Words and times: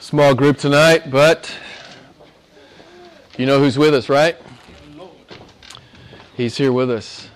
Small 0.00 0.34
group 0.34 0.56
tonight, 0.56 1.10
but 1.10 1.54
you 3.36 3.44
know 3.44 3.58
who's 3.58 3.76
with 3.76 3.92
us, 3.92 4.08
right? 4.08 4.34
He's 6.34 6.56
here 6.56 6.72
with 6.72 6.90
us. 6.90 7.28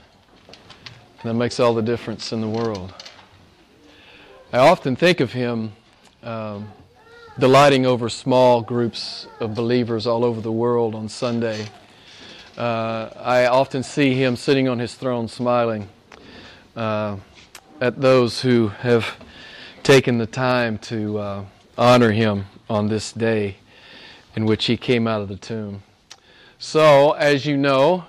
And 1.20 1.30
that 1.30 1.34
makes 1.34 1.60
all 1.60 1.74
the 1.74 1.82
difference 1.82 2.32
in 2.32 2.40
the 2.40 2.48
world. 2.48 2.94
I 4.50 4.58
often 4.58 4.96
think 4.96 5.20
of 5.20 5.34
him 5.34 5.72
um, 6.22 6.72
delighting 7.38 7.84
over 7.84 8.08
small 8.08 8.62
groups 8.62 9.26
of 9.40 9.54
believers 9.54 10.06
all 10.06 10.24
over 10.24 10.40
the 10.40 10.50
world 10.50 10.94
on 10.94 11.10
Sunday. 11.10 11.66
Uh, 12.56 13.10
I 13.16 13.44
often 13.44 13.82
see 13.82 14.14
him 14.14 14.36
sitting 14.36 14.68
on 14.68 14.78
his 14.78 14.94
throne 14.94 15.28
smiling 15.28 15.90
uh, 16.74 17.18
at 17.82 18.00
those 18.00 18.40
who 18.40 18.68
have 18.68 19.18
taken 19.82 20.16
the 20.16 20.26
time 20.26 20.78
to 20.78 21.18
uh, 21.18 21.44
honor 21.76 22.12
him 22.12 22.46
on 22.68 22.88
this 22.88 23.12
day 23.12 23.56
in 24.36 24.46
which 24.46 24.66
he 24.66 24.76
came 24.76 25.06
out 25.06 25.20
of 25.20 25.28
the 25.28 25.36
tomb. 25.36 25.82
So, 26.58 27.12
as 27.12 27.46
you 27.46 27.56
know, 27.56 28.04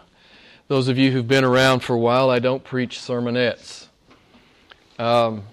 those 0.67 0.87
of 0.87 0.97
you 0.97 1.11
who've 1.11 1.27
been 1.27 1.43
around 1.43 1.81
for 1.81 1.93
a 1.93 1.99
while, 1.99 2.29
I 2.29 2.39
don't 2.39 2.63
preach 2.63 2.97
sermonettes. 2.97 3.87
Um, 4.97 5.43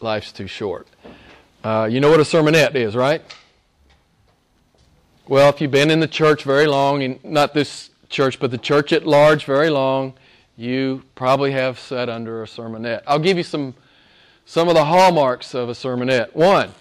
life's 0.00 0.32
too 0.32 0.46
short. 0.46 0.86
Uh, 1.64 1.88
you 1.90 2.00
know 2.00 2.10
what 2.10 2.20
a 2.20 2.24
sermonette 2.24 2.74
is, 2.74 2.94
right? 2.94 3.22
Well, 5.26 5.48
if 5.48 5.60
you've 5.60 5.72
been 5.72 5.90
in 5.90 5.98
the 5.98 6.06
church 6.06 6.44
very 6.44 6.66
long, 6.66 7.02
and 7.02 7.24
not 7.24 7.54
this 7.54 7.90
church, 8.08 8.38
but 8.38 8.52
the 8.52 8.58
church 8.58 8.92
at 8.92 9.04
large 9.04 9.44
very 9.44 9.70
long, 9.70 10.14
you 10.56 11.02
probably 11.16 11.50
have 11.52 11.78
sat 11.78 12.08
under 12.08 12.42
a 12.42 12.46
sermonette. 12.46 13.02
I'll 13.06 13.18
give 13.18 13.36
you 13.36 13.42
some 13.42 13.74
some 14.48 14.68
of 14.68 14.74
the 14.74 14.84
hallmarks 14.84 15.54
of 15.54 15.68
a 15.68 15.72
sermonette. 15.72 16.32
One, 16.32 16.72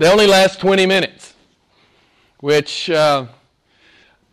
they 0.00 0.08
only 0.08 0.26
last 0.26 0.58
20 0.60 0.86
minutes, 0.86 1.34
which 2.38 2.88
uh, 2.88 3.26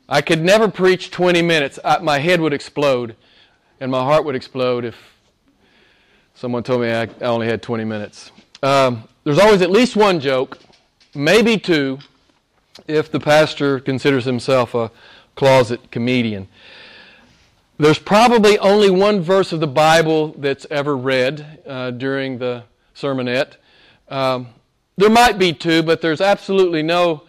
I 0.08 0.22
could 0.22 0.42
never 0.42 0.69
preach 0.69 1.11
20 1.11 1.42
minutes. 1.42 1.78
I, 1.83 1.97
my 1.97 2.19
head 2.19 2.39
would 2.39 2.53
explode 2.53 3.17
and 3.81 3.92
my 3.92 4.00
heart 4.00 4.23
would 4.23 4.33
explode 4.33 4.86
if 4.86 4.95
someone 6.36 6.64
told 6.64 6.80
me 6.80 6.94
I, 6.94 7.02
I 7.02 7.25
only 7.25 7.47
had 7.47 7.61
20 7.61 7.83
minutes. 7.83 8.31
Um, 8.64 9.09
there's 9.25 9.39
always 9.39 9.61
at 9.61 9.69
least 9.69 9.97
one 9.97 10.22
joke, 10.22 10.58
maybe 11.14 11.58
two, 11.58 11.99
if 12.88 13.11
the 13.11 13.20
pastor 13.20 13.81
considers 13.81 14.23
himself 14.23 14.73
a 14.73 14.89
closet 15.36 15.92
comedian. 15.92 16.47
There's 17.77 17.99
probably 17.99 18.58
only 18.59 18.89
one 18.89 19.20
verse 19.20 19.52
of 19.52 19.59
the 19.59 19.67
Bible 19.67 20.33
that's 20.38 20.66
ever 20.72 20.95
read 20.95 21.59
uh, 21.67 21.92
during 21.92 22.38
the 22.38 22.64
sermonette. 22.95 23.58
Um, 24.08 24.47
there 24.98 25.09
might 25.09 25.38
be 25.38 25.53
two, 25.53 25.84
but 25.84 26.02
there's 26.02 26.22
absolutely 26.22 26.81
no 26.81 27.23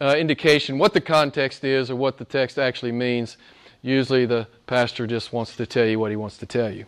uh, 0.00 0.14
indication 0.18 0.78
what 0.78 0.92
the 0.92 1.00
context 1.00 1.64
is 1.64 1.90
or 1.90 1.96
what 1.96 2.18
the 2.18 2.24
text 2.24 2.58
actually 2.58 2.92
means. 2.92 3.36
Usually 3.82 4.26
the 4.26 4.46
pastor 4.66 5.06
just 5.06 5.32
wants 5.32 5.56
to 5.56 5.66
tell 5.66 5.86
you 5.86 5.98
what 5.98 6.10
he 6.10 6.16
wants 6.16 6.36
to 6.38 6.46
tell 6.46 6.70
you. 6.70 6.86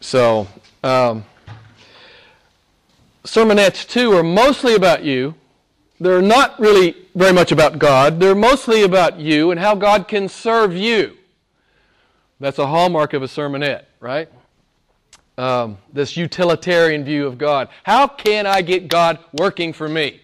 So, 0.00 0.48
um, 0.82 1.24
sermonettes, 3.24 3.88
too, 3.88 4.12
are 4.12 4.22
mostly 4.24 4.74
about 4.74 5.04
you. 5.04 5.34
They're 6.00 6.22
not 6.22 6.58
really 6.58 6.96
very 7.14 7.32
much 7.32 7.52
about 7.52 7.78
God. 7.78 8.18
They're 8.18 8.34
mostly 8.34 8.82
about 8.82 9.20
you 9.20 9.52
and 9.52 9.60
how 9.60 9.76
God 9.76 10.08
can 10.08 10.28
serve 10.28 10.74
you. 10.74 11.16
That's 12.40 12.58
a 12.58 12.66
hallmark 12.66 13.12
of 13.12 13.22
a 13.22 13.26
sermonette, 13.26 13.84
right? 14.00 14.28
Um, 15.38 15.78
this 15.92 16.16
utilitarian 16.16 17.04
view 17.04 17.26
of 17.26 17.38
God. 17.38 17.68
How 17.84 18.06
can 18.06 18.46
I 18.46 18.62
get 18.62 18.88
God 18.88 19.18
working 19.32 19.72
for 19.72 19.88
me? 19.88 20.20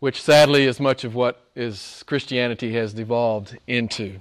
Which 0.00 0.22
sadly 0.22 0.64
is 0.64 0.78
much 0.78 1.04
of 1.04 1.14
what 1.14 1.42
is 1.56 2.04
Christianity 2.06 2.72
has 2.74 2.92
devolved 2.92 3.58
into. 3.66 4.20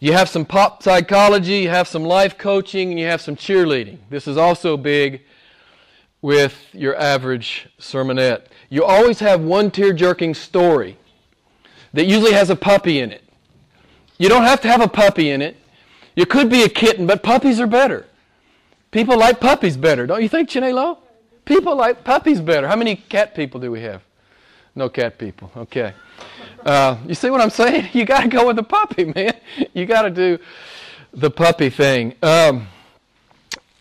You 0.00 0.12
have 0.12 0.28
some 0.28 0.44
pop 0.44 0.82
psychology, 0.82 1.60
you 1.60 1.70
have 1.70 1.88
some 1.88 2.04
life 2.04 2.36
coaching, 2.36 2.90
and 2.90 3.00
you 3.00 3.06
have 3.06 3.22
some 3.22 3.36
cheerleading. 3.36 3.98
This 4.10 4.28
is 4.28 4.36
also 4.36 4.76
big 4.76 5.22
with 6.20 6.66
your 6.72 6.96
average 6.96 7.68
sermonette. 7.78 8.46
You 8.68 8.84
always 8.84 9.20
have 9.20 9.40
one 9.40 9.70
tear 9.70 9.92
jerking 9.92 10.34
story 10.34 10.98
that 11.94 12.06
usually 12.06 12.32
has 12.32 12.50
a 12.50 12.56
puppy 12.56 13.00
in 13.00 13.12
it. 13.12 13.22
You 14.18 14.28
don't 14.28 14.44
have 14.44 14.60
to 14.62 14.68
have 14.68 14.80
a 14.80 14.88
puppy 14.88 15.30
in 15.30 15.40
it. 15.40 15.56
You 16.16 16.26
could 16.26 16.50
be 16.50 16.62
a 16.62 16.68
kitten, 16.68 17.06
but 17.06 17.22
puppies 17.22 17.60
are 17.60 17.66
better. 17.66 18.06
People 18.94 19.18
like 19.18 19.40
puppies 19.40 19.76
better, 19.76 20.06
don't 20.06 20.22
you 20.22 20.28
think, 20.28 20.48
Chinelo? 20.48 20.98
People 21.44 21.74
like 21.74 22.04
puppies 22.04 22.40
better. 22.40 22.68
How 22.68 22.76
many 22.76 22.94
cat 22.94 23.34
people 23.34 23.58
do 23.58 23.72
we 23.72 23.80
have? 23.80 24.02
No 24.76 24.88
cat 24.88 25.18
people. 25.18 25.50
Okay. 25.56 25.92
Uh, 26.64 26.96
you 27.04 27.16
see 27.16 27.28
what 27.28 27.40
I'm 27.40 27.50
saying? 27.50 27.88
You 27.92 28.04
got 28.04 28.20
to 28.20 28.28
go 28.28 28.46
with 28.46 28.54
the 28.54 28.62
puppy, 28.62 29.04
man. 29.16 29.34
You 29.72 29.84
got 29.84 30.02
to 30.02 30.10
do 30.10 30.38
the 31.12 31.28
puppy 31.28 31.70
thing. 31.70 32.14
Um, 32.22 32.68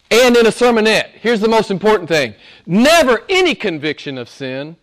and 0.09 0.35
in 0.35 0.47
a 0.47 0.49
sermonette, 0.49 1.09
here's 1.09 1.41
the 1.41 1.47
most 1.47 1.69
important 1.69 2.09
thing 2.09 2.33
never 2.65 3.21
any 3.29 3.53
conviction 3.53 4.17
of 4.17 4.27
sin, 4.27 4.77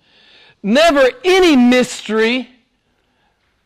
never 0.62 1.10
any 1.24 1.56
mystery 1.56 2.50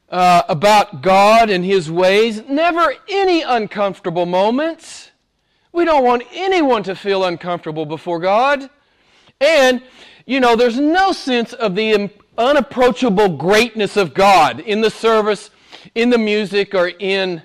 uh, 0.09 0.45
about 0.49 1.03
God 1.03 1.51
and 1.51 1.63
His 1.63 1.91
ways, 1.91 2.43
never 2.49 2.95
any 3.07 3.43
uncomfortable 3.43 4.25
moments. 4.25 5.11
We 5.75 5.85
don't 5.85 6.05
want 6.05 6.23
anyone 6.33 6.85
to 6.85 6.95
feel 6.95 7.25
uncomfortable 7.25 7.85
before 7.85 8.21
God. 8.21 8.71
And, 9.41 9.83
you 10.25 10.39
know, 10.39 10.55
there's 10.55 10.79
no 10.79 11.11
sense 11.11 11.53
of 11.53 11.75
the 11.75 12.11
unapproachable 12.39 13.37
greatness 13.37 13.97
of 13.97 14.15
God 14.15 14.61
in 14.61 14.81
the 14.83 14.89
service, 14.89 15.51
in 15.97 16.11
the 16.11 16.17
music, 16.17 16.77
or 16.77 16.93
in 17.01 17.43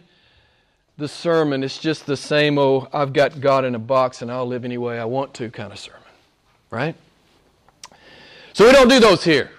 the 0.95 1.07
sermon. 1.07 1.63
It's 1.63 1.79
just 1.79 2.05
the 2.05 2.15
same, 2.15 2.59
oh, 2.59 2.87
I've 2.93 3.13
got 3.13 3.41
God 3.41 3.65
in 3.65 3.73
a 3.73 3.79
box 3.79 4.21
and 4.21 4.31
I'll 4.31 4.45
live 4.45 4.63
any 4.63 4.77
way 4.77 4.99
I 4.99 5.05
want 5.05 5.33
to 5.33 5.49
kind 5.49 5.73
of 5.73 5.79
sermon. 5.79 6.01
Right? 6.69 6.95
So 8.53 8.67
we 8.67 8.71
don't 8.71 8.89
do 8.89 8.99
those 8.99 9.23
here. 9.23 9.49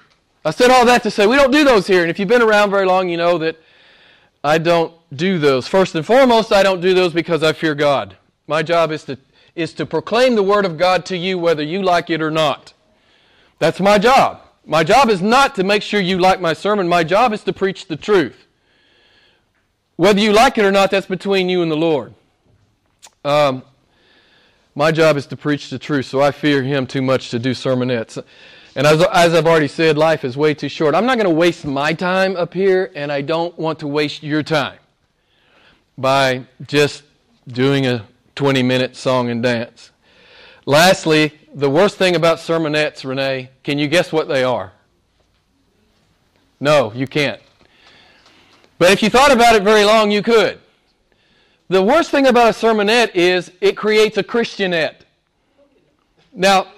I 0.44 0.52
said 0.52 0.70
all 0.70 0.87
that 0.87 1.02
to 1.02 1.10
say 1.10 1.26
we 1.26 1.34
don't 1.34 1.50
do 1.50 1.64
those 1.64 1.88
here. 1.88 2.02
And 2.02 2.10
if 2.10 2.20
you've 2.20 2.28
been 2.28 2.41
around 2.41 2.70
very 2.70 2.87
long, 2.87 3.08
you 3.08 3.16
know 3.16 3.37
that 3.38 3.56
I 4.44 4.58
don't 4.58 4.94
do 5.12 5.41
those. 5.41 5.66
First 5.66 5.97
and 5.97 6.06
foremost, 6.06 6.52
I 6.52 6.62
don't 6.62 6.81
do 6.81 6.94
those 6.94 7.12
because 7.12 7.42
I 7.42 7.52
fear 7.52 7.75
God. 7.75 8.16
My 8.50 8.65
job 8.65 8.91
is 8.91 9.05
to, 9.05 9.16
is 9.55 9.72
to 9.75 9.87
proclaim 9.87 10.34
the 10.34 10.43
Word 10.43 10.65
of 10.65 10.77
God 10.77 11.06
to 11.06 11.16
you 11.16 11.38
whether 11.38 11.62
you 11.62 11.83
like 11.83 12.11
it 12.11 12.21
or 12.21 12.33
not. 12.33 12.72
That's 13.61 13.78
my 13.78 13.97
job. 13.97 14.41
My 14.66 14.83
job 14.83 15.09
is 15.09 15.22
not 15.22 15.55
to 15.55 15.62
make 15.62 15.83
sure 15.84 16.00
you 16.00 16.19
like 16.19 16.41
my 16.41 16.53
sermon. 16.53 16.88
My 16.88 17.05
job 17.05 17.33
is 17.33 17.44
to 17.44 17.53
preach 17.53 17.87
the 17.87 17.94
truth. 17.94 18.49
Whether 19.94 20.19
you 20.19 20.33
like 20.33 20.59
it 20.59 20.65
or 20.65 20.72
not, 20.72 20.91
that's 20.91 21.06
between 21.06 21.49
you 21.49 21.62
and 21.62 21.71
the 21.71 21.77
Lord. 21.77 22.12
Um, 23.25 23.62
my 24.75 24.91
job 24.91 25.17
is 25.17 25.27
to 25.27 25.37
preach 25.37 25.71
the 25.71 25.78
truth, 25.78 26.06
so 26.06 26.21
I 26.21 26.32
fear 26.32 26.65
Him 26.65 26.88
too 26.88 27.03
much 27.03 27.31
to 27.31 27.38
do 27.38 27.53
sermonettes. 27.53 28.21
And 28.75 28.84
as, 28.84 29.00
as 29.12 29.32
I've 29.32 29.47
already 29.47 29.69
said, 29.69 29.97
life 29.97 30.25
is 30.25 30.37
way 30.37 30.55
too 30.55 30.69
short. 30.69 30.97
I'm 30.97 31.06
not 31.06 31.19
going 31.19 31.31
to 31.31 31.41
waste 31.44 31.65
my 31.65 31.93
time 31.93 32.34
up 32.34 32.53
here, 32.53 32.91
and 32.97 33.12
I 33.12 33.21
don't 33.21 33.56
want 33.56 33.78
to 33.78 33.87
waste 33.87 34.25
your 34.25 34.43
time 34.43 34.81
by 35.97 36.47
just 36.67 37.05
doing 37.47 37.87
a 37.87 38.09
20 38.35 38.63
minute 38.63 38.97
song 38.97 39.29
and 39.29 39.43
dance. 39.43 39.91
Lastly, 40.67 41.33
the 41.53 41.71
worst 41.71 41.97
thing 41.97 42.15
about 42.15 42.39
sermonettes, 42.39 43.05
Renee, 43.05 43.51
can 43.65 43.79
you 43.79 43.89
guess 43.89 44.13
what 44.13 44.29
they 44.29 44.45
are? 44.45 44.73
No, 46.61 46.93
you 46.93 47.07
can't. 47.07 47.41
But 48.79 48.93
if 48.93 49.03
you 49.03 49.11
thought 49.11 49.33
about 49.33 49.57
it 49.57 49.63
very 49.63 49.85
long, 49.85 50.11
you 50.11 50.23
could. 50.23 50.61
The 51.69 51.83
worst 51.83 52.11
thing 52.11 52.27
about 52.27 52.49
a 52.49 52.53
sermonette 52.53 53.15
is 53.15 53.53
it 53.61 53.77
creates 53.77 54.17
a 54.17 54.23
Christianette. 54.23 55.05
Now, 56.33 56.69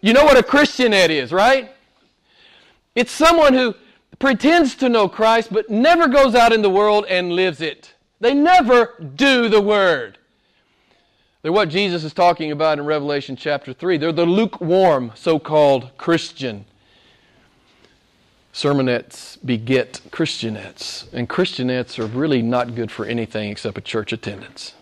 you 0.00 0.12
know 0.12 0.24
what 0.24 0.36
a 0.36 0.42
Christianette 0.42 1.10
is, 1.10 1.32
right? 1.32 1.72
It's 2.94 3.12
someone 3.12 3.54
who 3.54 3.74
pretends 4.18 4.74
to 4.76 4.88
know 4.88 5.08
Christ 5.08 5.52
but 5.52 5.70
never 5.70 6.08
goes 6.08 6.34
out 6.34 6.52
in 6.52 6.62
the 6.62 6.70
world 6.70 7.06
and 7.08 7.32
lives 7.32 7.60
it. 7.60 7.94
They 8.20 8.34
never 8.34 8.94
do 9.16 9.48
the 9.48 9.60
word. 9.60 10.18
They're 11.42 11.50
what 11.50 11.70
Jesus 11.70 12.04
is 12.04 12.14
talking 12.14 12.52
about 12.52 12.78
in 12.78 12.84
Revelation 12.84 13.34
chapter 13.34 13.72
3. 13.72 13.96
They're 13.96 14.12
the 14.12 14.24
lukewarm, 14.24 15.10
so 15.16 15.40
called 15.40 15.90
Christian. 15.98 16.66
Sermonettes 18.54 19.38
beget 19.44 20.00
Christianettes, 20.10 21.12
and 21.12 21.28
Christianettes 21.28 21.98
are 21.98 22.06
really 22.06 22.42
not 22.42 22.76
good 22.76 22.92
for 22.92 23.04
anything 23.06 23.50
except 23.50 23.76
a 23.76 23.80
church 23.80 24.12
attendance. 24.12 24.74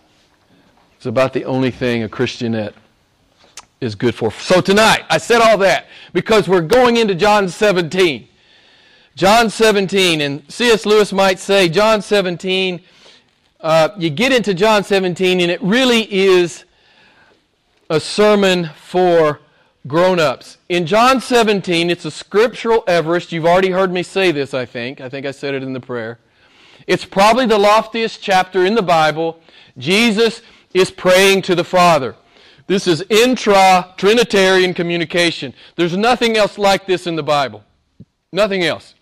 It's 0.97 1.07
about 1.07 1.33
the 1.33 1.47
only 1.47 1.71
thing 1.71 2.03
a 2.03 2.11
Christianette 2.11 2.75
is 3.81 3.95
good 3.95 4.15
for. 4.15 4.31
So 4.31 4.61
tonight, 4.61 5.05
I 5.09 5.17
said 5.17 5.41
all 5.41 5.57
that 5.59 5.87
because 6.13 6.47
we're 6.47 6.61
going 6.61 6.99
into 6.99 7.15
John 7.15 7.49
17. 7.49 8.29
John 9.15 9.49
17, 9.49 10.21
and 10.21 10.43
C.S. 10.53 10.85
Lewis 10.85 11.11
might 11.11 11.39
say 11.39 11.71
John 11.71 12.03
17 12.03 12.83
uh, 13.63 13.91
you 13.99 14.11
get 14.11 14.33
into 14.33 14.55
John 14.55 14.85
17, 14.85 15.41
and 15.41 15.51
it 15.51 15.61
really 15.63 16.13
is 16.13 16.65
a 17.89 18.01
sermon 18.01 18.71
for 18.77 19.41
grown 19.87 20.19
ups. 20.19 20.59
In 20.69 20.87
John 20.87 21.21
17, 21.21 21.91
it's 21.91 22.05
a 22.05 22.11
scriptural 22.11 22.85
Everest. 22.87 23.33
You've 23.33 23.47
already 23.47 23.71
heard 23.71 23.93
me 23.93 24.03
say 24.03 24.33
this, 24.33 24.55
I 24.55 24.65
think. 24.65 25.01
I 25.01 25.09
think 25.09 25.27
I 25.27 25.31
said 25.31 25.55
it 25.55 25.63
in 25.63 25.73
the 25.73 25.81
prayer. 25.81 26.19
It's 26.87 27.05
probably 27.05 27.47
the 27.47 27.59
loftiest 27.59 28.23
chapter 28.23 28.65
in 28.65 28.75
the 28.75 28.83
Bible. 28.83 29.41
Jesus 29.77 30.43
is 30.73 30.91
praying 30.91 31.43
to 31.43 31.55
the 31.55 31.65
Father. 31.65 32.17
This 32.67 32.87
is 32.87 33.05
intra 33.11 33.93
Trinitarian 33.97 34.75
communication. 34.75 35.53
There's 35.77 35.97
nothing 35.97 36.37
else 36.37 36.57
like 36.57 36.87
this 36.87 37.07
in 37.07 37.17
the 37.17 37.23
Bible. 37.23 37.65
Nothing 38.33 38.63
else. 38.63 38.95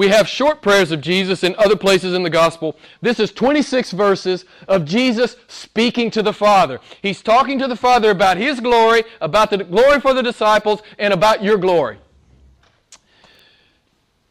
We 0.00 0.08
have 0.08 0.26
short 0.26 0.62
prayers 0.62 0.92
of 0.92 1.02
Jesus 1.02 1.44
in 1.44 1.54
other 1.58 1.76
places 1.76 2.14
in 2.14 2.22
the 2.22 2.30
gospel. 2.30 2.74
This 3.02 3.20
is 3.20 3.30
26 3.32 3.90
verses 3.90 4.46
of 4.66 4.86
Jesus 4.86 5.36
speaking 5.46 6.10
to 6.12 6.22
the 6.22 6.32
Father. 6.32 6.80
He's 7.02 7.20
talking 7.20 7.58
to 7.58 7.68
the 7.68 7.76
Father 7.76 8.10
about 8.10 8.38
His 8.38 8.60
glory, 8.60 9.04
about 9.20 9.50
the 9.50 9.58
glory 9.58 10.00
for 10.00 10.14
the 10.14 10.22
disciples, 10.22 10.80
and 10.98 11.12
about 11.12 11.44
your 11.44 11.58
glory. 11.58 11.98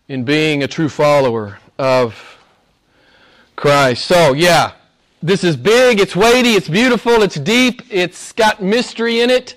In 0.08 0.24
being 0.24 0.64
a 0.64 0.68
true 0.68 0.90
follower 0.90 1.60
of 1.78 2.40
Christ. 3.56 4.06
So, 4.06 4.34
yeah, 4.34 4.72
this 5.22 5.44
is 5.44 5.56
big, 5.56 6.00
it's 6.00 6.16
weighty, 6.16 6.54
it's 6.54 6.68
beautiful, 6.68 7.22
it's 7.22 7.36
deep, 7.36 7.84
it's 7.92 8.32
got 8.32 8.60
mystery 8.60 9.20
in 9.20 9.30
it. 9.30 9.56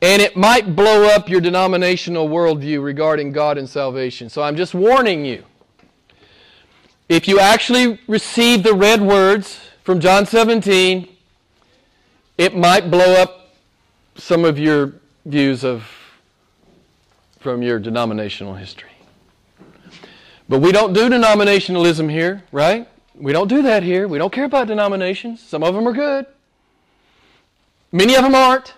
And 0.00 0.22
it 0.22 0.36
might 0.36 0.76
blow 0.76 1.06
up 1.06 1.28
your 1.28 1.40
denominational 1.40 2.28
worldview 2.28 2.82
regarding 2.82 3.32
God 3.32 3.58
and 3.58 3.68
salvation. 3.68 4.28
So 4.28 4.42
I'm 4.42 4.56
just 4.56 4.74
warning 4.74 5.24
you. 5.24 5.44
If 7.08 7.26
you 7.26 7.40
actually 7.40 7.98
receive 8.06 8.62
the 8.62 8.74
red 8.74 9.00
words 9.00 9.58
from 9.82 9.98
John 9.98 10.26
17, 10.26 11.08
it 12.36 12.56
might 12.56 12.90
blow 12.90 13.14
up 13.14 13.54
some 14.14 14.44
of 14.44 14.58
your 14.58 14.94
views 15.24 15.64
of 15.64 15.90
from 17.40 17.62
your 17.62 17.78
denominational 17.78 18.54
history. 18.54 18.90
But 20.48 20.60
we 20.60 20.72
don't 20.72 20.92
do 20.92 21.08
denominationalism 21.08 22.10
here, 22.10 22.42
right? 22.52 22.88
We 23.14 23.32
don't 23.32 23.48
do 23.48 23.62
that 23.62 23.82
here. 23.82 24.08
We 24.08 24.18
don't 24.18 24.32
care 24.32 24.44
about 24.44 24.66
denominations. 24.66 25.42
Some 25.42 25.62
of 25.62 25.74
them 25.74 25.86
are 25.86 25.92
good. 25.92 26.26
Many 27.92 28.16
of 28.16 28.22
them 28.22 28.34
aren't. 28.34 28.74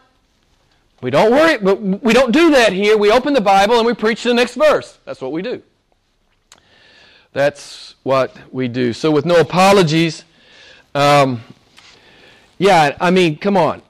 We 1.01 1.11
don't 1.11 1.31
worry, 1.31 1.59
but 1.59 1.81
we 1.81 2.13
don't 2.13 2.33
do 2.33 2.51
that 2.51 2.73
here. 2.73 2.97
We 2.97 3.11
open 3.11 3.33
the 3.33 3.41
Bible 3.41 3.77
and 3.79 3.87
we 3.87 3.95
preach 3.95 4.23
the 4.23 4.35
next 4.35 4.55
verse. 4.55 4.99
That's 5.05 5.21
what 5.21 5.33
we 5.33 5.43
do. 5.43 5.63
That's 7.33 7.95
what 8.03 8.37
we 8.53 8.69
do. 8.69 8.93
So, 8.93 9.11
with 9.11 9.25
no 9.25 9.37
apologies, 9.37 10.25
um, 10.95 11.43
yeah, 12.59 12.97
I 13.01 13.11
mean, 13.11 13.39
come 13.39 13.57
on. 13.57 13.83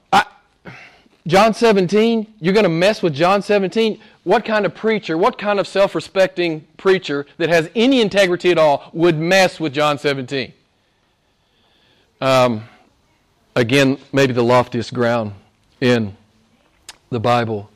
John 1.26 1.52
17, 1.52 2.34
you're 2.40 2.54
going 2.54 2.64
to 2.64 2.70
mess 2.70 3.02
with 3.02 3.14
John 3.14 3.42
17? 3.42 4.00
What 4.24 4.44
kind 4.44 4.64
of 4.64 4.74
preacher, 4.74 5.18
what 5.18 5.38
kind 5.38 5.60
of 5.60 5.68
self 5.68 5.94
respecting 5.94 6.66
preacher 6.76 7.26
that 7.36 7.48
has 7.50 7.70
any 7.74 8.00
integrity 8.00 8.50
at 8.50 8.58
all 8.58 8.90
would 8.92 9.18
mess 9.18 9.60
with 9.60 9.72
John 9.72 9.98
17? 9.98 10.52
Um, 12.20 12.64
again, 13.54 13.98
maybe 14.12 14.32
the 14.32 14.42
loftiest 14.42 14.94
ground 14.94 15.34
in 15.80 16.16
the 17.10 17.20
Bible. 17.20 17.70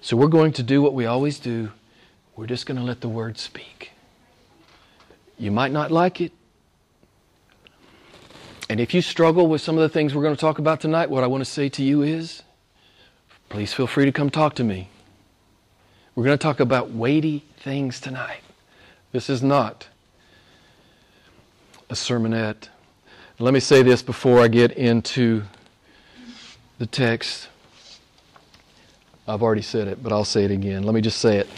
So 0.00 0.16
we're 0.16 0.28
going 0.28 0.52
to 0.52 0.62
do 0.62 0.80
what 0.80 0.94
we 0.94 1.06
always 1.06 1.38
do. 1.38 1.72
We're 2.36 2.46
just 2.46 2.64
going 2.64 2.78
to 2.78 2.84
let 2.84 3.02
the 3.02 3.08
Word 3.08 3.38
speak. 3.38 3.92
You 5.38 5.50
might 5.50 5.72
not 5.72 5.90
like 5.90 6.20
it. 6.20 6.32
And 8.70 8.80
if 8.80 8.94
you 8.94 9.02
struggle 9.02 9.46
with 9.46 9.60
some 9.60 9.76
of 9.76 9.82
the 9.82 9.88
things 9.88 10.14
we're 10.14 10.22
going 10.22 10.34
to 10.34 10.40
talk 10.40 10.58
about 10.58 10.80
tonight, 10.80 11.10
what 11.10 11.22
I 11.22 11.26
want 11.26 11.44
to 11.44 11.50
say 11.50 11.68
to 11.70 11.82
you 11.82 12.02
is 12.02 12.42
please 13.50 13.74
feel 13.74 13.86
free 13.86 14.06
to 14.06 14.12
come 14.12 14.30
talk 14.30 14.54
to 14.54 14.64
me. 14.64 14.88
We're 16.14 16.24
going 16.24 16.38
to 16.38 16.42
talk 16.42 16.60
about 16.60 16.90
weighty 16.90 17.44
things 17.58 18.00
tonight. 18.00 18.40
This 19.12 19.28
is 19.28 19.42
not 19.42 19.88
a 21.90 21.94
sermonette. 21.94 22.68
Let 23.38 23.52
me 23.52 23.60
say 23.60 23.82
this 23.82 24.02
before 24.02 24.40
I 24.40 24.48
get 24.48 24.72
into 24.72 25.42
the 26.78 26.86
text. 26.86 27.49
I've 29.26 29.42
already 29.42 29.62
said 29.62 29.88
it, 29.88 30.02
but 30.02 30.12
I'll 30.12 30.24
say 30.24 30.44
it 30.44 30.50
again. 30.50 30.82
Let 30.82 30.94
me 30.94 31.00
just 31.00 31.18
say 31.18 31.38
it. 31.38 31.48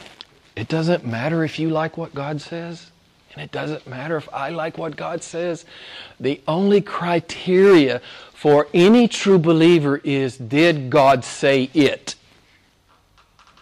It 0.57 0.69
doesn't 0.69 1.07
matter 1.07 1.45
if 1.45 1.59
you 1.59 1.71
like 1.71 1.97
what 1.97 2.15
God 2.15 2.41
says, 2.41 2.91
and 3.33 3.43
it 3.43 3.51
doesn't 3.53 3.87
matter 3.87 4.17
if 4.17 4.29
I 4.33 4.51
like 4.51 4.77
what 4.77 4.97
God 4.97 5.23
says. 5.23 5.65
The 6.21 6.41
only 6.47 6.81
criteria 6.81 8.03
for 8.35 8.69
any 8.75 9.09
true 9.09 9.39
believer 9.39 9.99
is 10.05 10.37
did 10.37 10.91
God 10.91 11.25
say 11.25 11.71
it? 11.73 12.17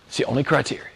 It's 0.08 0.17
the 0.17 0.25
only 0.25 0.43
criteria. 0.43 0.87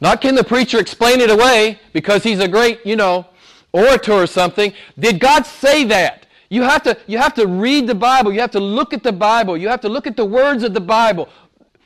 Not 0.00 0.20
can 0.20 0.34
the 0.34 0.44
preacher 0.44 0.78
explain 0.78 1.20
it 1.20 1.30
away 1.30 1.78
because 1.94 2.22
he's 2.22 2.40
a 2.40 2.48
great, 2.48 2.84
you 2.84 2.96
know, 2.96 3.26
orator 3.72 4.12
or 4.12 4.26
something. 4.26 4.74
Did 4.98 5.18
God 5.18 5.46
say 5.46 5.84
that? 5.84 6.26
You 6.50 6.62
have 6.62 6.82
to, 6.82 6.96
you 7.06 7.18
have 7.18 7.34
to 7.34 7.46
read 7.46 7.86
the 7.86 7.94
Bible. 7.94 8.32
You 8.32 8.40
have 8.40 8.50
to 8.52 8.60
look 8.60 8.92
at 8.92 9.02
the 9.02 9.12
Bible. 9.12 9.56
You 9.56 9.68
have 9.68 9.80
to 9.80 9.88
look 9.88 10.06
at 10.06 10.16
the 10.16 10.24
words 10.24 10.62
of 10.62 10.74
the 10.74 10.80
Bible. 10.80 11.28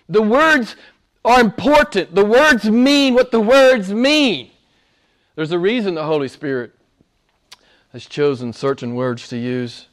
The 0.08 0.22
words 0.22 0.76
are 1.24 1.40
important. 1.40 2.14
The 2.14 2.24
words 2.24 2.68
mean 2.70 3.14
what 3.14 3.30
the 3.30 3.40
words 3.40 3.92
mean. 3.92 4.50
There's 5.34 5.52
a 5.52 5.58
reason 5.58 5.94
the 5.94 6.04
Holy 6.04 6.28
Spirit 6.28 6.72
has 7.92 8.06
chosen 8.06 8.52
certain 8.52 8.94
words 8.94 9.28
to 9.28 9.36
use. 9.36 9.86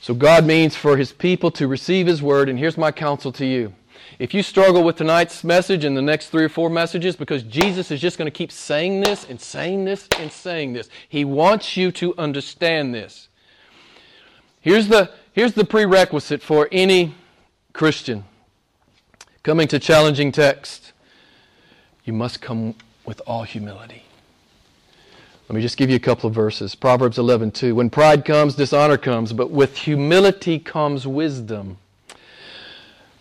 So 0.00 0.14
God 0.14 0.46
means 0.46 0.76
for 0.76 0.96
His 0.96 1.12
people 1.12 1.50
to 1.52 1.66
receive 1.66 2.06
His 2.06 2.22
word, 2.22 2.48
and 2.48 2.58
here's 2.58 2.78
my 2.78 2.92
counsel 2.92 3.32
to 3.32 3.46
you. 3.46 3.74
If 4.18 4.34
you 4.34 4.42
struggle 4.42 4.82
with 4.82 4.96
tonight's 4.96 5.44
message 5.44 5.84
and 5.84 5.96
the 5.96 6.02
next 6.02 6.28
three 6.28 6.44
or 6.44 6.48
four 6.48 6.70
messages, 6.70 7.16
because 7.16 7.42
Jesus 7.42 7.90
is 7.90 8.00
just 8.00 8.18
going 8.18 8.26
to 8.26 8.30
keep 8.30 8.52
saying 8.52 9.00
this 9.00 9.26
and 9.28 9.40
saying 9.40 9.84
this 9.84 10.08
and 10.18 10.30
saying 10.30 10.72
this, 10.72 10.88
He 11.08 11.24
wants 11.24 11.76
you 11.76 11.90
to 11.92 12.14
understand 12.16 12.94
this. 12.94 13.28
Here's 14.60 14.88
the, 14.88 15.10
here's 15.32 15.54
the 15.54 15.64
prerequisite 15.64 16.42
for 16.42 16.68
any 16.70 17.14
Christian 17.72 18.24
Coming 19.42 19.68
to 19.68 19.78
challenging 19.78 20.32
text, 20.32 20.92
you 22.04 22.12
must 22.12 22.42
come 22.42 22.74
with 23.06 23.22
all 23.26 23.42
humility. 23.42 24.04
Let 25.48 25.56
me 25.56 25.62
just 25.62 25.78
give 25.78 25.88
you 25.88 25.96
a 25.96 26.00
couple 26.00 26.28
of 26.28 26.34
verses. 26.34 26.74
Proverbs 26.74 27.16
11:2. 27.16 27.74
When 27.74 27.88
pride 27.88 28.26
comes, 28.26 28.54
dishonor 28.54 28.98
comes, 28.98 29.32
but 29.32 29.50
with 29.50 29.78
humility 29.78 30.58
comes 30.58 31.06
wisdom. 31.06 31.78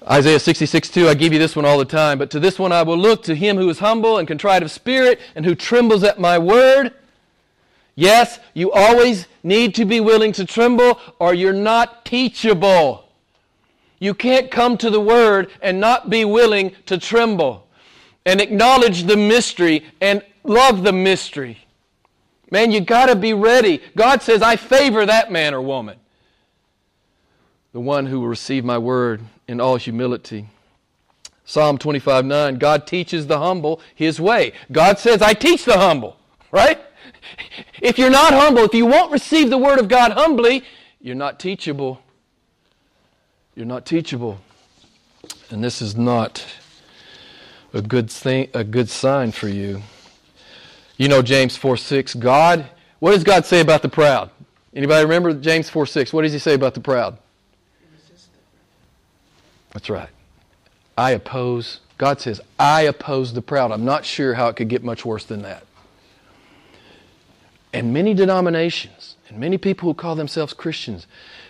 Isaiah 0.10 0.40
66, 0.40 0.90
2, 0.90 1.08
I 1.08 1.14
give 1.14 1.32
you 1.32 1.40
this 1.40 1.56
one 1.56 1.66
all 1.66 1.78
the 1.78 1.86
time, 1.86 2.18
but 2.18 2.30
to 2.32 2.40
this 2.40 2.60
one 2.60 2.74
I 2.74 2.84
will 2.84 2.98
look 2.98 3.24
to 3.24 3.36
him 3.36 3.56
who 3.56 3.70
is 3.70 3.80
humble 3.80 4.18
and 4.18 4.28
contrite 4.28 4.62
of 4.62 4.72
spirit 4.72 5.22
and 5.36 5.46
who 5.46 5.56
trembles 5.56 6.04
at 6.04 6.20
my 6.20 6.38
word. 6.38 6.94
Yes, 7.96 8.40
you 8.54 8.72
always 8.74 9.28
need 9.42 9.74
to 9.76 9.86
be 9.86 10.02
willing 10.02 10.34
to 10.34 10.46
tremble 10.46 11.00
or 11.18 11.34
you're 11.34 11.54
not 11.54 12.04
teachable. 12.04 13.09
You 14.00 14.14
can't 14.14 14.50
come 14.50 14.78
to 14.78 14.90
the 14.90 15.02
Word 15.02 15.52
and 15.62 15.80
not 15.80 16.10
be 16.10 16.26
willing 16.26 16.74
to 16.86 16.98
tremble 16.98 17.68
and 18.26 18.42
acknowledge 18.42 19.04
the 19.04 19.18
mystery 19.18 19.86
and 20.00 20.24
love 20.44 20.84
the 20.84 20.94
mystery. 20.94 21.58
Man, 22.52 22.72
you 22.72 22.82
got 22.82 23.08
to 23.08 23.16
be 23.16 23.34
ready. 23.34 23.82
God 23.96 24.22
says, 24.22 24.42
I 24.42 24.56
favor 24.56 25.06
that 25.06 25.32
man 25.32 25.54
or 25.54 25.62
woman. 25.62 25.98
The 27.74 27.80
one 27.80 28.08
who 28.08 28.22
will 28.22 28.28
receive 28.28 28.66
my 28.66 28.78
word 28.78 29.22
in 29.48 29.62
all 29.62 29.76
humility. 29.76 30.48
Psalm 31.46 31.78
25 31.78 32.26
9, 32.26 32.56
God 32.56 32.88
teaches 32.88 33.28
the 33.28 33.40
humble 33.40 33.82
his 33.96 34.20
way. 34.20 34.54
God 34.72 35.00
says, 35.00 35.22
I 35.22 35.34
teach 35.34 35.66
the 35.66 35.78
humble, 35.78 36.18
right? 36.52 36.80
If 37.82 37.98
you're 37.98 38.10
not 38.10 38.34
humble, 38.34 38.64
if 38.64 38.74
you 38.74 38.86
won't 38.86 39.12
receive 39.12 39.50
the 39.50 39.58
word 39.58 39.80
of 39.80 39.88
God 39.88 40.12
humbly, 40.12 40.64
you're 41.02 41.16
not 41.16 41.40
teachable. 41.40 42.02
You're 43.60 43.66
not 43.66 43.86
teachable. 43.86 44.40
And 45.50 45.62
this 45.62 45.82
is 45.82 45.94
not 45.94 46.46
a 47.74 47.82
good 47.82 48.10
thing, 48.10 48.48
a 48.54 48.64
good 48.64 48.90
sign 48.90 49.34
for 49.34 49.50
you. 49.50 49.82
You 50.96 51.10
know 51.10 51.22
James 51.22 51.58
4 51.58 51.76
6. 51.76 52.14
God, 52.14 52.70
what 53.00 53.12
does 53.12 53.26
God 53.26 53.46
say 53.46 53.60
about 53.60 53.82
the 53.82 53.90
proud? 53.90 54.30
Anybody 54.74 55.04
remember 55.04 55.34
James 55.34 55.70
4 55.70 55.86
6? 55.88 56.14
What 56.14 56.22
does 56.22 56.32
he 56.32 56.40
say 56.40 56.54
about 56.54 56.74
the 56.74 56.80
proud? 56.80 57.18
That's 59.74 59.90
right. 59.90 60.08
I 60.98 61.12
oppose, 61.12 61.82
God 61.98 62.22
says, 62.22 62.40
I 62.58 62.84
oppose 62.84 63.34
the 63.34 63.42
proud. 63.42 63.74
I'm 63.74 63.84
not 63.84 64.06
sure 64.06 64.36
how 64.36 64.48
it 64.48 64.56
could 64.56 64.70
get 64.70 64.86
much 64.86 65.04
worse 65.04 65.26
than 65.26 65.42
that. 65.42 65.66
And 67.74 67.94
many 67.94 68.14
denominations 68.14 69.18
and 69.28 69.38
many 69.38 69.58
people 69.58 69.90
who 69.90 69.94
call 69.96 70.16
themselves 70.16 70.54
Christians, 70.54 71.08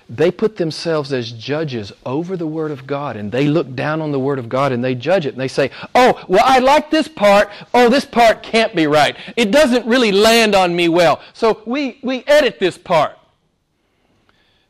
they 0.10 0.32
put 0.32 0.58
themselves 0.58 1.14
as 1.14 1.32
judges 1.32 1.94
over 2.04 2.36
the 2.36 2.48
Word 2.48 2.72
of 2.72 2.88
God 2.88 3.16
and 3.16 3.32
they 3.32 3.48
look 3.48 3.76
down 3.76 4.02
on 4.02 4.12
the 4.12 4.20
Word 4.20 4.40
of 4.40 4.50
God 4.50 4.72
and 4.72 4.84
they 4.84 4.96
judge 4.96 5.28
it 5.28 5.34
and 5.34 5.40
they 5.40 5.48
say, 5.48 5.70
oh, 5.94 6.24
well, 6.28 6.44
I 6.44 6.58
like 6.58 6.90
this 6.90 7.08
part. 7.08 7.50
Oh, 7.76 7.90
this 7.90 8.06
part 8.06 8.42
can't 8.42 8.76
be 8.76 8.88
right. 8.88 9.16
It 9.38 9.52
doesn't 9.52 9.86
really 9.86 10.12
land 10.12 10.56
on 10.56 10.76
me 10.76 10.90
well. 10.90 11.22
So 11.34 11.62
we, 11.68 12.00
we 12.02 12.24
edit 12.26 12.60
this 12.60 12.76
part. 12.76 13.20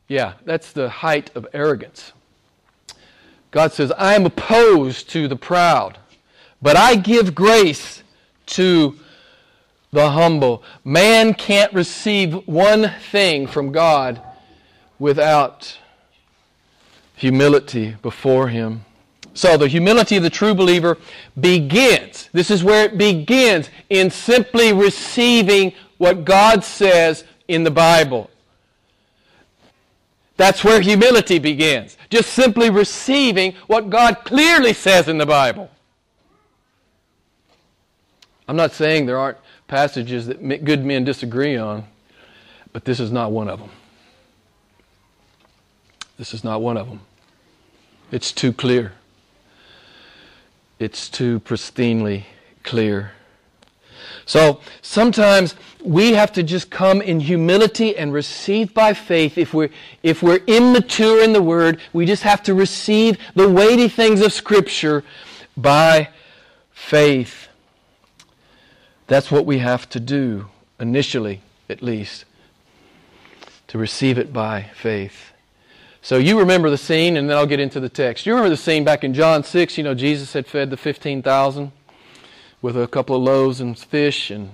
Yeah, 0.08 0.34
that's 0.44 0.72
the 0.72 0.90
height 0.90 1.30
of 1.34 1.46
arrogance. 1.54 2.12
God 3.50 3.72
says, 3.72 3.90
I 3.92 4.14
am 4.14 4.26
opposed 4.26 5.08
to 5.10 5.26
the 5.26 5.36
proud, 5.36 5.96
but 6.60 6.76
I 6.76 6.96
give 6.96 7.34
grace 7.34 8.02
to 8.46 8.94
the 9.90 10.10
humble. 10.10 10.62
Man 10.84 11.32
can't 11.32 11.72
receive 11.72 12.46
one 12.46 12.92
thing 13.10 13.46
from 13.46 13.72
God 13.72 14.20
without 15.00 15.76
humility 17.16 17.96
before 18.02 18.46
Him. 18.48 18.84
So 19.34 19.56
the 19.56 19.66
humility 19.66 20.16
of 20.16 20.22
the 20.22 20.30
true 20.30 20.54
believer 20.54 20.98
begins. 21.40 22.28
This 22.32 22.50
is 22.50 22.62
where 22.62 22.84
it 22.84 22.98
begins 22.98 23.70
in 23.88 24.10
simply 24.10 24.72
receiving 24.72 25.72
what 25.98 26.24
God 26.24 26.62
says 26.62 27.24
in 27.48 27.64
the 27.64 27.70
Bible. 27.70 28.30
That's 30.36 30.64
where 30.64 30.80
humility 30.80 31.38
begins. 31.38 31.98
Just 32.08 32.30
simply 32.32 32.70
receiving 32.70 33.54
what 33.66 33.90
God 33.90 34.24
clearly 34.24 34.72
says 34.72 35.08
in 35.08 35.18
the 35.18 35.26
Bible. 35.26 35.70
I'm 38.48 38.56
not 38.56 38.72
saying 38.72 39.06
there 39.06 39.18
aren't 39.18 39.38
passages 39.68 40.26
that 40.26 40.64
good 40.64 40.84
men 40.84 41.04
disagree 41.04 41.56
on, 41.56 41.84
but 42.72 42.84
this 42.84 42.98
is 42.98 43.12
not 43.12 43.32
one 43.32 43.48
of 43.48 43.60
them. 43.60 43.70
This 46.20 46.34
is 46.34 46.44
not 46.44 46.60
one 46.60 46.76
of 46.76 46.86
them. 46.86 47.00
It's 48.12 48.30
too 48.30 48.52
clear. 48.52 48.92
It's 50.78 51.08
too 51.08 51.40
pristinely 51.40 52.24
clear. 52.62 53.12
So 54.26 54.60
sometimes 54.82 55.54
we 55.82 56.12
have 56.12 56.30
to 56.32 56.42
just 56.42 56.70
come 56.70 57.00
in 57.00 57.20
humility 57.20 57.96
and 57.96 58.12
receive 58.12 58.74
by 58.74 58.92
faith. 58.92 59.38
If 59.38 59.54
we're, 59.54 59.70
if 60.02 60.22
we're 60.22 60.40
immature 60.46 61.24
in 61.24 61.32
the 61.32 61.40
Word, 61.40 61.80
we 61.94 62.04
just 62.04 62.22
have 62.24 62.42
to 62.42 62.52
receive 62.52 63.16
the 63.34 63.48
weighty 63.48 63.88
things 63.88 64.20
of 64.20 64.34
Scripture 64.34 65.02
by 65.56 66.10
faith. 66.70 67.48
That's 69.06 69.30
what 69.30 69.46
we 69.46 69.56
have 69.60 69.88
to 69.88 69.98
do, 69.98 70.48
initially 70.78 71.40
at 71.70 71.82
least, 71.82 72.26
to 73.68 73.78
receive 73.78 74.18
it 74.18 74.34
by 74.34 74.64
faith. 74.74 75.29
So 76.02 76.16
you 76.16 76.38
remember 76.38 76.70
the 76.70 76.78
scene, 76.78 77.16
and 77.16 77.28
then 77.28 77.36
I'll 77.36 77.46
get 77.46 77.60
into 77.60 77.80
the 77.80 77.88
text. 77.88 78.24
You 78.24 78.32
remember 78.32 78.50
the 78.50 78.56
scene 78.56 78.84
back 78.84 79.04
in 79.04 79.12
John 79.12 79.44
6, 79.44 79.76
you 79.76 79.84
know, 79.84 79.94
Jesus 79.94 80.32
had 80.32 80.46
fed 80.46 80.70
the 80.70 80.76
15,000 80.76 81.72
with 82.62 82.76
a 82.80 82.86
couple 82.86 83.16
of 83.16 83.22
loaves 83.22 83.60
and 83.60 83.78
fish 83.78 84.30
and 84.30 84.50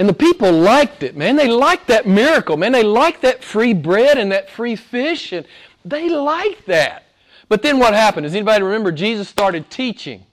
and 0.00 0.08
the 0.08 0.14
people 0.14 0.50
liked 0.50 1.02
it, 1.02 1.14
man. 1.14 1.36
They 1.36 1.48
liked 1.48 1.88
that 1.88 2.06
miracle, 2.06 2.56
man. 2.56 2.72
They 2.72 2.82
liked 2.82 3.20
that 3.20 3.44
free 3.44 3.74
bread 3.74 4.16
and 4.16 4.32
that 4.32 4.48
free 4.48 4.74
fish, 4.74 5.30
and 5.30 5.44
they 5.84 6.08
liked 6.08 6.66
that. 6.68 7.04
But 7.50 7.60
then 7.60 7.78
what 7.78 7.92
happened? 7.92 8.24
Does 8.24 8.34
anybody 8.34 8.64
remember 8.64 8.92
Jesus 8.92 9.28
started 9.28 9.68
teaching? 9.68 10.24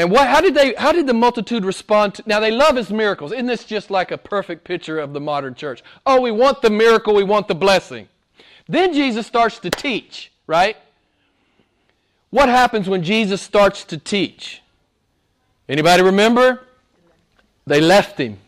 And 0.00 0.10
what, 0.10 0.28
how, 0.28 0.40
did 0.40 0.54
they, 0.54 0.72
how 0.78 0.92
did 0.92 1.06
the 1.06 1.12
multitude 1.12 1.62
respond? 1.62 2.14
To, 2.14 2.22
now, 2.24 2.40
they 2.40 2.50
love 2.50 2.74
his 2.74 2.90
miracles. 2.90 3.32
Isn't 3.32 3.44
this 3.44 3.64
just 3.64 3.90
like 3.90 4.10
a 4.10 4.16
perfect 4.16 4.64
picture 4.64 4.98
of 4.98 5.12
the 5.12 5.20
modern 5.20 5.54
church? 5.54 5.84
Oh, 6.06 6.22
we 6.22 6.30
want 6.30 6.62
the 6.62 6.70
miracle, 6.70 7.14
we 7.14 7.22
want 7.22 7.48
the 7.48 7.54
blessing. 7.54 8.08
Then 8.66 8.94
Jesus 8.94 9.26
starts 9.26 9.58
to 9.58 9.68
teach, 9.68 10.32
right? 10.46 10.78
What 12.30 12.48
happens 12.48 12.88
when 12.88 13.02
Jesus 13.02 13.42
starts 13.42 13.84
to 13.84 13.98
teach? 13.98 14.62
Anybody 15.68 16.02
remember? 16.02 16.66
They 17.66 17.82
left 17.82 18.18
him. 18.18 18.38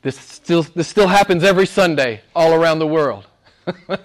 This 0.00 0.18
still, 0.18 0.62
this 0.62 0.88
still 0.88 1.08
happens 1.08 1.44
every 1.44 1.66
Sunday 1.66 2.22
all 2.34 2.54
around 2.54 2.78
the 2.78 2.86
world. 2.86 3.26
you 3.90 3.98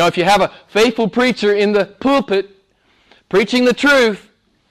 know, 0.00 0.06
if 0.06 0.18
you 0.18 0.24
have 0.24 0.42
a 0.42 0.52
faithful 0.68 1.08
preacher 1.08 1.54
in 1.54 1.72
the 1.72 1.86
pulpit 1.86 2.50
preaching 3.30 3.64
the 3.64 3.72
truth, 3.72 4.25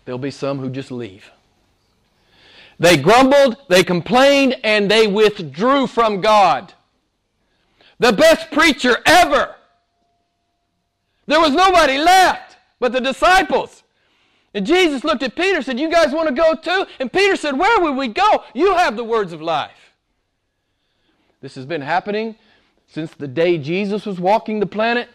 There'll 0.06 0.20
be 0.20 0.32
some 0.32 0.60
who 0.60 0.70
just 0.70 0.92
leave. 0.92 1.32
They 2.80 2.98
grumbled, 2.98 3.58
they 3.70 3.84
complained, 3.84 4.58
and 4.64 4.90
they 4.90 5.08
withdrew 5.08 5.88
from 5.88 6.22
God. 6.22 6.74
The 8.00 8.14
best 8.14 8.52
preacher 8.52 8.98
ever. 9.06 9.56
There 11.28 11.40
was 11.40 11.52
nobody 11.52 11.98
left 11.98 12.58
but 12.80 12.92
the 12.92 13.02
disciples. 13.02 13.84
And 14.54 14.66
Jesus 14.66 15.04
looked 15.04 15.24
at 15.24 15.36
Peter 15.36 15.58
and 15.58 15.66
said, 15.66 15.80
You 15.80 15.90
guys 15.90 16.14
want 16.14 16.28
to 16.30 16.34
go 16.34 16.56
too? 16.56 16.86
And 17.00 17.12
Peter 17.12 17.36
said, 17.36 17.58
Where 17.58 17.80
would 17.82 17.96
we 17.96 18.08
go? 18.08 18.44
You 18.54 18.76
have 18.76 18.96
the 18.96 19.04
words 19.04 19.34
of 19.34 19.42
life. 19.42 19.94
This 21.42 21.56
has 21.56 21.66
been 21.66 21.82
happening 21.82 22.36
since 22.88 23.12
the 23.12 23.28
day 23.28 23.58
Jesus 23.58 24.06
was 24.06 24.20
walking 24.20 24.60
the 24.60 24.66
planet, 24.66 25.10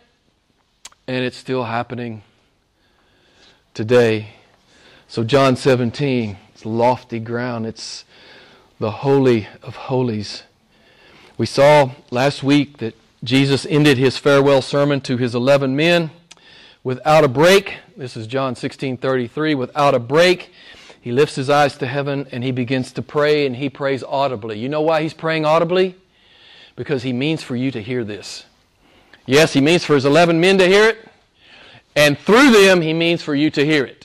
and 1.07 1.25
it's 1.25 1.37
still 1.37 1.65
happening 1.65 2.23
today. 3.73 4.29
So, 5.11 5.25
John 5.25 5.57
17, 5.57 6.37
it's 6.55 6.65
lofty 6.65 7.19
ground. 7.19 7.67
It's 7.67 8.05
the 8.79 8.93
Holy 8.93 9.49
of 9.61 9.75
Holies. 9.75 10.45
We 11.37 11.47
saw 11.47 11.91
last 12.13 12.45
week 12.45 12.79
that 12.79 12.95
Jesus 13.25 13.67
ended 13.67 13.99
his 13.99 14.19
farewell 14.19 14.63
sermon 14.63 15.01
to 15.01 15.17
his 15.17 15.35
11 15.35 15.75
men 15.75 16.13
without 16.85 17.25
a 17.25 17.29
break. 17.29 17.79
This 17.97 18.17
is 18.17 18.29
John 18.29 18.55
16 18.55 18.99
33. 18.99 19.57
Without 19.57 19.97
a 19.97 19.99
break, 19.99 20.53
he 21.01 21.11
lifts 21.11 21.35
his 21.35 21.51
eyes 21.51 21.77
to 21.79 21.89
heaven 21.89 22.29
and 22.31 22.45
he 22.45 22.53
begins 22.53 22.93
to 22.93 23.03
pray, 23.03 23.47
and 23.47 23.57
he 23.57 23.69
prays 23.69 24.05
audibly. 24.05 24.61
You 24.61 24.69
know 24.69 24.83
why 24.83 25.03
he's 25.03 25.13
praying 25.13 25.45
audibly? 25.45 25.97
Because 26.77 27.03
he 27.03 27.13
means 27.13 27.43
for 27.43 27.57
you 27.57 27.73
to 27.73 27.83
hear 27.83 28.05
this. 28.05 28.45
Yes, 29.27 29.55
he 29.55 29.61
means 29.61 29.85
for 29.85 29.97
his 29.97 30.05
11 30.05 30.39
men 30.39 30.59
to 30.59 30.69
hear 30.69 30.89
it, 30.89 30.99
and 31.97 32.17
through 32.17 32.53
them, 32.53 32.81
he 32.81 32.93
means 32.93 33.23
for 33.23 33.35
you 33.35 33.51
to 33.51 33.67
hear 33.67 33.85
it. 33.85 34.00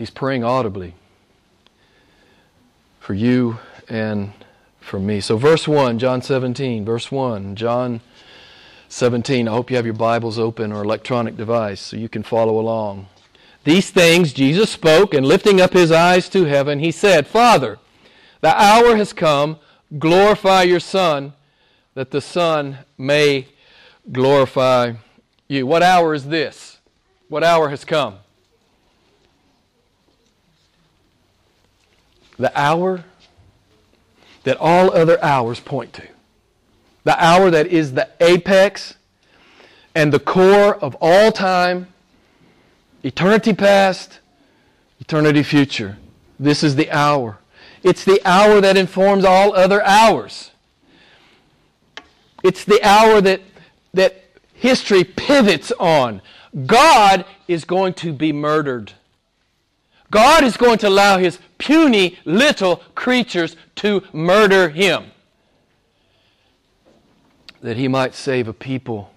He's 0.00 0.08
praying 0.08 0.44
audibly 0.44 0.94
for 3.00 3.12
you 3.12 3.58
and 3.86 4.32
for 4.80 4.98
me. 4.98 5.20
So, 5.20 5.36
verse 5.36 5.68
1, 5.68 5.98
John 5.98 6.22
17, 6.22 6.86
verse 6.86 7.12
1, 7.12 7.54
John 7.54 8.00
17. 8.88 9.46
I 9.46 9.50
hope 9.50 9.68
you 9.68 9.76
have 9.76 9.84
your 9.84 9.92
Bibles 9.92 10.38
open 10.38 10.72
or 10.72 10.82
electronic 10.82 11.36
device 11.36 11.82
so 11.82 11.98
you 11.98 12.08
can 12.08 12.22
follow 12.22 12.58
along. 12.58 13.08
These 13.64 13.90
things 13.90 14.32
Jesus 14.32 14.70
spoke, 14.70 15.12
and 15.12 15.26
lifting 15.26 15.60
up 15.60 15.74
his 15.74 15.92
eyes 15.92 16.30
to 16.30 16.44
heaven, 16.44 16.78
he 16.78 16.92
said, 16.92 17.26
Father, 17.26 17.78
the 18.40 18.58
hour 18.58 18.96
has 18.96 19.12
come, 19.12 19.58
glorify 19.98 20.62
your 20.62 20.80
Son, 20.80 21.34
that 21.92 22.10
the 22.10 22.22
Son 22.22 22.78
may 22.96 23.48
glorify 24.10 24.94
you. 25.46 25.66
What 25.66 25.82
hour 25.82 26.14
is 26.14 26.28
this? 26.28 26.78
What 27.28 27.44
hour 27.44 27.68
has 27.68 27.84
come? 27.84 28.20
The 32.40 32.58
hour 32.58 33.04
that 34.44 34.56
all 34.56 34.90
other 34.92 35.22
hours 35.22 35.60
point 35.60 35.92
to. 35.92 36.08
The 37.04 37.22
hour 37.22 37.50
that 37.50 37.66
is 37.66 37.92
the 37.92 38.08
apex 38.20 38.94
and 39.94 40.12
the 40.12 40.18
core 40.18 40.74
of 40.76 40.96
all 41.00 41.32
time, 41.32 41.88
eternity 43.02 43.52
past, 43.52 44.20
eternity 45.00 45.42
future. 45.42 45.98
This 46.38 46.62
is 46.62 46.76
the 46.76 46.90
hour. 46.90 47.38
It's 47.82 48.04
the 48.04 48.20
hour 48.24 48.60
that 48.62 48.76
informs 48.76 49.24
all 49.24 49.54
other 49.54 49.82
hours. 49.84 50.50
It's 52.42 52.64
the 52.64 52.82
hour 52.82 53.20
that, 53.20 53.42
that 53.92 54.24
history 54.54 55.04
pivots 55.04 55.72
on. 55.78 56.22
God 56.66 57.26
is 57.46 57.64
going 57.64 57.92
to 57.94 58.14
be 58.14 58.32
murdered. 58.32 58.92
God 60.10 60.42
is 60.42 60.56
going 60.56 60.78
to 60.78 60.88
allow 60.88 61.18
his 61.18 61.38
puny 61.60 62.18
little 62.24 62.78
creatures 62.96 63.54
to 63.76 64.02
murder 64.12 64.70
him 64.70 65.12
that 67.62 67.76
he 67.76 67.86
might 67.86 68.14
save 68.14 68.48
a 68.48 68.52
people 68.52 69.12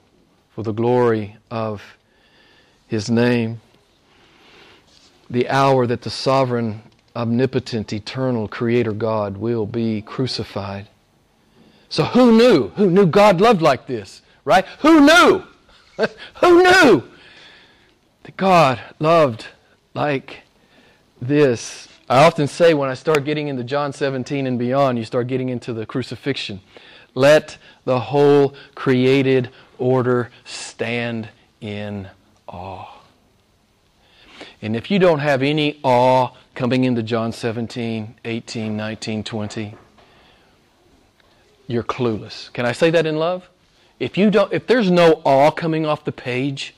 for 0.53 0.63
the 0.63 0.73
glory 0.73 1.37
of 1.49 1.81
his 2.87 3.09
name. 3.09 3.61
The 5.29 5.49
hour 5.49 5.87
that 5.87 6.01
the 6.01 6.09
sovereign, 6.09 6.83
omnipotent, 7.15 7.93
eternal 7.93 8.47
Creator 8.47 8.91
God 8.91 9.37
will 9.37 9.65
be 9.65 10.01
crucified. 10.01 10.87
So, 11.89 12.03
who 12.03 12.37
knew? 12.37 12.69
Who 12.69 12.89
knew 12.89 13.05
God 13.05 13.39
loved 13.39 13.61
like 13.61 13.87
this, 13.87 14.21
right? 14.45 14.65
Who 14.79 15.01
knew? 15.01 15.43
who 16.41 16.63
knew 16.63 17.03
that 18.23 18.35
God 18.35 18.79
loved 18.99 19.47
like 19.93 20.41
this. 21.21 21.87
I 22.09 22.25
often 22.25 22.47
say 22.47 22.73
when 22.73 22.89
I 22.89 22.93
start 22.93 23.23
getting 23.23 23.47
into 23.47 23.63
John 23.63 23.93
17 23.93 24.45
and 24.45 24.59
beyond, 24.59 24.97
you 24.97 25.05
start 25.05 25.27
getting 25.27 25.49
into 25.49 25.73
the 25.73 25.85
crucifixion. 25.85 26.61
Let 27.15 27.57
the 27.85 27.99
whole 27.99 28.55
created 28.75 29.49
order 29.77 30.29
stand 30.43 31.29
in 31.61 32.09
awe. 32.47 32.89
And 34.61 34.75
if 34.75 34.91
you 34.91 34.99
don't 34.99 35.19
have 35.19 35.41
any 35.41 35.79
awe 35.83 36.31
coming 36.55 36.83
into 36.83 37.03
John 37.03 37.31
17, 37.31 38.15
18, 38.23 38.77
19, 38.77 39.23
20, 39.23 39.75
you're 41.67 41.83
clueless. 41.83 42.51
Can 42.53 42.65
I 42.65 42.71
say 42.71 42.89
that 42.91 43.05
in 43.05 43.17
love? 43.17 43.49
if 44.03 44.17
you 44.17 44.29
don't 44.29 44.51
if 44.51 44.67
there's 44.67 44.91
no 44.91 45.21
awe 45.23 45.49
coming 45.51 45.85
off 45.85 46.03
the 46.03 46.11
page 46.11 46.75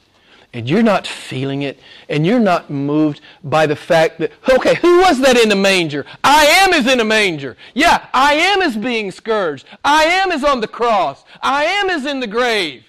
and 0.56 0.70
you're 0.70 0.82
not 0.82 1.06
feeling 1.06 1.64
it. 1.64 1.78
And 2.08 2.26
you're 2.26 2.40
not 2.40 2.70
moved 2.70 3.20
by 3.44 3.68
the 3.68 3.76
fact 3.76 4.20
that 4.20 4.32
okay 4.50 4.76
who 4.76 5.00
was 5.00 5.20
that 5.20 5.38
in 5.38 5.50
the 5.50 5.56
manger? 5.56 6.06
I 6.24 6.46
am 6.46 6.74
is 6.74 6.88
in 6.88 7.02
a 7.02 7.04
manger. 7.04 7.58
Yeah 7.74 8.08
i 8.14 8.34
am 8.34 8.62
is 8.62 8.78
being 8.78 9.12
scourged. 9.12 9.66
I 9.84 10.06
am 10.06 10.32
is 10.32 10.46
on 10.46 10.62
the 10.62 10.68
cross. 10.68 11.26
I 11.42 11.66
am 11.66 11.90
is 11.90 12.06
in 12.06 12.22
the 12.22 12.28
grave. 12.28 12.86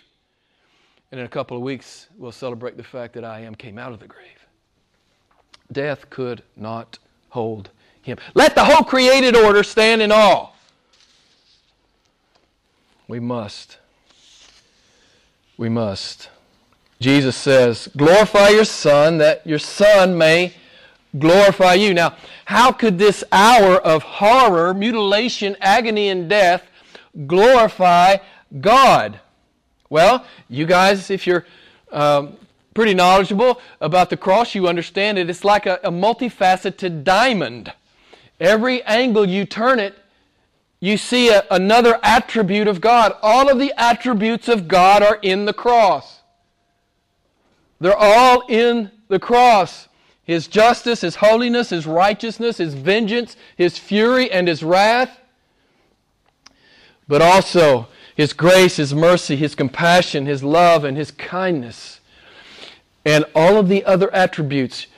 And 1.11 1.19
in 1.19 1.27
a 1.27 1.29
couple 1.29 1.57
of 1.57 1.63
weeks 1.65 2.07
we'll 2.17 2.31
celebrate 2.31 2.77
the 2.77 2.85
fact 2.85 3.15
that 3.15 3.25
i 3.25 3.41
am 3.41 3.57
came 3.57 3.79
out 3.79 3.93
of 3.93 3.99
the 3.99 4.07
grave. 4.07 4.47
Death 5.73 6.09
could 6.09 6.45
not 6.55 7.01
hold 7.31 7.71
him. 8.01 8.17
Let 8.35 8.55
the 8.55 8.65
whole 8.65 8.85
created 8.85 9.35
order 9.35 9.65
stand 9.65 10.03
in 10.03 10.13
awe. 10.13 10.51
We 13.09 13.19
must. 13.19 13.79
We 15.57 15.69
must. 15.69 16.29
Jesus 17.01 17.37
says, 17.37 17.89
Glorify 17.97 18.51
your 18.51 18.65
Son, 18.65 19.19
that 19.19 19.47
your 19.47 19.59
Son 19.59 20.17
may 20.17 20.55
glorify 21.19 21.75
you. 21.75 21.95
Now, 21.95 22.17
how 22.47 22.73
could 22.73 22.99
this 22.99 23.23
hour 23.33 23.77
of 23.77 24.03
horror, 24.03 24.73
mutilation, 24.73 25.57
agony, 25.61 26.09
and 26.09 26.29
death 26.29 26.69
glorify 27.27 28.17
God? 28.61 29.21
Well, 29.91 30.25
you 30.49 30.67
guys, 30.67 31.11
if 31.11 31.27
you're 31.27 31.45
um, 31.93 32.37
pretty 32.75 32.95
knowledgeable 32.95 33.61
about 33.81 34.11
the 34.11 34.17
cross, 34.17 34.55
you 34.55 34.67
understand 34.69 35.19
it. 35.19 35.31
It's 35.31 35.45
like 35.45 35.67
a, 35.67 35.79
a 35.85 35.91
multifaceted 35.91 37.05
diamond. 37.05 37.73
Every 38.41 38.83
angle 38.83 39.27
you 39.27 39.45
turn 39.45 39.79
it, 39.79 39.97
you 40.81 40.97
see 40.97 41.31
a, 41.31 41.45
another 41.51 41.99
attribute 42.03 42.69
of 42.69 42.81
God. 42.81 43.13
All 43.23 43.49
of 43.51 43.59
the 43.59 43.73
attributes 43.77 44.49
of 44.49 44.69
God 44.69 45.03
are 45.03 45.19
in 45.23 45.45
the 45.45 45.53
cross. 45.53 46.16
They're 47.81 47.97
all 47.97 48.43
in 48.49 48.91
the 49.09 49.19
cross. 49.19 49.89
His 50.25 50.49
justice, 50.49 51.03
His 51.03 51.17
holiness, 51.17 51.71
His 51.71 51.87
righteousness, 51.87 52.59
His 52.59 52.75
vengeance, 52.75 53.37
His 53.57 53.79
fury, 53.79 54.31
and 54.31 54.49
His 54.49 54.63
wrath. 54.63 55.21
But 57.07 57.23
also 57.23 57.89
His 58.17 58.33
grace, 58.33 58.77
His 58.77 58.95
mercy, 58.95 59.37
His 59.37 59.55
compassion, 59.55 60.27
His 60.27 60.43
love, 60.43 60.85
and 60.85 60.97
His 60.97 61.11
kindness. 61.11 62.01
And 63.05 63.25
all 63.35 63.57
of 63.57 63.69
the 63.69 63.85
other 63.85 64.13
attributes, 64.13 64.89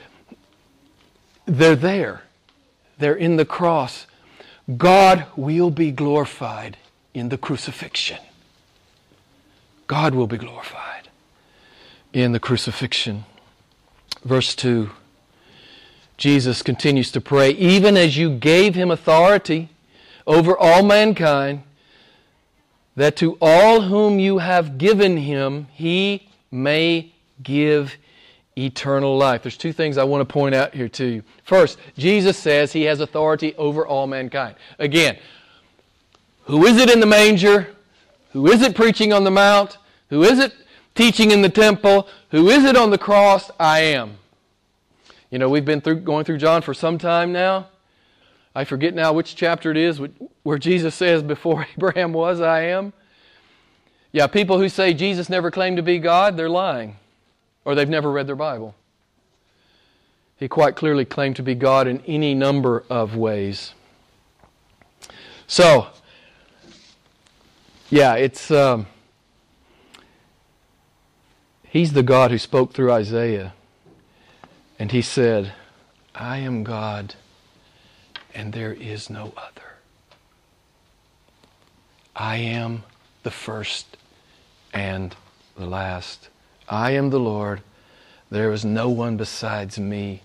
they're 1.45 1.75
there. 1.75 2.23
They're 2.97 3.15
in 3.15 3.35
the 3.37 3.45
cross. 3.45 4.07
God 4.77 5.25
will 5.35 5.69
be 5.69 5.91
glorified 5.91 6.77
in 7.13 7.29
the 7.29 7.37
crucifixion. 7.37 8.19
God 9.87 10.15
will 10.15 10.27
be 10.27 10.37
glorified 10.37 10.88
in 12.13 12.31
the 12.31 12.39
crucifixion. 12.39 13.25
Verse 14.23 14.55
2 14.55 14.89
Jesus 16.17 16.61
continues 16.61 17.13
to 17.13 17.21
pray, 17.21 17.51
even 17.51 17.95
as 17.95 18.17
you 18.17 18.29
gave 18.29 18.75
him 18.75 18.91
authority 18.91 19.69
over 20.27 20.57
all 20.57 20.83
mankind, 20.83 21.63
that 22.97 23.15
to 23.15 23.37
all 23.39 23.81
whom 23.81 24.19
you 24.19 24.39
have 24.39 24.77
given 24.77 25.15
him, 25.15 25.67
he 25.71 26.27
may 26.51 27.13
give 27.41 27.95
eternal 28.57 29.17
life. 29.17 29.43
There's 29.43 29.55
two 29.55 29.71
things 29.71 29.97
I 29.97 30.03
want 30.03 30.27
to 30.27 30.31
point 30.31 30.53
out 30.53 30.73
here 30.73 30.89
to 30.89 31.05
you. 31.05 31.23
First, 31.43 31.79
Jesus 31.97 32.37
says 32.37 32.73
he 32.73 32.83
has 32.83 32.99
authority 32.99 33.55
over 33.55 33.87
all 33.87 34.05
mankind. 34.05 34.55
Again, 34.77 35.17
who 36.43 36.65
is 36.65 36.77
it 36.77 36.89
in 36.89 36.99
the 36.99 37.05
manger? 37.05 37.67
Who 38.33 38.47
is 38.51 38.61
it 38.61 38.75
preaching 38.75 39.13
on 39.13 39.23
the 39.23 39.31
mount? 39.31 39.77
Who 40.09 40.23
is 40.23 40.39
it 40.39 40.53
teaching 40.99 41.31
in 41.31 41.41
the 41.41 41.47
temple? 41.47 42.09
Who 42.31 42.49
is 42.49 42.65
it 42.65 42.75
on 42.75 42.89
the 42.89 42.97
cross? 42.97 43.49
I 43.57 43.79
am. 43.79 44.17
You 45.31 45.39
know, 45.39 45.47
we've 45.47 45.63
been 45.63 45.79
through, 45.79 46.01
going 46.01 46.25
through 46.25 46.39
John 46.39 46.61
for 46.61 46.73
some 46.73 46.97
time 46.97 47.31
now. 47.31 47.69
I 48.53 48.65
forget 48.65 48.93
now 48.93 49.13
which 49.13 49.33
chapter 49.37 49.71
it 49.71 49.77
is 49.77 50.01
where 50.43 50.57
Jesus 50.57 50.93
says, 50.93 51.23
Before 51.23 51.65
Abraham 51.77 52.11
was, 52.11 52.41
I 52.41 52.63
am. 52.63 52.91
Yeah, 54.11 54.27
people 54.27 54.57
who 54.57 54.67
say 54.67 54.93
Jesus 54.93 55.29
never 55.29 55.49
claimed 55.49 55.77
to 55.77 55.83
be 55.83 55.99
God, 55.99 56.35
they're 56.35 56.49
lying 56.49 56.97
or 57.63 57.75
they've 57.75 57.87
never 57.87 58.11
read 58.11 58.27
their 58.27 58.35
Bible. 58.35 58.75
He 60.35 60.49
quite 60.49 60.75
clearly 60.75 61.05
claimed 61.05 61.37
to 61.37 61.43
be 61.43 61.55
God 61.55 61.87
in 61.87 62.01
any 62.07 62.35
number 62.35 62.83
of 62.89 63.15
ways. 63.15 63.73
So, 65.47 65.87
yeah, 67.89 68.15
it's. 68.15 68.51
Um, 68.51 68.85
he's 71.69 71.93
the 71.93 72.03
God 72.03 72.31
who 72.31 72.37
spoke 72.37 72.73
through 72.73 72.91
Isaiah. 72.91 73.53
And 74.77 74.91
he 74.91 75.01
said, 75.01 75.53
I 76.15 76.37
am 76.37 76.63
God, 76.63 77.15
and 78.33 78.53
there 78.53 78.73
is 78.73 79.09
no 79.09 79.33
other. 79.37 79.75
I 82.15 82.37
am 82.37 82.83
the 83.23 83.31
first 83.31 83.97
and 84.73 85.15
the 85.57 85.65
last. 85.65 86.29
I 86.67 86.91
am 86.91 87.09
the 87.09 87.19
Lord. 87.19 87.61
There 88.29 88.51
is 88.51 88.63
no 88.63 88.89
one 88.89 89.17
besides 89.17 89.79
me. 89.79 90.21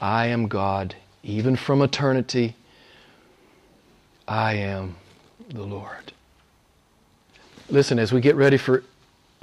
I 0.00 0.26
am 0.26 0.48
God, 0.48 0.94
even 1.22 1.56
from 1.56 1.82
eternity. 1.82 2.54
I 4.26 4.54
am 4.54 4.96
the 5.48 5.64
Lord. 5.64 6.12
Listen, 7.70 7.98
as 7.98 8.12
we 8.12 8.20
get 8.20 8.36
ready 8.36 8.56
for 8.56 8.84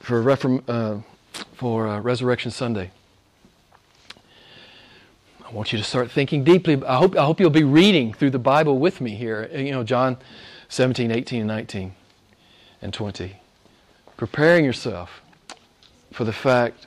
for, 0.05 0.21
Reform, 0.21 0.63
uh, 0.67 0.97
for 1.55 1.87
uh, 1.87 1.99
Resurrection 1.99 2.51
Sunday, 2.51 2.91
I 5.43 5.51
want 5.51 5.71
you 5.71 5.79
to 5.79 5.83
start 5.83 6.11
thinking 6.11 6.43
deeply. 6.43 6.79
I 6.85 6.97
hope, 6.97 7.15
I 7.17 7.25
hope 7.25 7.39
you'll 7.39 7.49
be 7.49 7.63
reading 7.63 8.13
through 8.13 8.29
the 8.29 8.39
Bible 8.39 8.77
with 8.77 9.01
me 9.01 9.15
here. 9.15 9.49
You 9.51 9.71
know, 9.71 9.83
John 9.83 10.17
17, 10.69 11.09
18, 11.09 11.39
and 11.41 11.47
19, 11.47 11.93
and 12.83 12.93
20. 12.93 13.35
Preparing 14.15 14.63
yourself 14.63 15.21
for 16.11 16.23
the 16.23 16.33
fact 16.33 16.85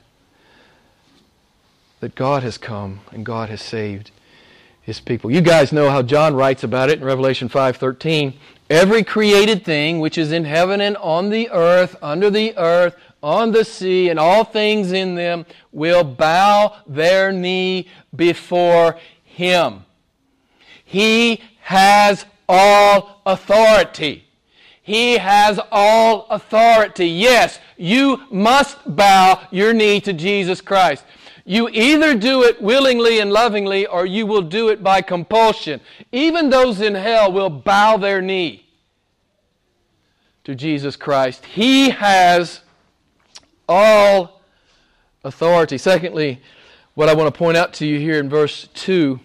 that 1.98 2.14
God 2.14 2.44
has 2.44 2.57
come 2.57 3.00
and 3.11 3.26
God 3.26 3.48
has 3.48 3.61
saved 3.61 4.12
his 4.81 5.00
people. 5.00 5.31
You 5.31 5.40
guys 5.42 5.72
know 5.72 5.90
how 5.90 6.02
John 6.02 6.35
writes 6.35 6.64
about 6.64 6.88
it 6.88 7.00
in 7.00 7.04
Revelation 7.04 7.48
5:13. 7.48 8.33
Every 8.70 9.02
created 9.02 9.62
thing 9.64 10.00
which 10.00 10.16
is 10.16 10.33
in 10.33 10.44
heaven 10.44 10.81
and 10.81 10.96
on 10.96 11.28
the 11.28 11.50
earth, 11.50 11.96
under 12.00 12.31
the 12.31 12.57
earth, 12.57 12.96
on 13.22 13.52
the 13.52 13.64
sea, 13.64 14.09
and 14.09 14.18
all 14.18 14.44
things 14.44 14.92
in 14.92 15.14
them 15.14 15.46
will 15.72 16.04
bow 16.04 16.76
their 16.87 17.33
knee 17.33 17.88
before 18.14 18.98
him. 19.24 19.85
He 20.85 21.42
has 21.61 22.24
all 22.48 23.20
authority. 23.26 24.24
He 24.83 25.18
has 25.18 25.61
all 25.70 26.26
authority. 26.31 27.09
Yes, 27.09 27.61
you 27.76 28.22
must 28.31 28.78
bow 28.96 29.46
your 29.50 29.74
knee 29.74 30.00
to 30.00 30.14
Jesus 30.14 30.61
Christ. 30.61 31.04
You 31.44 31.68
either 31.70 32.14
do 32.14 32.42
it 32.42 32.61
willingly 32.61 33.20
and 33.20 33.33
lovingly 33.33 33.87
or 33.87 34.07
you 34.07 34.26
will 34.26 34.42
do 34.42 34.68
it 34.68 34.83
by 34.83 35.02
compulsion. 35.02 35.81
Even 36.12 36.50
those 36.50 36.81
in 36.81 36.94
hell 36.94 37.33
will 37.33 37.50
bow 37.50 37.96
their 37.96 38.20
knee 38.20 38.66
to 40.44 40.54
Jesus 40.54 40.96
Christ. 40.96 41.44
He 41.44 41.90
has 41.90 42.61
all 43.68 44.42
authority. 45.24 45.78
Secondly, 45.78 46.40
what 46.94 47.09
I 47.09 47.14
want 47.14 47.33
to 47.33 47.38
point 47.38 47.57
out 47.57 47.74
to 47.74 47.87
you 47.87 47.98
here 47.98 48.18
in 48.18 48.28
verse 48.28 48.68
2 48.74 49.20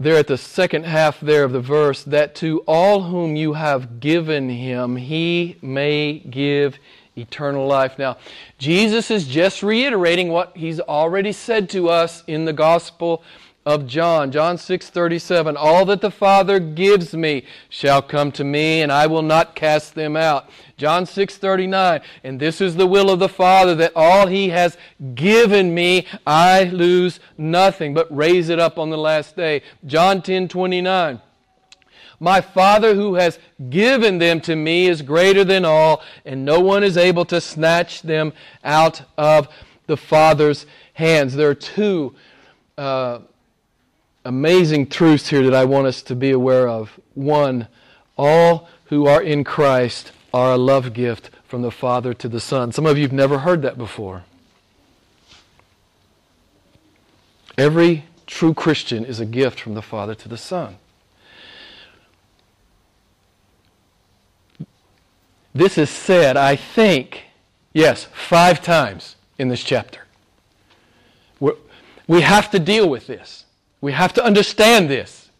there 0.00 0.16
at 0.16 0.26
the 0.26 0.38
second 0.38 0.86
half 0.86 1.20
there 1.20 1.44
of 1.44 1.52
the 1.52 1.60
verse 1.60 2.04
that 2.04 2.34
to 2.34 2.60
all 2.60 3.02
whom 3.02 3.36
you 3.36 3.52
have 3.52 4.00
given 4.00 4.48
him 4.48 4.96
he 4.96 5.56
may 5.60 6.18
give 6.20 6.78
eternal 7.16 7.66
life 7.66 7.98
now 7.98 8.16
jesus 8.56 9.10
is 9.10 9.28
just 9.28 9.62
reiterating 9.62 10.30
what 10.30 10.56
he's 10.56 10.80
already 10.80 11.32
said 11.32 11.68
to 11.68 11.90
us 11.90 12.24
in 12.26 12.46
the 12.46 12.52
gospel 12.52 13.22
of 13.66 13.86
John. 13.86 14.32
John 14.32 14.56
6:37 14.56 15.56
All 15.56 15.84
that 15.86 16.00
the 16.00 16.10
Father 16.10 16.58
gives 16.58 17.14
me 17.14 17.44
shall 17.68 18.00
come 18.00 18.32
to 18.32 18.44
me 18.44 18.80
and 18.80 18.90
I 18.90 19.06
will 19.06 19.22
not 19.22 19.54
cast 19.54 19.94
them 19.94 20.16
out. 20.16 20.48
John 20.76 21.04
6:39 21.04 22.00
And 22.24 22.40
this 22.40 22.60
is 22.60 22.76
the 22.76 22.86
will 22.86 23.10
of 23.10 23.18
the 23.18 23.28
Father 23.28 23.74
that 23.76 23.92
all 23.94 24.26
he 24.26 24.48
has 24.48 24.76
given 25.14 25.74
me 25.74 26.06
I 26.26 26.64
lose 26.64 27.20
nothing 27.36 27.92
but 27.92 28.14
raise 28.14 28.48
it 28.48 28.58
up 28.58 28.78
on 28.78 28.90
the 28.90 28.98
last 28.98 29.36
day. 29.36 29.62
John 29.84 30.22
10:29 30.22 31.20
my 32.22 32.42
Father 32.42 32.94
who 32.94 33.14
has 33.14 33.38
given 33.70 34.18
them 34.18 34.42
to 34.42 34.54
me 34.54 34.86
is 34.88 35.00
greater 35.00 35.42
than 35.42 35.64
all, 35.64 36.02
and 36.26 36.44
no 36.44 36.60
one 36.60 36.84
is 36.84 36.98
able 36.98 37.24
to 37.24 37.40
snatch 37.40 38.02
them 38.02 38.34
out 38.62 39.00
of 39.16 39.48
the 39.86 39.96
Father's 39.96 40.66
hands. 40.92 41.34
There 41.34 41.48
are 41.48 41.54
two 41.54 42.14
uh, 42.76 43.20
amazing 44.24 44.88
truths 44.88 45.28
here 45.28 45.42
that 45.42 45.54
I 45.54 45.64
want 45.64 45.86
us 45.86 46.02
to 46.02 46.14
be 46.14 46.30
aware 46.30 46.68
of. 46.68 46.98
One, 47.14 47.68
all 48.16 48.68
who 48.86 49.06
are 49.06 49.22
in 49.22 49.44
Christ 49.44 50.12
are 50.32 50.52
a 50.52 50.58
love 50.58 50.92
gift 50.92 51.30
from 51.46 51.62
the 51.62 51.70
Father 51.70 52.14
to 52.14 52.28
the 52.28 52.40
Son. 52.40 52.72
Some 52.72 52.86
of 52.86 52.96
you 52.96 53.04
have 53.04 53.12
never 53.12 53.38
heard 53.38 53.62
that 53.62 53.78
before. 53.78 54.24
Every 57.58 58.04
true 58.26 58.54
Christian 58.54 59.04
is 59.04 59.20
a 59.20 59.26
gift 59.26 59.60
from 59.60 59.74
the 59.74 59.82
Father 59.82 60.14
to 60.14 60.28
the 60.28 60.36
Son. 60.36 60.76
This 65.52 65.76
is 65.76 65.90
said, 65.90 66.36
I 66.36 66.54
think, 66.54 67.24
yes, 67.72 68.04
five 68.04 68.62
times 68.62 69.16
in 69.36 69.48
this 69.48 69.64
chapter. 69.64 70.00
We 72.06 72.22
have 72.22 72.50
to 72.50 72.58
deal 72.58 72.88
with 72.88 73.06
this. 73.06 73.44
We 73.80 73.92
have 73.92 74.12
to 74.14 74.24
understand 74.24 74.90
this. 74.90 75.30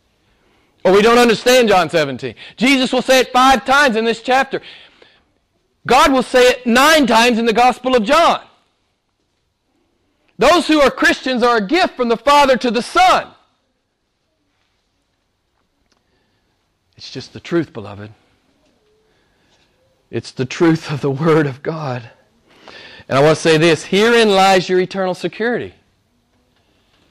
Or 0.84 0.92
we 0.92 1.02
don't 1.02 1.18
understand 1.18 1.68
John 1.68 1.90
17. 1.90 2.34
Jesus 2.56 2.92
will 2.92 3.02
say 3.02 3.20
it 3.20 3.32
five 3.32 3.64
times 3.64 3.96
in 3.96 4.04
this 4.04 4.22
chapter. 4.22 4.62
God 5.86 6.12
will 6.12 6.22
say 6.22 6.48
it 6.48 6.66
nine 6.66 7.06
times 7.06 7.38
in 7.38 7.44
the 7.44 7.52
Gospel 7.52 7.94
of 7.94 8.02
John. 8.02 8.42
Those 10.38 10.66
who 10.66 10.80
are 10.80 10.90
Christians 10.90 11.42
are 11.42 11.58
a 11.58 11.66
gift 11.66 11.96
from 11.96 12.08
the 12.08 12.16
Father 12.16 12.56
to 12.56 12.70
the 12.70 12.80
Son. 12.80 13.28
It's 16.96 17.10
just 17.10 17.32
the 17.32 17.40
truth, 17.40 17.72
beloved. 17.72 18.10
It's 20.10 20.32
the 20.32 20.46
truth 20.46 20.90
of 20.90 21.02
the 21.02 21.10
Word 21.10 21.46
of 21.46 21.62
God. 21.62 22.10
And 23.08 23.18
I 23.18 23.22
want 23.22 23.36
to 23.36 23.42
say 23.42 23.58
this 23.58 23.84
herein 23.84 24.30
lies 24.30 24.68
your 24.68 24.80
eternal 24.80 25.14
security. 25.14 25.74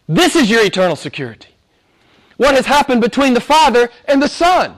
This 0.10 0.36
is 0.36 0.50
your 0.50 0.65
eternal 0.65 0.95
security. 0.95 1.50
What 2.38 2.56
has 2.56 2.65
happened 2.65 3.00
between 3.00 3.36
the 3.36 3.41
Father 3.41 3.89
and 4.06 4.19
the 4.19 4.28
Son? 4.28 4.76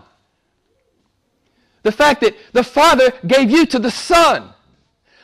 The 1.84 1.92
fact 1.92 2.20
that 2.20 2.36
the 2.52 2.66
Father 2.66 3.14
gave 3.26 3.50
you 3.50 3.66
to 3.68 3.80
the 3.80 3.90
Son. 3.90 4.50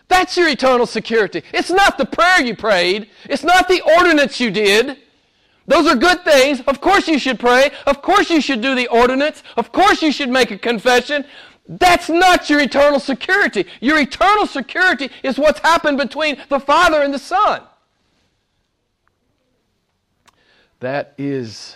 That's 0.07 0.37
your 0.37 0.47
eternal 0.47 0.85
security. 0.85 1.43
It's 1.53 1.69
not 1.69 1.97
the 1.97 2.05
prayer 2.05 2.41
you 2.41 2.55
prayed. 2.55 3.09
It's 3.25 3.43
not 3.43 3.67
the 3.67 3.81
ordinance 3.97 4.39
you 4.39 4.49
did. 4.49 4.97
Those 5.67 5.85
are 5.87 5.95
good 5.97 6.23
things. 6.23 6.61
Of 6.61 6.79
course 6.79 7.09
you 7.09 7.19
should 7.19 7.37
pray. 7.37 7.71
Of 7.85 8.01
course 8.01 8.29
you 8.29 8.39
should 8.39 8.61
do 8.61 8.75
the 8.75 8.87
ordinance. 8.87 9.43
Of 9.57 9.73
course 9.73 10.01
you 10.01 10.13
should 10.13 10.29
make 10.29 10.51
a 10.51 10.57
confession. 10.57 11.25
That's 11.67 12.07
not 12.07 12.49
your 12.49 12.61
eternal 12.61 13.01
security. 13.01 13.65
Your 13.81 13.99
eternal 13.99 14.47
security 14.47 15.09
is 15.21 15.37
what's 15.37 15.59
happened 15.59 15.97
between 15.97 16.37
the 16.47 16.61
Father 16.61 17.01
and 17.01 17.13
the 17.13 17.19
Son. 17.19 17.61
That 20.79 21.13
is 21.17 21.75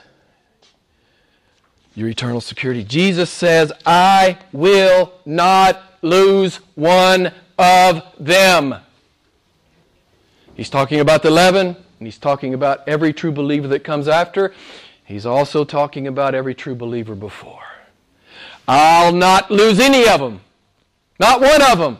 your 1.96 2.08
eternal 2.08 2.42
security. 2.42 2.84
Jesus 2.84 3.30
says, 3.30 3.72
I 3.86 4.38
will 4.52 5.14
not 5.26 5.82
lose 6.02 6.58
one 6.76 7.32
of 7.58 8.04
them. 8.20 8.76
He's 10.56 10.70
talking 10.70 11.00
about 11.00 11.24
the 11.24 11.32
leaven, 11.32 11.68
and 11.68 12.08
he's 12.08 12.18
talking 12.18 12.54
about 12.54 12.88
every 12.88 13.14
true 13.14 13.32
believer 13.32 13.68
that 13.70 13.84
comes 13.84 14.08
after. 14.08 14.54
He's 15.04 15.26
also 15.26 15.66
talking 15.66 16.08
about 16.08 16.36
every 16.36 16.56
true 16.56 16.76
believer 16.76 17.16
before. 17.16 17.64
I'll 18.68 19.12
not 19.12 19.50
lose 19.52 19.80
any 19.80 20.08
of 20.08 20.20
them, 20.20 20.42
not 21.20 21.42
one 21.42 21.62
of 21.62 21.80
them. 21.80 21.98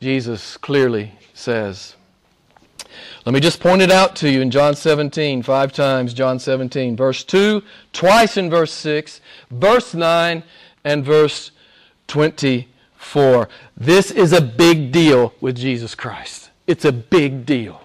Jesus 0.00 0.56
clearly 0.56 1.12
says, 1.34 1.96
let 3.24 3.32
me 3.32 3.40
just 3.40 3.60
point 3.60 3.82
it 3.82 3.90
out 3.90 4.16
to 4.16 4.30
you 4.30 4.40
in 4.40 4.50
John 4.50 4.74
17, 4.74 5.42
five 5.42 5.72
times, 5.72 6.14
John 6.14 6.38
17, 6.38 6.96
verse 6.96 7.24
2, 7.24 7.62
twice 7.92 8.36
in 8.36 8.50
verse 8.50 8.72
6, 8.72 9.20
verse 9.50 9.94
9, 9.94 10.42
and 10.84 11.04
verse 11.04 11.50
24. 12.08 13.48
This 13.76 14.10
is 14.10 14.32
a 14.32 14.40
big 14.40 14.92
deal 14.92 15.34
with 15.40 15.56
Jesus 15.56 15.94
Christ. 15.94 16.50
It's 16.66 16.84
a 16.84 16.92
big 16.92 17.46
deal. 17.46 17.80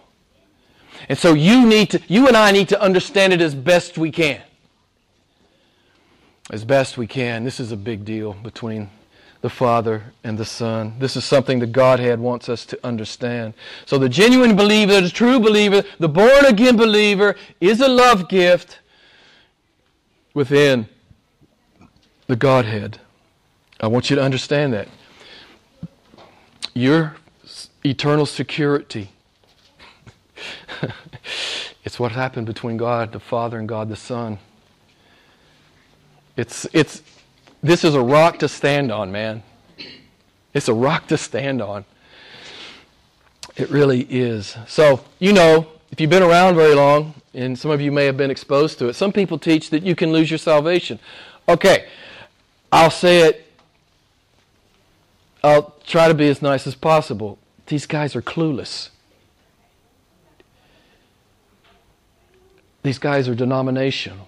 And 1.07 1.17
so 1.17 1.33
you 1.33 1.65
need 1.65 1.91
to, 1.91 2.01
you 2.07 2.27
and 2.27 2.37
I 2.37 2.51
need 2.51 2.69
to 2.69 2.81
understand 2.81 3.33
it 3.33 3.41
as 3.41 3.55
best 3.55 3.97
we 3.97 4.11
can. 4.11 4.41
As 6.51 6.65
best 6.65 6.97
we 6.97 7.07
can. 7.07 7.43
This 7.43 7.59
is 7.59 7.71
a 7.71 7.77
big 7.77 8.05
deal 8.05 8.33
between 8.33 8.89
the 9.41 9.49
Father 9.49 10.03
and 10.23 10.37
the 10.37 10.45
Son. 10.45 10.95
This 10.99 11.15
is 11.15 11.23
something 11.23 11.59
the 11.59 11.67
Godhead 11.67 12.19
wants 12.19 12.49
us 12.49 12.65
to 12.65 12.79
understand. 12.85 13.53
So 13.85 13.97
the 13.97 14.09
genuine 14.09 14.55
believer, 14.55 14.99
the 14.99 15.09
true 15.09 15.39
believer, 15.39 15.83
the 15.97 16.09
born 16.09 16.45
again 16.45 16.75
believer 16.75 17.35
is 17.61 17.79
a 17.79 17.87
love 17.87 18.27
gift 18.27 18.79
within 20.33 20.87
the 22.27 22.35
Godhead. 22.35 22.99
I 23.79 23.87
want 23.87 24.09
you 24.09 24.15
to 24.17 24.21
understand 24.21 24.73
that. 24.73 24.89
Your 26.73 27.15
eternal 27.85 28.25
security. 28.25 29.11
it's 31.83 31.97
what 31.97 32.11
happened 32.11 32.45
between 32.45 32.77
God 32.77 33.13
the 33.13 33.19
Father 33.19 33.57
and 33.57 33.69
God 33.69 33.89
the 33.89 33.95
Son. 33.95 34.37
It's, 36.35 36.67
it's, 36.73 37.01
this 37.61 37.83
is 37.83 37.95
a 37.95 38.01
rock 38.01 38.39
to 38.39 38.47
stand 38.47 38.91
on, 38.91 39.11
man. 39.11 39.43
It's 40.53 40.67
a 40.67 40.73
rock 40.73 41.07
to 41.07 41.17
stand 41.17 41.61
on. 41.61 41.85
It 43.55 43.69
really 43.69 44.01
is. 44.09 44.55
So, 44.67 45.03
you 45.19 45.33
know, 45.33 45.67
if 45.91 45.99
you've 45.99 46.09
been 46.09 46.23
around 46.23 46.55
very 46.55 46.73
long, 46.73 47.13
and 47.33 47.57
some 47.57 47.71
of 47.71 47.81
you 47.81 47.91
may 47.91 48.05
have 48.05 48.17
been 48.17 48.31
exposed 48.31 48.79
to 48.79 48.87
it, 48.87 48.93
some 48.93 49.11
people 49.11 49.37
teach 49.37 49.69
that 49.69 49.83
you 49.83 49.95
can 49.95 50.11
lose 50.11 50.31
your 50.31 50.37
salvation. 50.37 50.99
Okay, 51.47 51.87
I'll 52.71 52.91
say 52.91 53.27
it. 53.27 53.51
I'll 55.43 55.75
try 55.85 56.07
to 56.07 56.13
be 56.13 56.27
as 56.29 56.41
nice 56.41 56.67
as 56.67 56.75
possible. 56.75 57.37
These 57.67 57.85
guys 57.85 58.15
are 58.15 58.21
clueless. 58.21 58.89
These 62.83 62.99
guys 62.99 63.27
are 63.27 63.35
denominational. 63.35 64.27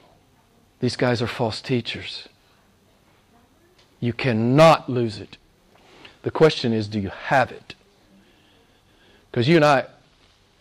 These 0.80 0.96
guys 0.96 1.22
are 1.22 1.28
false 1.28 1.62
teachers. 1.62 2.28
You 4.02 4.12
cannot 4.12 4.90
lose 4.90 5.20
it. 5.20 5.38
The 6.24 6.32
question 6.32 6.74
is, 6.74 6.88
do 6.88 7.00
you 7.00 7.10
have 7.10 7.52
it? 7.52 7.76
Because 9.32 9.48
you 9.48 9.56
and 9.56 9.64
I, 9.64 9.86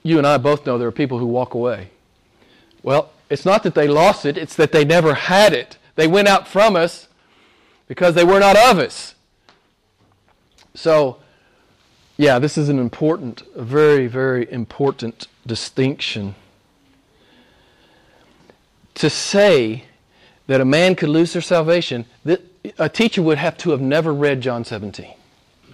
you 0.05 0.18
and 0.18 0.26
I 0.26 0.38
both 0.38 0.64
know 0.64 0.79
there 0.79 0.87
are 0.87 0.92
people 0.92 1.18
who 1.18 1.26
walk 1.26 1.55
away. 1.55 1.90
Well, 2.83 3.11
it's 3.29 3.44
not 3.44 3.62
that 3.64 3.74
they 3.74 3.88
lost 3.88 4.24
it, 4.24 4.38
it's 4.38 4.55
that 4.57 4.72
they 4.72 4.85
never 4.85 5.14
had 5.14 5.53
it. 5.53 5.79
They 5.96 6.07
went 6.07 6.29
out 6.29 6.46
from 6.46 6.76
us 6.76 7.09
because 7.88 8.14
they 8.14 8.24
were 8.24 8.38
not 8.38 8.57
of 8.57 8.79
us. 8.79 9.14
So, 10.74 11.18
yeah, 12.16 12.38
this 12.38 12.57
is 12.57 12.68
an 12.68 12.79
important, 12.79 13.42
a 13.57 13.64
very, 13.64 14.07
very 14.07 14.50
important 14.53 15.26
distinction. 15.46 16.35
To 18.94 19.11
say 19.11 19.85
that 20.50 20.60
a 20.60 20.64
man 20.64 20.96
could 20.96 21.08
lose 21.08 21.32
their 21.32 21.40
salvation, 21.40 22.04
a 22.76 22.88
teacher 22.88 23.22
would 23.22 23.38
have 23.38 23.56
to 23.56 23.70
have 23.70 23.80
never 23.80 24.12
read 24.12 24.40
John 24.40 24.64
17 24.64 25.14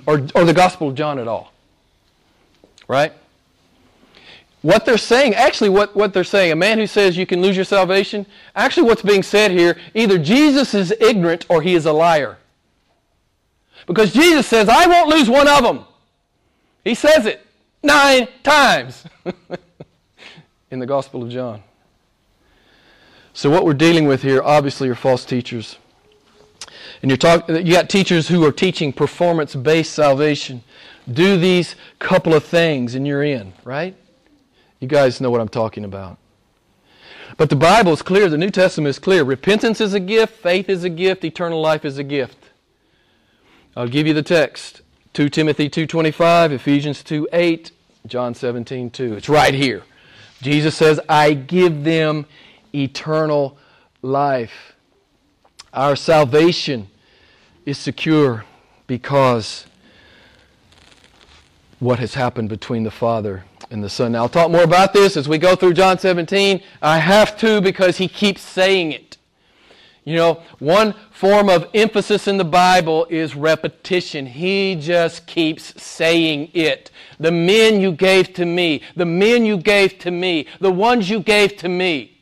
or, 0.06 0.28
or 0.34 0.44
the 0.44 0.52
Gospel 0.52 0.88
of 0.90 0.94
John 0.94 1.18
at 1.18 1.26
all. 1.26 1.50
Right? 2.86 3.14
What 4.60 4.84
they're 4.84 4.98
saying, 4.98 5.34
actually, 5.34 5.70
what, 5.70 5.96
what 5.96 6.12
they're 6.12 6.24
saying, 6.24 6.52
a 6.52 6.56
man 6.56 6.76
who 6.76 6.86
says 6.86 7.16
you 7.16 7.24
can 7.24 7.40
lose 7.40 7.56
your 7.56 7.64
salvation, 7.64 8.26
actually, 8.54 8.82
what's 8.82 9.00
being 9.00 9.22
said 9.22 9.50
here, 9.50 9.78
either 9.94 10.18
Jesus 10.18 10.74
is 10.74 10.92
ignorant 11.00 11.46
or 11.48 11.62
he 11.62 11.74
is 11.74 11.86
a 11.86 11.92
liar. 11.94 12.36
Because 13.86 14.12
Jesus 14.12 14.46
says, 14.46 14.68
I 14.68 14.86
won't 14.86 15.08
lose 15.08 15.30
one 15.30 15.48
of 15.48 15.62
them. 15.62 15.86
He 16.84 16.94
says 16.94 17.24
it 17.24 17.46
nine 17.82 18.28
times 18.42 19.04
in 20.70 20.80
the 20.80 20.86
Gospel 20.86 21.22
of 21.22 21.30
John. 21.30 21.62
So, 23.36 23.50
what 23.50 23.66
we're 23.66 23.74
dealing 23.74 24.06
with 24.06 24.22
here, 24.22 24.42
obviously, 24.42 24.88
are 24.88 24.94
false 24.94 25.26
teachers. 25.26 25.76
And 27.02 27.10
you're 27.10 27.18
talk, 27.18 27.46
you 27.50 27.70
got 27.70 27.90
teachers 27.90 28.28
who 28.28 28.42
are 28.46 28.50
teaching 28.50 28.94
performance 28.94 29.54
based 29.54 29.92
salvation. 29.92 30.64
Do 31.06 31.36
these 31.36 31.76
couple 31.98 32.32
of 32.32 32.44
things 32.44 32.94
and 32.94 33.06
you're 33.06 33.22
in, 33.22 33.52
right? 33.62 33.94
You 34.80 34.88
guys 34.88 35.20
know 35.20 35.30
what 35.30 35.42
I'm 35.42 35.50
talking 35.50 35.84
about. 35.84 36.16
But 37.36 37.50
the 37.50 37.56
Bible 37.56 37.92
is 37.92 38.00
clear, 38.00 38.30
the 38.30 38.38
New 38.38 38.50
Testament 38.50 38.88
is 38.88 38.98
clear. 38.98 39.22
Repentance 39.22 39.82
is 39.82 39.92
a 39.92 40.00
gift, 40.00 40.36
faith 40.36 40.70
is 40.70 40.82
a 40.82 40.88
gift, 40.88 41.22
eternal 41.22 41.60
life 41.60 41.84
is 41.84 41.98
a 41.98 42.04
gift. 42.04 42.38
I'll 43.76 43.86
give 43.86 44.06
you 44.06 44.14
the 44.14 44.22
text. 44.22 44.80
2 45.12 45.28
Timothy 45.28 45.68
2:25, 45.68 46.52
Ephesians 46.52 47.02
2:8, 47.02 47.70
John 48.06 48.32
17:2. 48.32 49.14
It's 49.14 49.28
right 49.28 49.52
here. 49.52 49.82
Jesus 50.40 50.74
says, 50.74 51.00
"I 51.06 51.34
give 51.34 51.84
them 51.84 52.24
eternal 52.82 53.56
life." 54.02 54.74
Our 55.72 55.96
salvation 55.96 56.88
is 57.64 57.78
secure 57.78 58.44
because 58.86 59.66
what 61.78 61.98
has 61.98 62.14
happened 62.14 62.48
between 62.48 62.84
the 62.84 62.90
Father 62.90 63.44
and 63.70 63.82
the 63.82 63.90
Son. 63.90 64.12
Now, 64.12 64.22
I'll 64.22 64.28
talk 64.28 64.50
more 64.50 64.62
about 64.62 64.92
this 64.92 65.16
as 65.16 65.28
we 65.28 65.38
go 65.38 65.56
through 65.56 65.74
John 65.74 65.98
17. 65.98 66.62
I 66.80 66.98
have 66.98 67.36
to 67.38 67.60
because 67.60 67.98
he 67.98 68.08
keeps 68.08 68.40
saying 68.40 68.92
it. 68.92 69.16
You 70.04 70.14
know, 70.14 70.42
one 70.60 70.94
form 71.10 71.48
of 71.48 71.68
emphasis 71.74 72.28
in 72.28 72.36
the 72.36 72.44
Bible 72.44 73.06
is 73.10 73.34
repetition. 73.34 74.24
He 74.26 74.76
just 74.76 75.26
keeps 75.26 75.82
saying 75.82 76.50
it. 76.54 76.92
The 77.18 77.32
men 77.32 77.80
you 77.80 77.90
gave 77.90 78.32
to 78.34 78.46
me, 78.46 78.82
the 78.94 79.04
men 79.04 79.44
you 79.44 79.56
gave 79.56 79.98
to 79.98 80.12
me, 80.12 80.46
the 80.60 80.70
ones 80.70 81.10
you 81.10 81.18
gave 81.18 81.56
to 81.56 81.68
me. 81.68 82.15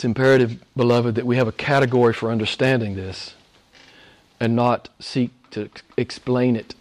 It's 0.00 0.04
imperative, 0.06 0.64
beloved, 0.74 1.16
that 1.16 1.26
we 1.26 1.36
have 1.36 1.46
a 1.46 1.52
category 1.52 2.14
for 2.14 2.30
understanding 2.30 2.96
this 2.96 3.34
and 4.40 4.56
not 4.56 4.88
seek 4.98 5.30
to 5.50 5.68
explain 5.98 6.56
it 6.56 6.74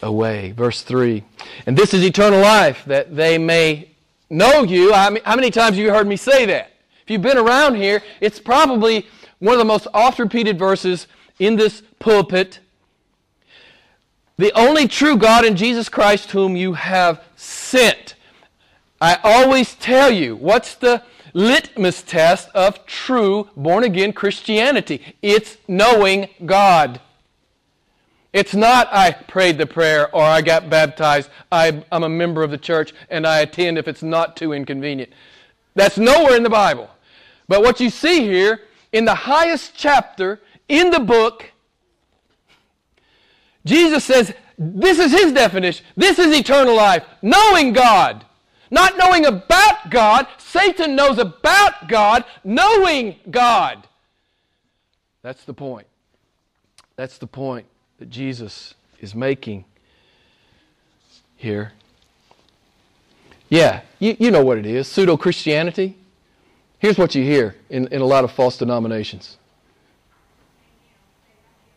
away. 0.00 0.52
Verse 0.52 0.82
3 0.82 1.24
And 1.66 1.76
this 1.76 1.92
is 1.92 2.04
eternal 2.04 2.38
life, 2.38 2.84
that 2.84 3.16
they 3.16 3.36
may 3.36 3.90
know 4.30 4.62
you. 4.62 4.92
how 4.92 5.10
many 5.10 5.50
times 5.50 5.74
have 5.74 5.84
you 5.84 5.90
heard 5.90 6.06
me 6.06 6.14
say 6.14 6.46
that? 6.46 6.70
If 7.02 7.10
you've 7.10 7.20
been 7.20 7.36
around 7.36 7.74
here, 7.74 8.00
it's 8.20 8.38
probably 8.38 9.08
one 9.40 9.54
of 9.54 9.58
the 9.58 9.64
most 9.64 9.88
oft 9.92 10.20
repeated 10.20 10.56
verses 10.56 11.08
in 11.40 11.56
this 11.56 11.82
pulpit. 11.98 12.60
The 14.36 14.52
only 14.52 14.86
true 14.86 15.16
God 15.16 15.44
in 15.44 15.56
Jesus 15.56 15.88
Christ, 15.88 16.30
whom 16.30 16.54
you 16.54 16.74
have 16.74 17.24
sent. 17.34 18.14
I 19.00 19.18
always 19.24 19.74
tell 19.74 20.12
you, 20.12 20.36
what's 20.36 20.76
the 20.76 21.02
litmus 21.32 22.02
test 22.02 22.48
of 22.54 22.84
true 22.86 23.48
born 23.56 23.84
again 23.84 24.12
Christianity? 24.12 25.16
It's 25.22 25.56
knowing 25.68 26.28
God. 26.44 27.00
It's 28.32 28.54
not 28.54 28.88
I 28.92 29.12
prayed 29.12 29.58
the 29.58 29.66
prayer 29.66 30.14
or 30.14 30.22
I 30.22 30.40
got 30.40 30.70
baptized, 30.70 31.28
I, 31.50 31.84
am 31.92 32.02
a 32.02 32.08
member 32.08 32.42
of 32.42 32.50
the 32.50 32.58
church 32.58 32.94
and 33.10 33.26
I 33.26 33.40
attend 33.40 33.76
if 33.76 33.86
it's 33.86 34.02
not 34.02 34.36
too 34.36 34.52
inconvenient. 34.52 35.12
That's 35.74 35.98
nowhere 35.98 36.36
in 36.36 36.42
the 36.42 36.50
Bible. 36.50 36.88
But 37.46 37.62
what 37.62 37.80
you 37.80 37.90
see 37.90 38.20
here 38.20 38.62
in 38.92 39.04
the 39.04 39.14
highest 39.14 39.72
chapter 39.74 40.40
in 40.68 40.90
the 40.90 41.00
book, 41.00 41.52
Jesus 43.64 44.04
says, 44.04 44.32
this 44.58 44.98
is 44.98 45.12
his 45.12 45.32
definition. 45.32 45.84
This 45.96 46.18
is 46.18 46.36
eternal 46.36 46.76
life, 46.76 47.04
knowing 47.20 47.72
God. 47.72 48.24
Not 48.72 48.96
knowing 48.96 49.26
about 49.26 49.90
God. 49.90 50.26
Satan 50.38 50.96
knows 50.96 51.18
about 51.18 51.88
God, 51.88 52.24
knowing 52.42 53.16
God. 53.30 53.86
That's 55.20 55.44
the 55.44 55.52
point. 55.52 55.86
That's 56.96 57.18
the 57.18 57.26
point 57.26 57.66
that 57.98 58.08
Jesus 58.08 58.72
is 58.98 59.14
making 59.14 59.66
here. 61.36 61.72
Yeah, 63.50 63.82
you, 63.98 64.16
you 64.18 64.30
know 64.30 64.42
what 64.42 64.56
it 64.56 64.64
is 64.64 64.88
pseudo 64.88 65.18
Christianity. 65.18 65.98
Here's 66.78 66.96
what 66.96 67.14
you 67.14 67.22
hear 67.22 67.54
in, 67.68 67.88
in 67.88 68.00
a 68.00 68.06
lot 68.06 68.24
of 68.24 68.32
false 68.32 68.56
denominations 68.56 69.36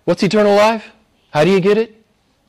What's 0.05 0.23
eternal 0.23 0.55
life? 0.55 0.91
How 1.31 1.43
do 1.43 1.49
you 1.49 1.59
get 1.59 1.77
it? 1.77 2.04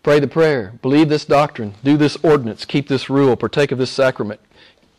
Pray 0.06 0.20
the 0.20 0.28
prayer, 0.28 0.72
believe 0.82 1.08
this 1.08 1.24
doctrine, 1.24 1.74
do 1.82 1.96
this 1.96 2.16
ordinance, 2.22 2.64
keep 2.64 2.86
this 2.86 3.10
rule, 3.10 3.34
partake 3.34 3.72
of 3.72 3.78
this 3.78 3.90
sacrament. 3.90 4.38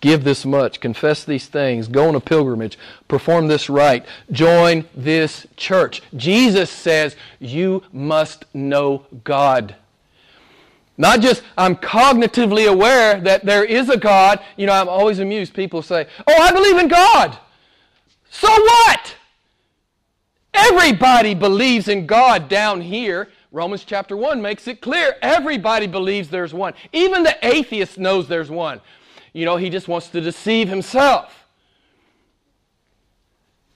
Give 0.01 0.25
this 0.25 0.45
much, 0.45 0.81
confess 0.81 1.23
these 1.23 1.45
things, 1.45 1.87
go 1.87 2.09
on 2.09 2.15
a 2.15 2.19
pilgrimage, 2.19 2.77
perform 3.07 3.47
this 3.47 3.69
rite, 3.69 4.05
join 4.33 4.83
this 4.93 5.47
church. 5.55 6.01
Jesus 6.17 6.69
says 6.69 7.15
you 7.39 7.83
must 7.93 8.43
know 8.53 9.05
God. 9.23 9.77
Not 10.97 11.21
just 11.21 11.41
I'm 11.57 11.77
cognitively 11.77 12.67
aware 12.67 13.21
that 13.21 13.45
there 13.45 13.63
is 13.63 13.87
a 13.87 13.95
God. 13.95 14.41
You 14.57 14.65
know, 14.65 14.73
I'm 14.73 14.89
always 14.89 15.19
amused. 15.19 15.53
People 15.53 15.81
say, 15.81 16.05
Oh, 16.27 16.41
I 16.41 16.51
believe 16.51 16.77
in 16.79 16.89
God. 16.89 17.37
So 18.29 18.49
what? 18.49 19.15
Everybody 20.53 21.33
believes 21.33 21.87
in 21.87 22.07
God 22.07 22.49
down 22.49 22.81
here. 22.81 23.29
Romans 23.51 23.83
chapter 23.85 24.17
1 24.17 24.41
makes 24.41 24.67
it 24.67 24.81
clear. 24.81 25.15
Everybody 25.21 25.87
believes 25.87 26.29
there's 26.29 26.53
one. 26.53 26.73
Even 26.91 27.23
the 27.23 27.37
atheist 27.41 27.97
knows 27.97 28.27
there's 28.27 28.51
one. 28.51 28.81
You 29.33 29.45
know, 29.45 29.57
he 29.57 29.69
just 29.69 29.87
wants 29.87 30.09
to 30.09 30.21
deceive 30.21 30.67
himself. 30.67 31.45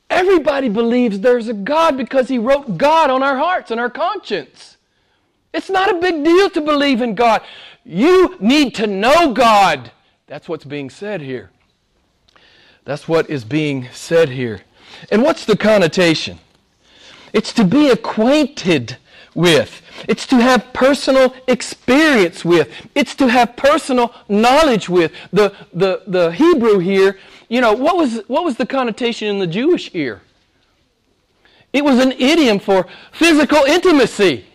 Everybody 0.09 0.67
believes 0.67 1.21
there's 1.21 1.47
a 1.47 1.53
God 1.53 1.95
because 1.95 2.27
he 2.27 2.37
wrote 2.37 2.77
God 2.77 3.09
on 3.09 3.23
our 3.23 3.37
hearts 3.37 3.71
and 3.71 3.79
our 3.79 3.89
conscience. 3.89 4.77
It's 5.53 5.69
not 5.69 5.89
a 5.89 5.99
big 5.99 6.23
deal 6.23 6.49
to 6.49 6.61
believe 6.61 7.01
in 7.01 7.15
God. 7.15 7.41
You 7.85 8.35
need 8.39 8.75
to 8.75 8.87
know 8.87 9.33
God. 9.33 9.91
That's 10.27 10.49
what's 10.49 10.65
being 10.65 10.89
said 10.89 11.21
here. 11.21 11.49
That's 12.83 13.07
what 13.07 13.29
is 13.29 13.45
being 13.45 13.87
said 13.93 14.29
here. 14.29 14.61
And 15.11 15.23
what's 15.23 15.45
the 15.45 15.55
connotation? 15.55 16.39
It's 17.33 17.53
to 17.53 17.63
be 17.63 17.89
acquainted 17.89 18.97
with. 19.33 19.81
It's 20.07 20.25
to 20.27 20.37
have 20.37 20.73
personal 20.73 21.33
experience 21.47 22.43
with. 22.43 22.69
It's 22.95 23.15
to 23.15 23.27
have 23.27 23.55
personal 23.55 24.13
knowledge 24.27 24.89
with. 24.89 25.11
The, 25.31 25.53
the, 25.73 26.03
the 26.07 26.31
Hebrew 26.31 26.79
here, 26.79 27.17
you 27.49 27.61
know, 27.61 27.73
what 27.73 27.97
was, 27.97 28.21
what 28.27 28.43
was 28.43 28.57
the 28.57 28.65
connotation 28.65 29.27
in 29.27 29.39
the 29.39 29.47
Jewish 29.47 29.91
ear? 29.93 30.21
It 31.73 31.85
was 31.85 31.99
an 31.99 32.11
idiom 32.13 32.59
for 32.59 32.87
physical 33.13 33.63
intimacy. 33.63 34.45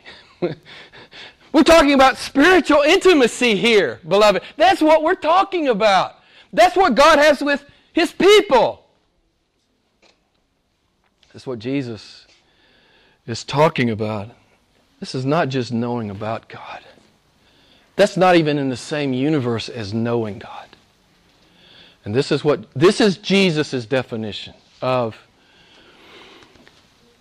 we're 1.52 1.62
talking 1.62 1.94
about 1.94 2.18
spiritual 2.18 2.82
intimacy 2.82 3.56
here, 3.56 4.00
beloved. 4.06 4.42
That's 4.56 4.82
what 4.82 5.02
we're 5.02 5.14
talking 5.14 5.68
about. 5.68 6.16
That's 6.52 6.76
what 6.76 6.94
God 6.94 7.18
has 7.18 7.40
with 7.40 7.64
His 7.92 8.12
people. 8.12 8.86
That's 11.32 11.46
what 11.46 11.58
Jesus 11.58 12.26
is 13.26 13.44
talking 13.44 13.90
about. 13.90 14.30
This 15.00 15.14
is 15.14 15.26
not 15.26 15.48
just 15.48 15.72
knowing 15.72 16.10
about 16.10 16.48
God. 16.48 16.82
That's 17.96 18.16
not 18.16 18.36
even 18.36 18.58
in 18.58 18.68
the 18.68 18.76
same 18.76 19.12
universe 19.12 19.68
as 19.68 19.92
knowing 19.92 20.38
God. 20.38 20.68
And 22.04 22.14
this 22.14 22.30
is 22.30 22.44
what 22.44 22.70
this 22.74 23.00
is 23.00 23.16
Jesus' 23.16 23.84
definition 23.86 24.54
of 24.80 25.16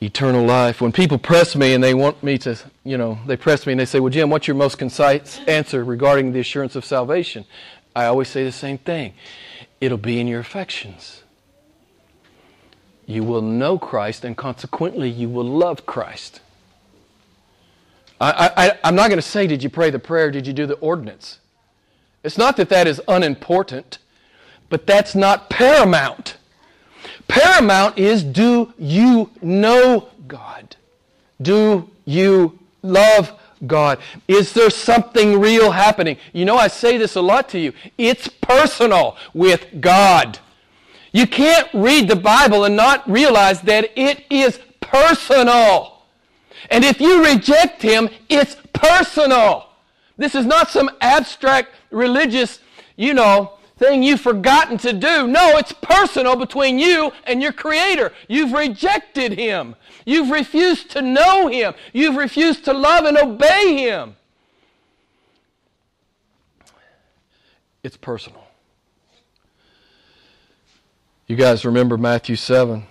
eternal 0.02 0.46
life. 0.46 0.82
When 0.82 0.92
people 0.92 1.18
press 1.18 1.56
me 1.56 1.74
and 1.74 1.84
they 1.84 1.94
want 1.94 2.22
me 2.22 2.38
to, 2.40 2.58
you 2.84 2.98
know, 2.98 3.18
they 3.26 3.38
press 3.38 3.66
me 3.66 3.74
and 3.74 3.80
they 3.80 3.86
say, 3.86 4.00
Well, 4.00 4.12
Jim, 4.12 4.30
what's 4.30 4.48
your 4.48 4.56
most 4.56 4.78
concise 4.78 5.40
answer 5.48 5.84
regarding 5.84 6.34
the 6.34 6.40
assurance 6.40 6.76
of 6.76 6.86
salvation? 6.86 7.46
I 7.96 8.06
always 8.06 8.28
say 8.28 8.44
the 8.44 8.52
same 8.52 8.78
thing 8.78 9.14
it'll 9.82 9.98
be 9.98 10.20
in 10.20 10.28
your 10.28 10.40
affections. 10.40 11.24
You 13.06 13.24
will 13.24 13.42
know 13.42 13.78
Christ, 13.78 14.26
and 14.26 14.36
consequently, 14.36 15.10
you 15.10 15.30
will 15.30 15.46
love 15.46 15.86
Christ. 15.86 16.42
I, 18.20 18.78
am 18.84 18.96
not 18.96 19.10
going 19.10 19.18
to 19.18 19.22
say, 19.22 19.46
did 19.48 19.62
you 19.62 19.70
pray 19.70 19.90
the 19.90 20.00
prayer? 20.00 20.32
Did 20.32 20.48
you 20.48 20.54
do 20.54 20.66
the 20.66 20.76
ordinance? 20.76 21.40
It's 22.24 22.38
not 22.38 22.58
that 22.58 22.70
that 22.70 22.88
is 22.88 23.02
unimportant, 23.08 23.98
but 24.70 24.88
that's 24.88 25.16
not 25.16 25.50
paramount. 25.50 26.38
Paramount 27.28 27.98
is 27.98 28.24
do 28.24 28.74
you 28.78 29.30
know 29.42 30.10
God? 30.28 30.76
Do 31.42 31.90
you 32.06 32.58
love 32.82 33.34
God? 33.68 34.00
Is 34.28 34.54
there 34.54 34.70
something 34.70 35.40
real 35.40 35.72
happening? 35.72 36.18
You 36.34 36.46
know, 36.46 36.58
I 36.58 36.68
say 36.68 36.98
this 36.98 37.16
a 37.16 37.22
lot 37.22 37.50
to 37.50 37.60
you. 37.60 37.74
It's 37.98 38.28
personal 38.28 39.18
with 39.34 39.82
God. 39.82 40.40
You 41.12 41.28
can't 41.28 41.68
read 41.74 42.10
the 42.10 42.16
Bible 42.16 42.66
and 42.66 42.76
not 42.76 43.10
realize 43.10 43.62
that 43.62 43.92
it 43.96 44.26
is 44.30 44.60
personal. 44.82 45.95
And 46.70 46.84
if 46.84 47.00
you 47.00 47.26
reject 47.26 47.82
him, 47.82 48.10
it's 48.30 48.58
personal. 48.74 49.70
This 50.18 50.36
is 50.36 50.46
not 50.46 50.70
some 50.70 50.90
abstract 51.02 51.70
religious, 51.92 52.60
you 52.96 53.14
know, 53.14 53.56
thing 53.78 54.04
you've 54.04 54.22
forgotten 54.22 54.78
to 54.80 54.94
do. 54.94 55.28
No, 55.28 55.58
it's 55.58 55.74
personal 55.74 56.36
between 56.36 56.80
you 56.80 57.12
and 57.26 57.42
your 57.42 57.52
Creator. 57.52 58.14
You've 58.28 58.54
rejected 58.54 59.34
Him. 59.34 59.76
You've 60.06 60.30
refused 60.30 60.92
to 60.92 61.02
know 61.02 61.48
Him. 61.48 61.74
You've 61.94 62.16
refused 62.16 62.66
to 62.66 62.74
love 62.74 63.06
and 63.06 63.18
obey 63.18 63.78
Him. 63.78 64.16
It's 67.84 67.98
personal. 67.98 68.44
You 71.28 71.36
guys 71.36 71.66
remember 71.66 71.98
Matthew 71.98 72.36
7. 72.36 72.86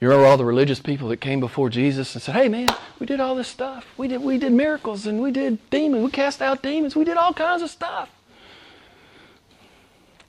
You 0.00 0.08
remember 0.08 0.26
all 0.26 0.38
the 0.38 0.46
religious 0.46 0.80
people 0.80 1.08
that 1.08 1.18
came 1.18 1.40
before 1.40 1.68
Jesus 1.68 2.14
and 2.14 2.22
said, 2.22 2.34
Hey 2.34 2.48
man, 2.48 2.68
we 2.98 3.04
did 3.06 3.20
all 3.20 3.34
this 3.34 3.48
stuff. 3.48 3.86
We 3.98 4.08
did 4.08 4.22
we 4.22 4.38
did 4.38 4.52
miracles 4.52 5.06
and 5.06 5.20
we 5.20 5.30
did 5.30 5.58
demons. 5.68 6.02
We 6.02 6.10
cast 6.10 6.40
out 6.40 6.62
demons. 6.62 6.96
We 6.96 7.04
did 7.04 7.18
all 7.18 7.34
kinds 7.34 7.62
of 7.62 7.68
stuff. 7.68 8.08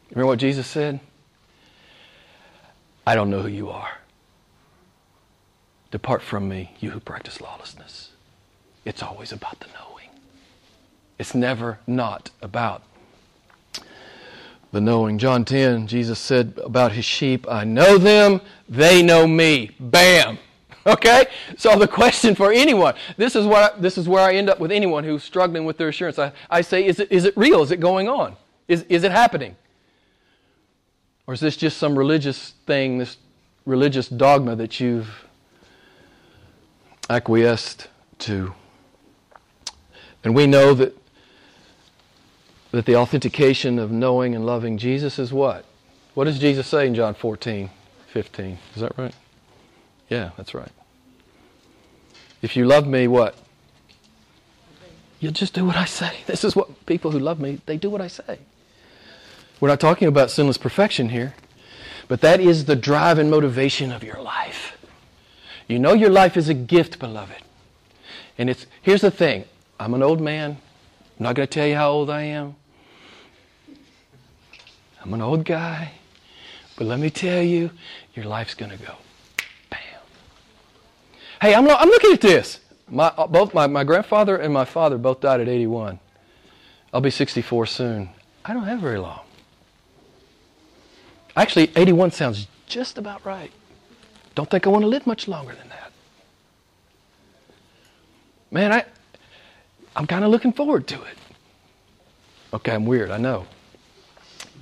Remember 0.09 0.27
what 0.27 0.39
Jesus 0.39 0.67
said? 0.67 0.99
I 3.07 3.15
don't 3.15 3.29
know 3.29 3.41
who 3.41 3.47
you 3.47 3.69
are. 3.69 3.97
Depart 5.89 6.21
from 6.21 6.49
me, 6.49 6.75
you 6.79 6.91
who 6.91 6.99
practice 6.99 7.39
lawlessness. 7.39 8.11
It's 8.83 9.01
always 9.01 9.31
about 9.31 9.59
the 9.61 9.67
knowing. 9.67 10.09
It's 11.17 11.33
never 11.33 11.79
not 11.87 12.29
about 12.41 12.83
the 14.71 14.81
knowing. 14.81 15.17
John 15.17 15.45
10, 15.45 15.87
Jesus 15.87 16.19
said 16.19 16.59
about 16.63 16.93
his 16.93 17.05
sheep, 17.05 17.45
I 17.49 17.63
know 17.63 17.97
them, 17.97 18.41
they 18.67 19.01
know 19.01 19.27
me. 19.27 19.71
Bam! 19.79 20.37
Okay? 20.83 21.27
So 21.57 21.77
the 21.77 21.87
question 21.87 22.33
for 22.33 22.51
anyone, 22.51 22.95
this 23.15 23.35
is, 23.35 23.45
what 23.45 23.75
I, 23.75 23.79
this 23.79 23.99
is 23.99 24.09
where 24.09 24.23
I 24.23 24.33
end 24.33 24.49
up 24.49 24.59
with 24.59 24.71
anyone 24.71 25.03
who's 25.03 25.23
struggling 25.23 25.63
with 25.63 25.77
their 25.77 25.89
assurance. 25.89 26.17
I, 26.17 26.31
I 26.49 26.61
say, 26.61 26.83
is 26.83 26.99
it, 26.99 27.11
is 27.11 27.25
it 27.25 27.37
real? 27.37 27.61
Is 27.61 27.69
it 27.69 27.79
going 27.79 28.09
on? 28.09 28.35
Is, 28.67 28.83
is 28.89 29.03
it 29.03 29.11
happening? 29.11 29.55
Or 31.27 31.35
is 31.35 31.39
this 31.39 31.55
just 31.55 31.77
some 31.77 31.95
religious 31.95 32.55
thing, 32.65 32.97
this 32.97 33.17
religious 33.67 34.07
dogma 34.07 34.55
that 34.55 34.79
you've 34.79 35.27
acquiesced 37.11 37.87
to? 38.19 38.55
And 40.23 40.33
we 40.33 40.47
know 40.47 40.73
that 40.73 40.97
that 42.71 42.85
the 42.85 42.95
authentication 42.95 43.77
of 43.77 43.91
knowing 43.91 44.33
and 44.33 44.45
loving 44.45 44.77
Jesus 44.77 45.19
is 45.19 45.31
what? 45.33 45.65
What 46.13 46.25
does 46.25 46.39
Jesus 46.39 46.67
say 46.67 46.87
in 46.87 46.95
John 46.95 47.13
14, 47.13 47.69
15? 48.07 48.57
Is 48.75 48.81
that 48.81 48.97
right? 48.97 49.13
Yeah, 50.09 50.31
that's 50.37 50.53
right. 50.53 50.71
If 52.41 52.55
you 52.55 52.65
love 52.65 52.87
me, 52.87 53.07
what? 53.07 53.35
You'll 55.19 55.31
just 55.31 55.53
do 55.53 55.65
what 55.65 55.75
I 55.75 55.85
say. 55.85 56.11
This 56.25 56.43
is 56.43 56.55
what 56.55 56.85
people 56.85 57.11
who 57.11 57.19
love 57.19 57.39
me, 57.39 57.61
they 57.65 57.77
do 57.77 57.89
what 57.89 58.01
I 58.01 58.07
say. 58.07 58.39
We're 59.59 59.69
not 59.69 59.79
talking 59.79 60.07
about 60.07 60.31
sinless 60.31 60.57
perfection 60.57 61.09
here, 61.09 61.35
but 62.07 62.21
that 62.21 62.39
is 62.39 62.65
the 62.65 62.75
drive 62.75 63.19
and 63.19 63.29
motivation 63.29 63.91
of 63.91 64.03
your 64.03 64.19
life. 64.21 64.77
You 65.67 65.77
know 65.77 65.93
your 65.93 66.09
life 66.09 66.35
is 66.35 66.49
a 66.49 66.53
gift, 66.53 66.99
beloved. 66.99 67.43
And 68.37 68.49
it's 68.49 68.65
here's 68.81 69.01
the 69.01 69.11
thing. 69.11 69.45
I'm 69.79 69.93
an 69.93 70.01
old 70.01 70.19
man. 70.19 70.57
I'm 71.19 71.23
not 71.23 71.35
going 71.35 71.47
to 71.47 71.53
tell 71.53 71.67
you 71.67 71.75
how 71.75 71.91
old 71.91 72.09
I 72.09 72.23
am. 72.23 72.55
I'm 75.03 75.13
an 75.13 75.21
old 75.21 75.45
guy. 75.45 75.93
But 76.75 76.87
let 76.87 76.99
me 76.99 77.09
tell 77.09 77.41
you, 77.41 77.71
your 78.15 78.25
life's 78.25 78.53
going 78.53 78.71
to 78.71 78.77
go 78.77 78.95
bam. 79.69 79.79
Hey, 81.41 81.53
I'm, 81.53 81.67
I'm 81.67 81.89
looking 81.89 82.13
at 82.13 82.21
this. 82.21 82.59
My, 82.87 83.07
uh, 83.17 83.27
both 83.27 83.53
my, 83.53 83.67
my 83.67 83.83
grandfather 83.83 84.37
and 84.37 84.53
my 84.53 84.65
father 84.65 84.97
both 84.97 85.21
died 85.21 85.41
at 85.41 85.47
81. 85.47 85.99
I'll 86.93 87.01
be 87.01 87.09
64 87.09 87.65
soon. 87.67 88.09
I 88.43 88.53
don't 88.53 88.63
have 88.63 88.79
very 88.79 88.99
long. 88.99 89.21
Actually, 91.35 91.71
81 91.75 92.11
sounds 92.11 92.47
just 92.67 92.97
about 92.97 93.25
right. 93.25 93.51
Don't 94.35 94.49
think 94.49 94.67
I 94.67 94.69
want 94.69 94.83
to 94.83 94.87
live 94.87 95.07
much 95.07 95.27
longer 95.27 95.53
than 95.53 95.69
that. 95.69 95.91
Man, 98.49 98.73
I, 98.73 98.85
I'm 99.95 100.07
kind 100.07 100.25
of 100.25 100.31
looking 100.31 100.51
forward 100.51 100.87
to 100.87 100.95
it. 100.95 101.17
Okay, 102.53 102.73
I'm 102.73 102.85
weird, 102.85 103.11
I 103.11 103.17
know. 103.17 103.45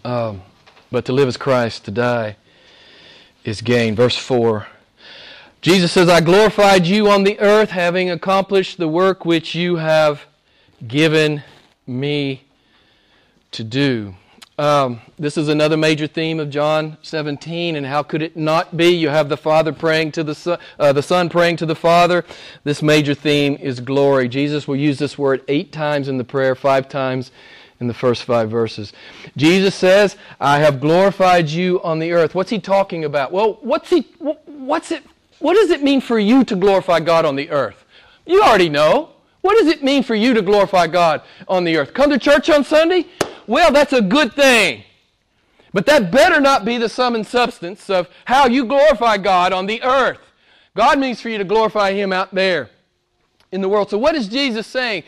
Um, 0.03 0.41
but 0.91 1.05
to 1.05 1.13
live 1.13 1.27
as 1.27 1.38
Christ, 1.38 1.85
to 1.85 1.91
die 1.91 2.38
is 3.43 3.62
gain. 3.62 3.95
Verse 3.95 4.17
4 4.17 4.67
Jesus 5.62 5.91
says, 5.91 6.07
I 6.07 6.21
glorified 6.21 6.88
you 6.88 7.09
on 7.09 7.25
the 7.25 7.38
earth, 7.41 7.71
having 7.71 8.09
accomplished 8.09 8.77
the 8.77 8.88
work 8.88 9.25
which 9.25 9.55
you 9.55 9.75
have 9.75 10.25
given 10.88 11.43
me 11.85 12.45
to 13.51 13.65
do. 13.65 14.15
Um, 14.57 15.01
this 15.17 15.38
is 15.38 15.49
another 15.49 15.75
major 15.75 16.07
theme 16.07 16.39
of 16.39 16.49
John 16.49 16.97
17, 17.01 17.75
and 17.75 17.85
how 17.85 18.03
could 18.03 18.21
it 18.21 18.38
not 18.38 18.77
be? 18.77 18.88
You 18.88 19.09
have 19.09 19.27
the 19.27 19.35
Father 19.35 19.73
praying 19.73 20.13
to 20.13 20.23
the 20.23 20.35
Son, 20.35 20.59
uh, 20.79 20.93
the 20.93 21.03
Son 21.03 21.27
praying 21.27 21.57
to 21.57 21.65
the 21.65 21.75
Father. 21.75 22.23
This 22.63 22.81
major 22.81 23.13
theme 23.13 23.57
is 23.57 23.81
glory. 23.81 24.29
Jesus 24.29 24.65
will 24.65 24.77
use 24.77 24.97
this 24.97 25.17
word 25.17 25.43
eight 25.49 25.73
times 25.73 26.07
in 26.07 26.17
the 26.17 26.23
prayer, 26.23 26.55
five 26.55 26.88
times 26.88 27.31
in 27.80 27.88
the 27.88 27.94
first 27.94 28.24
five 28.24 28.50
verses. 28.50 28.94
Jesus 29.38 29.74
says, 29.76 30.18
I 30.39 30.60
have 30.60 30.82
glorified 30.82 31.50
you 31.50 31.82
on 31.82 32.00
the 32.00 32.12
earth. 32.12 32.36
What's 32.36 32.50
he 32.50 32.60
talking 32.60 33.06
about? 33.06 33.32
Well, 33.32 33.58
what's 33.62 33.89
he, 33.89 34.02
what's 34.46 34.92
it, 34.92 35.04
what 35.39 35.54
does 35.54 35.70
it 35.70 35.82
mean 35.82 36.02
for 36.02 36.20
you 36.20 36.44
to 36.44 36.56
glorify 36.56 37.00
God 37.00 37.26
on 37.26 37.36
the 37.36 37.50
earth? 37.50 37.86
You 38.26 38.42
already 38.42 38.70
know. 38.70 39.12
What 39.42 39.58
does 39.58 39.68
it 39.68 39.84
mean 39.84 40.04
for 40.04 40.15
you 40.15 40.34
to 40.34 40.42
glorify 40.42 40.88
God 40.88 41.22
on 41.48 41.63
the 41.63 41.78
earth? 41.78 41.94
Come 41.94 42.10
to 42.10 42.20
church 42.20 42.50
on 42.50 42.65
Sunday? 42.65 43.06
Well, 43.48 43.72
that's 43.72 43.94
a 43.94 44.02
good 44.02 44.34
thing. 44.34 44.84
But 45.74 45.86
that 45.86 46.12
better 46.12 46.42
not 46.42 46.65
be 46.65 46.78
the 46.78 46.89
sum 46.89 47.15
and 47.15 47.26
substance 47.26 47.89
of 47.89 48.10
how 48.26 48.48
you 48.48 48.65
glorify 48.65 49.18
God 49.18 49.54
on 49.54 49.65
the 49.65 49.82
earth. 49.82 50.20
God 50.76 51.00
means 51.00 51.22
for 51.22 51.30
you 51.30 51.38
to 51.38 51.44
glorify 51.44 51.94
Him 51.94 52.12
out 52.12 52.34
there 52.34 52.70
in 53.52 53.62
the 53.62 53.70
world. 53.70 53.89
So, 53.89 53.98
what 53.98 54.15
is 54.15 54.28
Jesus 54.28 54.68
saying? 54.68 55.04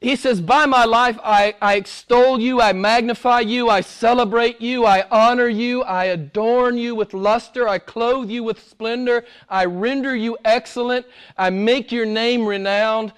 He 0.00 0.16
says, 0.16 0.40
By 0.40 0.64
my 0.64 0.86
life 0.86 1.18
I, 1.22 1.54
I 1.60 1.74
extol 1.74 2.40
you, 2.40 2.60
I 2.60 2.72
magnify 2.72 3.40
you, 3.40 3.68
I 3.68 3.82
celebrate 3.82 4.60
you, 4.60 4.86
I 4.86 5.04
honor 5.10 5.48
you, 5.48 5.82
I 5.82 6.06
adorn 6.06 6.78
you 6.78 6.94
with 6.94 7.12
luster, 7.12 7.68
I 7.68 7.78
clothe 7.78 8.30
you 8.30 8.42
with 8.42 8.66
splendor, 8.66 9.24
I 9.48 9.66
render 9.66 10.16
you 10.16 10.38
excellent, 10.44 11.04
I 11.36 11.50
make 11.50 11.92
your 11.92 12.06
name 12.06 12.46
renowned, 12.46 13.12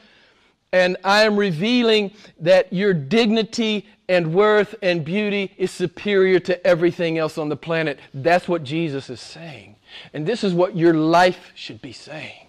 and 0.72 0.96
I 1.04 1.22
am 1.22 1.36
revealing 1.36 2.12
that 2.40 2.72
your 2.72 2.94
dignity 2.94 3.86
and 4.08 4.34
worth 4.34 4.74
and 4.82 5.04
beauty 5.04 5.52
is 5.56 5.70
superior 5.70 6.40
to 6.40 6.66
everything 6.66 7.16
else 7.16 7.38
on 7.38 7.48
the 7.48 7.56
planet. 7.56 8.00
That's 8.12 8.48
what 8.48 8.64
Jesus 8.64 9.08
is 9.08 9.20
saying. 9.20 9.76
And 10.12 10.26
this 10.26 10.42
is 10.42 10.52
what 10.52 10.76
your 10.76 10.94
life 10.94 11.52
should 11.54 11.80
be 11.80 11.92
saying. 11.92 12.48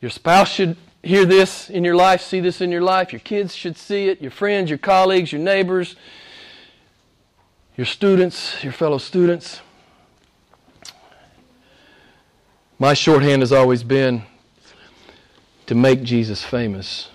Your 0.00 0.10
spouse 0.10 0.50
should 0.50 0.76
hear 1.02 1.24
this 1.24 1.68
in 1.68 1.84
your 1.84 1.96
life, 1.96 2.22
see 2.22 2.40
this 2.40 2.60
in 2.60 2.70
your 2.70 2.82
life. 2.82 3.12
Your 3.12 3.20
kids 3.20 3.54
should 3.54 3.76
see 3.76 4.08
it, 4.08 4.20
your 4.20 4.30
friends, 4.30 4.70
your 4.70 4.78
colleagues, 4.78 5.32
your 5.32 5.40
neighbors, 5.40 5.96
your 7.76 7.86
students, 7.86 8.62
your 8.62 8.72
fellow 8.72 8.98
students. 8.98 9.60
My 12.78 12.94
shorthand 12.94 13.42
has 13.42 13.52
always 13.52 13.82
been 13.82 14.22
to 15.66 15.74
make 15.74 16.02
Jesus 16.02 16.42
famous. 16.42 17.08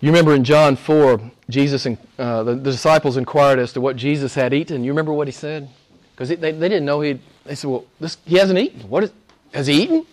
You 0.00 0.08
remember 0.08 0.34
in 0.34 0.44
John 0.44 0.76
4, 0.76 1.20
Jesus 1.50 1.84
and 1.84 1.98
uh, 2.18 2.42
the, 2.42 2.54
the, 2.54 2.70
disciples 2.70 3.18
inquired 3.18 3.58
as 3.58 3.74
to 3.74 3.80
what 3.80 3.96
Jesus 3.96 4.34
had 4.34 4.54
eaten. 4.54 4.82
You 4.82 4.92
remember 4.92 5.12
what 5.12 5.28
he 5.28 5.32
said? 5.32 5.68
Because 6.12 6.30
they, 6.30 6.36
they 6.36 6.52
didn't 6.52 6.86
know 6.86 7.02
he. 7.02 7.20
They 7.44 7.54
said, 7.54 7.70
"Well, 7.70 7.84
this, 7.98 8.16
he 8.24 8.36
hasn't 8.36 8.58
eaten. 8.58 8.88
What 8.88 9.04
is? 9.04 9.12
Has 9.52 9.66
he 9.66 9.82
eaten? 9.82 10.06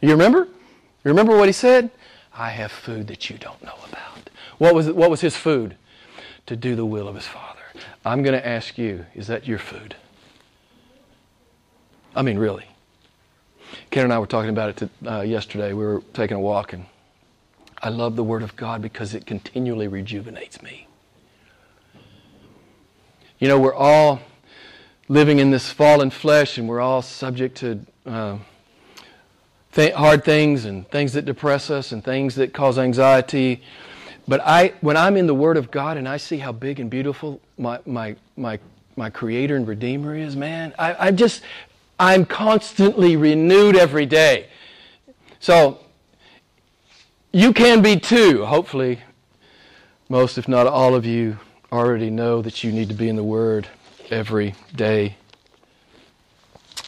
You 0.00 0.10
remember? 0.10 0.46
Remember 1.04 1.36
what 1.36 1.48
he 1.48 1.52
said? 1.52 1.90
I 2.34 2.50
have 2.50 2.72
food 2.72 3.08
that 3.08 3.28
you 3.28 3.38
don't 3.38 3.62
know 3.62 3.74
about. 3.88 4.30
What 4.58 4.74
was, 4.74 4.90
what 4.90 5.10
was 5.10 5.20
his 5.20 5.36
food? 5.36 5.76
To 6.46 6.56
do 6.56 6.74
the 6.74 6.86
will 6.86 7.08
of 7.08 7.14
his 7.14 7.26
Father. 7.26 7.60
I'm 8.04 8.22
going 8.22 8.34
to 8.34 8.46
ask 8.46 8.78
you, 8.78 9.06
is 9.14 9.26
that 9.28 9.46
your 9.46 9.58
food? 9.58 9.94
I 12.14 12.22
mean, 12.22 12.38
really. 12.38 12.66
Ken 13.90 14.04
and 14.04 14.12
I 14.12 14.18
were 14.18 14.26
talking 14.26 14.50
about 14.50 14.70
it 14.70 14.76
to, 14.76 15.12
uh, 15.12 15.20
yesterday. 15.22 15.72
We 15.72 15.84
were 15.84 16.02
taking 16.12 16.36
a 16.36 16.40
walk, 16.40 16.72
and 16.72 16.86
I 17.80 17.88
love 17.90 18.16
the 18.16 18.24
Word 18.24 18.42
of 18.42 18.56
God 18.56 18.82
because 18.82 19.14
it 19.14 19.24
continually 19.24 19.88
rejuvenates 19.88 20.62
me. 20.62 20.88
You 23.38 23.48
know, 23.48 23.58
we're 23.58 23.74
all 23.74 24.20
living 25.08 25.38
in 25.38 25.50
this 25.50 25.70
fallen 25.70 26.10
flesh, 26.10 26.58
and 26.58 26.68
we're 26.68 26.80
all 26.80 27.02
subject 27.02 27.56
to. 27.58 27.80
Uh, 28.04 28.38
th- 29.72 29.94
hard 29.94 30.24
things 30.24 30.64
and 30.64 30.88
things 30.90 31.12
that 31.14 31.24
depress 31.24 31.70
us 31.70 31.92
and 31.92 32.04
things 32.04 32.34
that 32.36 32.52
cause 32.52 32.78
anxiety. 32.78 33.62
But 34.28 34.40
I, 34.44 34.74
when 34.80 34.96
I'm 34.96 35.16
in 35.16 35.26
the 35.26 35.34
Word 35.34 35.56
of 35.56 35.70
God 35.70 35.96
and 35.96 36.08
I 36.08 36.16
see 36.16 36.38
how 36.38 36.52
big 36.52 36.78
and 36.78 36.88
beautiful 36.88 37.40
my, 37.58 37.80
my, 37.84 38.16
my, 38.36 38.58
my 38.96 39.10
Creator 39.10 39.56
and 39.56 39.66
Redeemer 39.66 40.14
is, 40.14 40.36
man, 40.36 40.74
I, 40.78 41.08
I 41.08 41.10
just, 41.10 41.42
I'm 41.98 42.24
constantly 42.24 43.16
renewed 43.16 43.76
every 43.76 44.06
day. 44.06 44.48
So, 45.40 45.80
you 47.32 47.52
can 47.52 47.80
be 47.80 47.98
too. 47.98 48.44
Hopefully, 48.44 49.00
most, 50.08 50.36
if 50.36 50.46
not 50.46 50.66
all 50.66 50.94
of 50.94 51.06
you, 51.06 51.38
already 51.72 52.10
know 52.10 52.42
that 52.42 52.62
you 52.62 52.70
need 52.70 52.88
to 52.88 52.94
be 52.94 53.08
in 53.08 53.16
the 53.16 53.24
Word 53.24 53.66
every 54.10 54.54
day. 54.76 55.16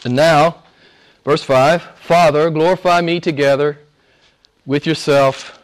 And 0.04 0.14
now, 0.14 0.63
Verse 1.24 1.42
5 1.42 1.82
Father, 2.00 2.50
glorify 2.50 3.00
me 3.00 3.18
together 3.18 3.78
with 4.66 4.84
yourself 4.84 5.58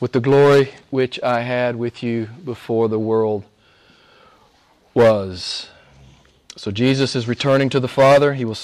with 0.00 0.10
the 0.10 0.20
glory 0.20 0.72
which 0.90 1.22
I 1.22 1.42
had 1.42 1.76
with 1.76 2.02
you 2.02 2.26
before 2.44 2.88
the 2.88 2.98
world 2.98 3.44
was. 4.92 5.68
So 6.56 6.72
Jesus 6.72 7.14
is 7.14 7.28
returning 7.28 7.68
to 7.70 7.80
the 7.80 7.86
Father. 7.86 8.34
He 8.34 8.44
will 8.44 8.58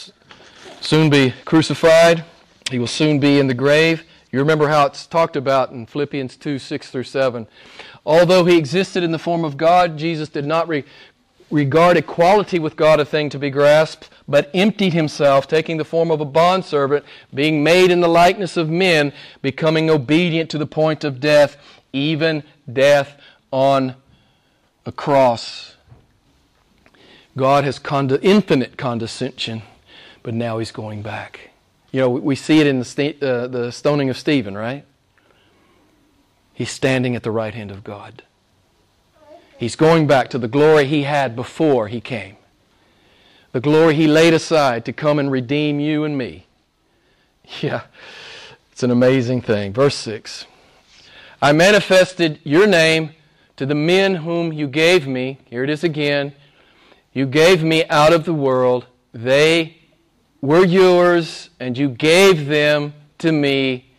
soon 0.81 1.09
be 1.09 1.35
crucified, 1.45 2.25
he 2.69 2.81
will 2.81 2.89
soon 2.89 3.21
be 3.21 3.39
in 3.39 3.47
the 3.47 3.55
grave. 3.55 4.03
You 4.33 4.41
remember 4.41 4.69
how 4.69 4.87
it's 4.87 5.07
talked 5.07 5.37
about 5.37 5.71
in 5.71 5.87
Philippians 5.87 6.37
2 6.37 6.59
6 6.59 6.91
through 6.91 7.05
7. 7.05 7.47
Although 8.05 8.45
he 8.45 8.57
existed 8.57 9.05
in 9.05 9.13
the 9.13 9.19
form 9.19 9.45
of 9.45 9.57
God, 9.57 9.99
Jesus 9.99 10.29
did 10.31 10.47
not 10.47 10.67
re- 10.67 10.85
regard 11.53 11.97
equality 11.97 12.59
with 12.59 12.75
God 12.75 12.99
a 12.99 13.05
thing 13.05 13.29
to 13.31 13.39
be 13.39 13.51
grasped, 13.51 14.09
but 14.27 14.51
emptied 14.55 14.95
himself, 14.95 15.47
taking 15.47 15.77
the 15.77 15.85
form 15.85 16.11
of 16.11 16.21
a 16.21 16.25
bondservant, 16.25 17.05
being 17.33 17.63
made 17.63 17.91
in 17.91 18.01
the 18.01 18.09
likeness 18.09 18.57
of 18.57 18.71
men, 18.71 19.13
becoming 19.43 19.91
obedient 19.91 20.51
to 20.51 20.59
the 20.59 20.67
point 20.67 21.05
of 21.05 21.21
death, 21.21 21.57
even 21.93 22.43
death 22.73 23.21
on 23.53 23.95
a 24.87 24.93
cross. 24.93 25.77
God 27.37 27.65
has 27.65 27.79
conde- 27.79 28.19
infinite 28.23 28.77
condescension, 28.77 29.63
but 30.23 30.35
now 30.35 30.59
he's 30.59 30.73
going 30.73 31.03
back. 31.03 31.51
You 31.93 32.01
know, 32.01 32.09
we 32.09 32.35
see 32.35 32.61
it 32.61 32.67
in 32.67 32.79
the, 32.79 32.85
st- 32.85 33.23
uh, 33.23 33.47
the 33.49 33.71
stoning 33.71 34.09
of 34.09 34.17
Stephen, 34.17 34.57
right? 34.57 34.87
He's 36.55 36.71
standing 36.71 37.15
at 37.15 37.23
the 37.23 37.31
right 37.31 37.55
hand 37.55 37.71
of 37.71 37.85
God. 37.85 38.23
He's 39.63 39.77
going 39.77 40.09
back 40.09 40.29
to 40.31 40.39
the 40.39 40.49
glory 40.49 40.87
he 40.87 41.05
had 41.05 41.37
before 41.37 41.87
he 41.87 42.01
came. 42.01 42.37
The 43.53 43.61
glory 43.61 43.95
he 43.95 44.09
laid 44.09 44.35
aside 44.35 44.85
to 44.87 44.93
come 44.93 45.21
and 45.21 45.31
redeem 45.31 45.79
you 45.79 46.03
and 46.03 46.19
me. 46.19 46.47
Yeah, 47.61 47.83
it's 48.73 48.83
an 48.83 48.91
amazing 48.91 49.41
thing. 49.41 49.73
Verse 49.73 49.95
6 49.95 50.47
I 51.41 51.53
manifested 51.53 52.41
your 52.43 52.67
name 52.67 53.11
to 53.55 53.65
the 53.65 53.77
men 53.77 54.17
whom 54.17 54.53
you 54.53 54.67
gave 54.67 55.07
me. 55.07 55.39
Here 55.45 55.63
it 55.63 55.71
is 55.71 55.85
again. 55.85 56.33
You 57.13 57.25
gave 57.25 57.63
me 57.63 57.85
out 57.85 58.13
of 58.13 58.25
the 58.25 58.35
world. 58.35 58.87
They 59.15 59.77
were 60.41 60.67
yours, 60.67 61.51
and 61.61 61.79
you 61.79 61.89
gave 61.89 62.47
them 62.49 62.95
to 63.19 63.31
me, 63.31 63.93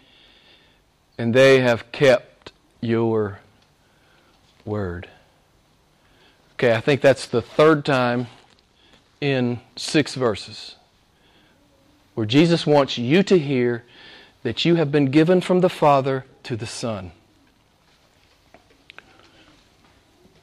and 1.17 1.33
they 1.33 1.61
have 1.61 1.89
kept 1.93 2.51
your 2.81 3.39
word. 4.65 5.07
Okay, 6.63 6.73
I 6.73 6.79
think 6.79 7.01
that's 7.01 7.25
the 7.27 7.41
third 7.41 7.83
time 7.83 8.27
in 9.19 9.59
six 9.75 10.15
verses 10.15 10.77
where 12.13 12.25
Jesus 12.25 12.65
wants 12.65 12.97
you 12.97 13.21
to 13.21 13.37
hear 13.37 13.83
that 14.43 14.63
you 14.63 14.75
have 14.75 14.89
been 14.89 15.07
given 15.07 15.41
from 15.41 15.59
the 15.59 15.67
Father 15.67 16.23
to 16.43 16.55
the 16.55 16.65
Son. 16.65 17.11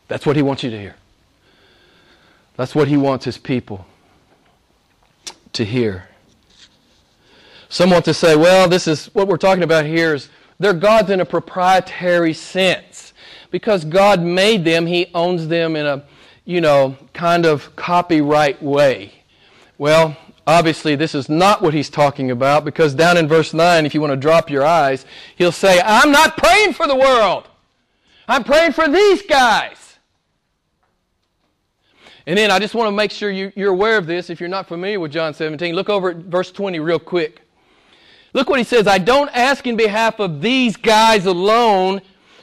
That's 0.08 0.26
what 0.26 0.36
he 0.36 0.42
wants 0.42 0.62
you 0.62 0.68
to 0.68 0.78
hear. 0.78 0.96
That's 2.54 2.74
what 2.74 2.88
he 2.88 2.98
wants 2.98 3.24
his 3.24 3.38
people 3.38 3.86
to 5.54 5.64
hear. 5.64 6.10
Some 7.70 7.88
want 7.88 8.04
to 8.04 8.12
say, 8.12 8.36
well, 8.36 8.68
this 8.68 8.86
is 8.86 9.06
what 9.14 9.26
we're 9.26 9.38
talking 9.38 9.64
about 9.64 9.86
here 9.86 10.12
is 10.12 10.28
they're 10.58 10.74
gods 10.74 11.08
in 11.08 11.20
a 11.20 11.24
proprietary 11.24 12.34
sense. 12.34 13.09
Because 13.50 13.84
God 13.84 14.22
made 14.22 14.64
them, 14.64 14.86
he 14.86 15.10
owns 15.14 15.48
them 15.48 15.76
in 15.76 15.86
a, 15.86 16.04
you 16.44 16.60
know, 16.60 16.96
kind 17.12 17.46
of 17.46 17.74
copyright 17.76 18.62
way. 18.62 19.12
Well, 19.78 20.16
obviously 20.46 20.96
this 20.96 21.14
is 21.14 21.28
not 21.28 21.62
what 21.62 21.74
he's 21.74 21.90
talking 21.90 22.30
about 22.30 22.64
because 22.64 22.94
down 22.94 23.16
in 23.16 23.28
verse 23.28 23.54
9, 23.54 23.86
if 23.86 23.94
you 23.94 24.00
want 24.00 24.12
to 24.12 24.16
drop 24.16 24.50
your 24.50 24.64
eyes, 24.64 25.06
he'll 25.36 25.52
say, 25.52 25.80
I'm 25.84 26.10
not 26.10 26.36
praying 26.36 26.74
for 26.74 26.86
the 26.86 26.96
world. 26.96 27.48
I'm 28.28 28.44
praying 28.44 28.72
for 28.72 28.88
these 28.88 29.22
guys. 29.22 29.98
And 32.26 32.38
then 32.38 32.50
I 32.50 32.58
just 32.58 32.74
want 32.74 32.86
to 32.86 32.92
make 32.92 33.10
sure 33.10 33.30
you, 33.30 33.52
are 33.56 33.70
aware 33.70 33.96
of 33.96 34.06
this 34.06 34.30
if 34.30 34.38
you're 34.38 34.48
not 34.48 34.68
familiar 34.68 35.00
with 35.00 35.10
John 35.10 35.34
17. 35.34 35.74
Look 35.74 35.88
over 35.88 36.10
at 36.10 36.16
verse 36.16 36.52
20 36.52 36.78
real 36.78 36.98
quick. 36.98 37.40
Look 38.32 38.48
what 38.48 38.58
he 38.58 38.64
says 38.64 38.86
I 38.86 38.98
don't 38.98 39.28
ask 39.30 39.66
in 39.66 39.76
behalf 39.76 40.20
of 40.20 40.40
these 40.40 40.76
guys 40.76 41.26
alone, 41.26 42.00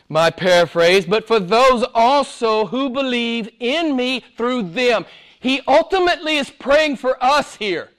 my 0.09 0.29
paraphrase, 0.29 1.05
but 1.05 1.27
for 1.27 1.39
those 1.39 1.83
also 1.93 2.67
who 2.67 2.89
believe 2.89 3.49
in 3.59 3.95
me 3.95 4.23
through 4.37 4.63
them. 4.63 5.05
He 5.39 5.61
ultimately 5.67 6.37
is 6.37 6.49
praying 6.49 6.97
for 6.97 7.21
us 7.23 7.55
here. 7.55 7.89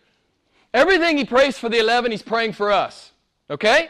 Everything 0.72 1.16
he 1.18 1.24
prays 1.24 1.59
for 1.59 1.68
the 1.68 1.78
11, 1.78 2.11
he's 2.11 2.22
praying 2.22 2.52
for 2.52 2.72
us. 2.72 3.12
Okay? 3.50 3.88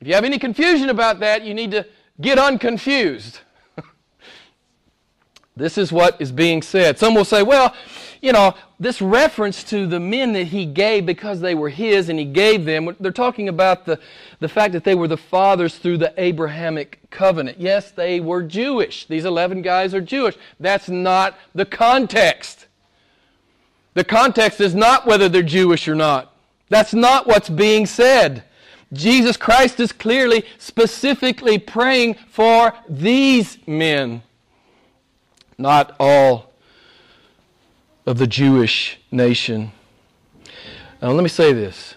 If 0.00 0.06
you 0.06 0.14
have 0.14 0.24
any 0.24 0.38
confusion 0.38 0.90
about 0.90 1.20
that, 1.20 1.42
you 1.44 1.54
need 1.54 1.72
to 1.72 1.86
get 2.20 2.38
unconfused. 2.38 3.40
This 5.58 5.76
is 5.76 5.92
what 5.92 6.20
is 6.20 6.32
being 6.32 6.62
said. 6.62 6.98
Some 6.98 7.14
will 7.14 7.24
say, 7.24 7.42
well, 7.42 7.74
you 8.20 8.32
know, 8.32 8.54
this 8.80 9.00
reference 9.00 9.62
to 9.64 9.86
the 9.86 10.00
men 10.00 10.32
that 10.32 10.48
he 10.48 10.66
gave 10.66 11.06
because 11.06 11.40
they 11.40 11.54
were 11.54 11.68
his 11.68 12.08
and 12.08 12.18
he 12.18 12.24
gave 12.24 12.64
them, 12.64 12.94
they're 13.00 13.12
talking 13.12 13.48
about 13.48 13.84
the, 13.84 13.98
the 14.40 14.48
fact 14.48 14.72
that 14.72 14.84
they 14.84 14.94
were 14.94 15.08
the 15.08 15.16
fathers 15.16 15.76
through 15.76 15.98
the 15.98 16.12
Abrahamic 16.16 16.98
covenant. 17.10 17.58
Yes, 17.60 17.90
they 17.90 18.20
were 18.20 18.42
Jewish. 18.42 19.06
These 19.06 19.24
11 19.24 19.62
guys 19.62 19.94
are 19.94 20.00
Jewish. 20.00 20.36
That's 20.58 20.88
not 20.88 21.36
the 21.54 21.64
context. 21.64 22.66
The 23.94 24.04
context 24.04 24.60
is 24.60 24.74
not 24.74 25.06
whether 25.06 25.28
they're 25.28 25.42
Jewish 25.42 25.88
or 25.88 25.94
not. 25.94 26.32
That's 26.68 26.94
not 26.94 27.26
what's 27.26 27.48
being 27.48 27.86
said. 27.86 28.44
Jesus 28.92 29.36
Christ 29.36 29.80
is 29.80 29.92
clearly, 29.92 30.44
specifically 30.58 31.58
praying 31.58 32.14
for 32.30 32.72
these 32.88 33.58
men 33.66 34.22
not 35.58 35.94
all 35.98 36.52
of 38.06 38.18
the 38.18 38.26
Jewish 38.26 38.98
nation. 39.10 39.72
Now, 41.02 41.10
let 41.10 41.22
me 41.22 41.28
say 41.28 41.52
this. 41.52 41.94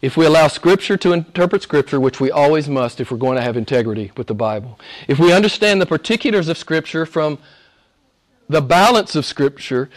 If 0.00 0.16
we 0.16 0.26
allow 0.26 0.48
Scripture 0.48 0.96
to 0.96 1.12
interpret 1.12 1.62
Scripture, 1.62 2.00
which 2.00 2.20
we 2.20 2.30
always 2.30 2.68
must 2.68 3.00
if 3.00 3.10
we're 3.10 3.18
going 3.18 3.36
to 3.36 3.42
have 3.42 3.56
integrity 3.56 4.10
with 4.16 4.26
the 4.28 4.34
Bible, 4.34 4.78
if 5.06 5.18
we 5.18 5.32
understand 5.32 5.80
the 5.80 5.86
particulars 5.86 6.48
of 6.48 6.56
Scripture 6.58 7.06
from 7.06 7.38
the 8.48 8.62
balance 8.62 9.14
of 9.14 9.24
Scripture, 9.24 9.90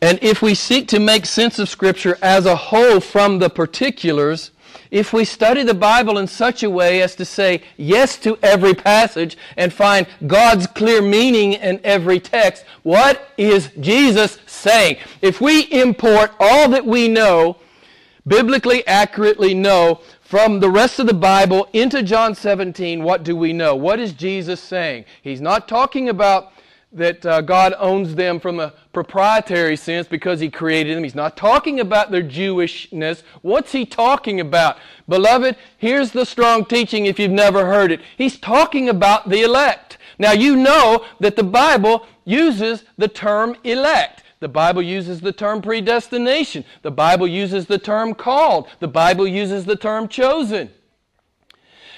and 0.00 0.18
if 0.20 0.42
we 0.42 0.54
seek 0.54 0.88
to 0.88 0.98
make 0.98 1.26
sense 1.26 1.58
of 1.58 1.68
Scripture 1.68 2.18
as 2.22 2.46
a 2.46 2.56
whole 2.56 2.98
from 2.98 3.38
the 3.38 3.50
particulars, 3.50 4.50
if 4.92 5.14
we 5.14 5.24
study 5.24 5.62
the 5.62 5.72
Bible 5.72 6.18
in 6.18 6.26
such 6.26 6.62
a 6.62 6.68
way 6.68 7.00
as 7.00 7.14
to 7.16 7.24
say 7.24 7.62
yes 7.78 8.18
to 8.18 8.38
every 8.42 8.74
passage 8.74 9.38
and 9.56 9.72
find 9.72 10.06
God's 10.26 10.66
clear 10.66 11.00
meaning 11.00 11.54
in 11.54 11.80
every 11.82 12.20
text, 12.20 12.66
what 12.82 13.32
is 13.38 13.70
Jesus 13.80 14.38
saying? 14.44 14.98
If 15.22 15.40
we 15.40 15.62
import 15.72 16.32
all 16.38 16.68
that 16.68 16.84
we 16.84 17.08
know, 17.08 17.56
biblically 18.26 18.86
accurately 18.86 19.54
know, 19.54 20.02
from 20.20 20.60
the 20.60 20.70
rest 20.70 20.98
of 20.98 21.06
the 21.06 21.14
Bible 21.14 21.68
into 21.72 22.02
John 22.02 22.34
17, 22.34 23.02
what 23.02 23.24
do 23.24 23.34
we 23.34 23.54
know? 23.54 23.74
What 23.74 23.98
is 23.98 24.12
Jesus 24.12 24.60
saying? 24.60 25.06
He's 25.22 25.40
not 25.40 25.68
talking 25.68 26.10
about 26.10 26.52
that 26.92 27.24
uh, 27.24 27.40
God 27.40 27.74
owns 27.78 28.14
them 28.14 28.38
from 28.38 28.60
a 28.60 28.74
proprietary 28.92 29.76
sense 29.76 30.06
because 30.06 30.40
He 30.40 30.50
created 30.50 30.96
them. 30.96 31.04
He's 31.04 31.14
not 31.14 31.36
talking 31.36 31.80
about 31.80 32.10
their 32.10 32.22
Jewishness. 32.22 33.22
What's 33.40 33.72
He 33.72 33.86
talking 33.86 34.40
about? 34.40 34.76
Beloved, 35.08 35.56
here's 35.78 36.12
the 36.12 36.26
strong 36.26 36.64
teaching 36.64 37.06
if 37.06 37.18
you've 37.18 37.30
never 37.30 37.66
heard 37.66 37.92
it. 37.92 38.00
He's 38.16 38.38
talking 38.38 38.88
about 38.88 39.28
the 39.28 39.42
elect. 39.42 39.98
Now, 40.18 40.32
you 40.32 40.56
know 40.56 41.04
that 41.20 41.36
the 41.36 41.42
Bible 41.42 42.06
uses 42.24 42.84
the 42.96 43.08
term 43.08 43.56
elect. 43.64 44.22
The 44.40 44.48
Bible 44.48 44.82
uses 44.82 45.20
the 45.20 45.32
term 45.32 45.62
predestination. 45.62 46.64
The 46.82 46.90
Bible 46.90 47.28
uses 47.28 47.66
the 47.66 47.78
term 47.78 48.14
called. 48.14 48.68
The 48.80 48.88
Bible 48.88 49.26
uses 49.26 49.64
the 49.64 49.76
term 49.76 50.08
chosen. 50.08 50.70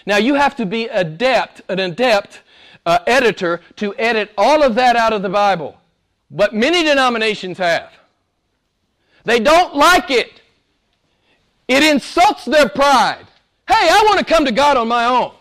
Now, 0.07 0.18
you 0.18 0.34
have 0.34 0.55
to 0.57 0.66
be 0.66 0.86
adept, 0.88 1.62
an 1.68 1.78
adept 1.78 2.42
uh, 2.84 2.99
editor 3.07 3.61
to 3.76 3.95
edit 3.97 4.30
all 4.36 4.62
of 4.62 4.74
that 4.74 4.97
out 4.97 5.12
of 5.12 5.22
the 5.22 5.30
Bible. 5.30 5.80
But 6.35 6.53
many 6.53 6.82
denominations 6.82 7.59
have. 7.59 7.93
They 9.22 9.39
don't 9.39 9.76
like 9.76 10.11
it. 10.11 10.43
It 11.68 11.85
insults 11.85 12.45
their 12.45 12.68
pride. 12.68 13.24
Hey, 13.68 13.89
I 13.89 14.03
want 14.07 14.18
to 14.18 14.24
come 14.24 14.45
to 14.45 14.53
God 14.53 14.76
on 14.76 14.89
my 14.89 15.05
own. 15.07 15.32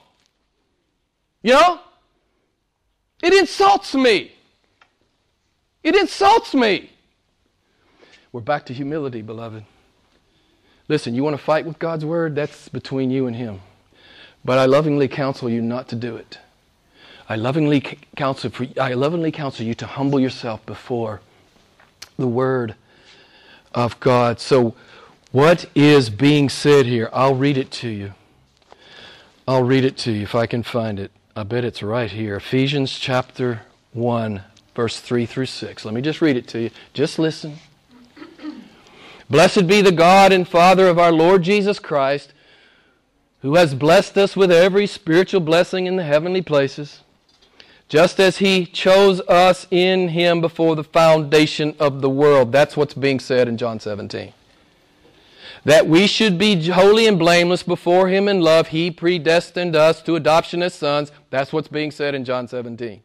You 1.42 1.54
know? 1.54 1.80
It 3.24 3.34
insults 3.34 3.96
me. 3.96 4.34
It 5.82 5.96
insults 5.96 6.54
me. 6.54 6.92
We're 8.32 8.42
back 8.42 8.66
to 8.68 8.74
humility, 8.74 9.24
beloved. 9.24 9.66
Listen, 10.88 11.16
you 11.16 11.24
want 11.24 11.36
to 11.36 11.44
fight 11.44 11.66
with 11.66 11.80
God's 11.80 12.06
word? 12.06 12.36
That's 12.36 12.70
between 12.70 13.10
you 13.10 13.26
and 13.26 13.36
Him. 13.36 13.62
But 14.46 14.60
I 14.60 14.66
lovingly 14.66 15.08
counsel 15.08 15.50
you 15.50 15.62
not 15.62 15.88
to 15.90 15.96
do 15.96 16.16
it. 16.16 16.38
I 17.30 17.36
lovingly 17.36 17.82
counsel, 18.16 18.50
for, 18.50 18.68
I 18.80 18.94
lovingly 18.94 19.32
counsel 19.32 19.66
you 19.66 19.74
to 19.76 19.88
humble 19.88 20.20
yourself 20.20 20.66
before 20.66 21.22
the 22.18 22.28
Word 22.28 22.76
of 23.74 24.00
God. 24.00 24.40
So, 24.40 24.76
what 25.32 25.66
is 25.74 26.10
being 26.10 26.50
said 26.50 26.86
here? 26.86 27.10
I'll 27.14 27.36
read 27.36 27.58
it 27.58 27.72
to 27.72 27.90
you. 27.90 28.14
I'll 29.48 29.64
read 29.64 29.84
it 29.84 29.98
to 30.00 30.12
you 30.12 30.24
if 30.24 30.36
I 30.36 30.46
can 30.46 30.64
find 30.64 31.00
it. 31.00 31.12
I 31.36 31.44
bet 31.44 31.66
it's 31.66 31.82
right 31.82 32.12
here. 32.12 32.36
Ephesians 32.36 33.00
chapter 33.00 33.62
1, 33.94 34.44
verse 34.76 35.00
3 35.00 35.26
through 35.26 35.48
6. 35.48 35.86
Let 35.86 35.94
me 35.94 36.02
just 36.02 36.22
read 36.22 36.38
it 36.38 36.48
to 36.50 36.60
you. 36.60 36.70
Just 36.94 37.18
listen. 37.18 37.58
Blessed 39.30 39.66
be 39.66 39.82
the 39.82 39.92
God 39.92 40.32
and 40.32 40.48
Father 40.48 40.88
of 40.88 41.00
our 41.00 41.12
Lord 41.12 41.42
Jesus 41.42 41.80
Christ, 41.80 42.34
who 43.42 43.56
has 43.56 43.74
blessed 43.74 44.18
us 44.18 44.36
with 44.36 44.52
every 44.52 44.86
spiritual 44.86 45.42
blessing 45.42 45.88
in 45.88 45.96
the 45.96 46.04
heavenly 46.04 46.42
places 46.42 47.00
just 47.94 48.20
as 48.20 48.38
he 48.38 48.66
chose 48.66 49.22
us 49.28 49.68
in 49.70 50.08
him 50.08 50.42
before 50.42 50.76
the 50.76 50.84
foundation 50.84 51.76
of 51.80 52.02
the 52.02 52.10
world. 52.10 52.52
That's 52.52 52.76
what's 52.76 52.96
being 52.96 53.20
said 53.20 53.48
in 53.48 53.56
John 53.56 53.80
17. 53.80 54.34
That 55.64 55.86
we 55.86 56.08
should 56.08 56.40
be 56.40 56.70
holy 56.70 57.06
and 57.06 57.20
blameless 57.20 57.62
before 57.62 58.08
him 58.08 58.28
in 58.28 58.42
love, 58.42 58.70
he 58.70 58.90
predestined 58.90 59.76
us 59.76 60.02
to 60.02 60.16
adoption 60.16 60.64
as 60.64 60.74
sons. 60.74 61.12
That's 61.30 61.54
what's 61.54 61.68
being 61.68 61.92
said 61.92 62.16
in 62.16 62.26
John 62.26 62.48
17. 62.48 63.04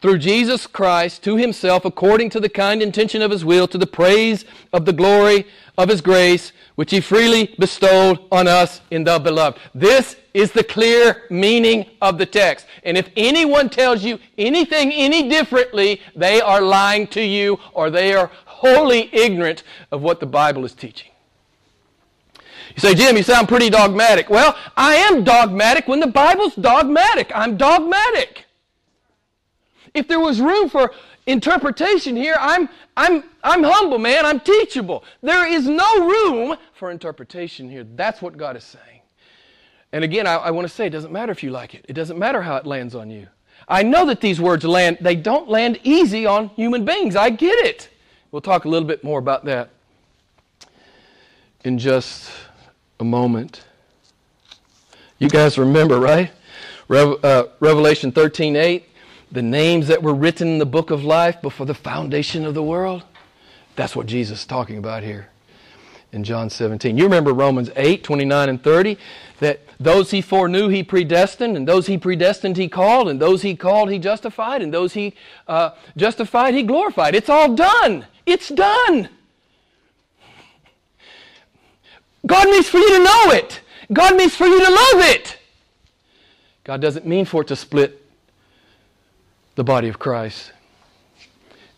through 0.00 0.18
Jesus 0.18 0.66
Christ 0.66 1.22
to 1.24 1.36
himself 1.36 1.84
according 1.84 2.30
to 2.30 2.40
the 2.40 2.48
kind 2.48 2.80
intention 2.80 3.20
of 3.20 3.30
his 3.30 3.44
will 3.44 3.68
to 3.68 3.78
the 3.78 3.86
praise 3.86 4.46
of 4.72 4.86
the 4.86 4.92
glory 4.94 5.46
of 5.76 5.90
his 5.90 6.00
grace 6.00 6.52
which 6.76 6.90
he 6.90 7.00
freely 7.00 7.54
bestowed 7.58 8.18
on 8.32 8.48
us 8.48 8.80
in 8.90 9.04
the 9.04 9.18
beloved. 9.18 9.60
This 9.74 10.16
is 10.34 10.52
the 10.52 10.64
clear 10.64 11.24
meaning 11.30 11.86
of 12.00 12.18
the 12.18 12.26
text. 12.26 12.66
And 12.84 12.96
if 12.96 13.08
anyone 13.16 13.68
tells 13.68 14.02
you 14.02 14.18
anything 14.38 14.92
any 14.92 15.28
differently, 15.28 16.00
they 16.16 16.40
are 16.40 16.60
lying 16.60 17.06
to 17.08 17.22
you 17.22 17.58
or 17.72 17.90
they 17.90 18.14
are 18.14 18.30
wholly 18.46 19.10
ignorant 19.14 19.62
of 19.90 20.02
what 20.02 20.20
the 20.20 20.26
Bible 20.26 20.64
is 20.64 20.72
teaching. 20.72 21.10
You 22.74 22.80
say, 22.80 22.94
Jim, 22.94 23.16
you 23.16 23.22
sound 23.22 23.48
pretty 23.48 23.68
dogmatic. 23.68 24.30
Well, 24.30 24.56
I 24.76 24.94
am 24.94 25.24
dogmatic 25.24 25.88
when 25.88 26.00
the 26.00 26.06
Bible's 26.06 26.54
dogmatic. 26.54 27.30
I'm 27.34 27.56
dogmatic. 27.56 28.46
If 29.92 30.08
there 30.08 30.20
was 30.20 30.40
room 30.40 30.70
for 30.70 30.92
interpretation 31.26 32.16
here, 32.16 32.36
I'm, 32.38 32.70
I'm, 32.96 33.24
I'm 33.44 33.62
humble, 33.62 33.98
man. 33.98 34.24
I'm 34.24 34.40
teachable. 34.40 35.04
There 35.20 35.46
is 35.46 35.68
no 35.68 36.08
room 36.08 36.56
for 36.72 36.90
interpretation 36.90 37.68
here. 37.68 37.84
That's 37.84 38.22
what 38.22 38.38
God 38.38 38.56
is 38.56 38.64
saying. 38.64 39.01
And 39.92 40.04
again, 40.04 40.26
I, 40.26 40.34
I 40.34 40.50
want 40.50 40.66
to 40.66 40.72
say 40.72 40.86
it 40.86 40.90
doesn't 40.90 41.12
matter 41.12 41.32
if 41.32 41.42
you 41.42 41.50
like 41.50 41.74
it, 41.74 41.84
it 41.88 41.92
doesn't 41.92 42.18
matter 42.18 42.42
how 42.42 42.56
it 42.56 42.66
lands 42.66 42.94
on 42.94 43.10
you. 43.10 43.28
I 43.68 43.82
know 43.82 44.06
that 44.06 44.20
these 44.20 44.40
words 44.40 44.64
land, 44.64 44.98
they 45.00 45.14
don't 45.14 45.48
land 45.48 45.78
easy 45.84 46.26
on 46.26 46.48
human 46.50 46.84
beings. 46.84 47.14
I 47.14 47.30
get 47.30 47.64
it. 47.64 47.88
We'll 48.30 48.42
talk 48.42 48.64
a 48.64 48.68
little 48.68 48.88
bit 48.88 49.04
more 49.04 49.18
about 49.18 49.44
that 49.44 49.70
in 51.64 51.78
just 51.78 52.30
a 52.98 53.04
moment. 53.04 53.62
You 55.18 55.28
guys 55.28 55.58
remember, 55.58 56.00
right? 56.00 56.32
uh, 56.90 57.44
Revelation 57.60 58.10
13 58.10 58.56
8 58.56 58.88
the 59.32 59.42
names 59.42 59.88
that 59.88 60.02
were 60.02 60.14
written 60.14 60.46
in 60.46 60.58
the 60.58 60.66
book 60.66 60.90
of 60.90 61.02
life 61.04 61.40
before 61.40 61.64
the 61.64 61.74
foundation 61.74 62.44
of 62.44 62.52
the 62.52 62.62
world. 62.62 63.02
That's 63.76 63.96
what 63.96 64.06
Jesus 64.06 64.40
is 64.40 64.46
talking 64.46 64.76
about 64.76 65.02
here 65.02 65.28
in 66.12 66.22
John 66.22 66.50
17. 66.50 66.98
You 66.98 67.04
remember 67.04 67.32
Romans 67.32 67.70
8, 67.74 68.04
29 68.04 68.48
and 68.50 68.62
30, 68.62 68.98
that 69.42 69.58
those 69.80 70.12
he 70.12 70.20
foreknew 70.20 70.68
he 70.68 70.84
predestined, 70.84 71.56
and 71.56 71.66
those 71.66 71.88
he 71.88 71.98
predestined 71.98 72.56
he 72.56 72.68
called, 72.68 73.08
and 73.08 73.20
those 73.20 73.42
he 73.42 73.56
called 73.56 73.90
he 73.90 73.98
justified, 73.98 74.62
and 74.62 74.72
those 74.72 74.92
he 74.92 75.14
uh, 75.48 75.70
justified 75.96 76.54
he 76.54 76.62
glorified. 76.62 77.16
It's 77.16 77.28
all 77.28 77.52
done. 77.52 78.06
It's 78.24 78.48
done. 78.48 79.08
God 82.24 82.48
means 82.48 82.68
for 82.68 82.78
you 82.78 82.98
to 82.98 83.04
know 83.04 83.32
it. 83.32 83.60
God 83.92 84.14
means 84.14 84.36
for 84.36 84.46
you 84.46 84.64
to 84.64 84.70
love 84.70 85.10
it. 85.10 85.38
God 86.62 86.80
doesn't 86.80 87.04
mean 87.04 87.24
for 87.24 87.42
it 87.42 87.48
to 87.48 87.56
split 87.56 88.00
the 89.56 89.64
body 89.64 89.88
of 89.88 89.98
Christ. 89.98 90.52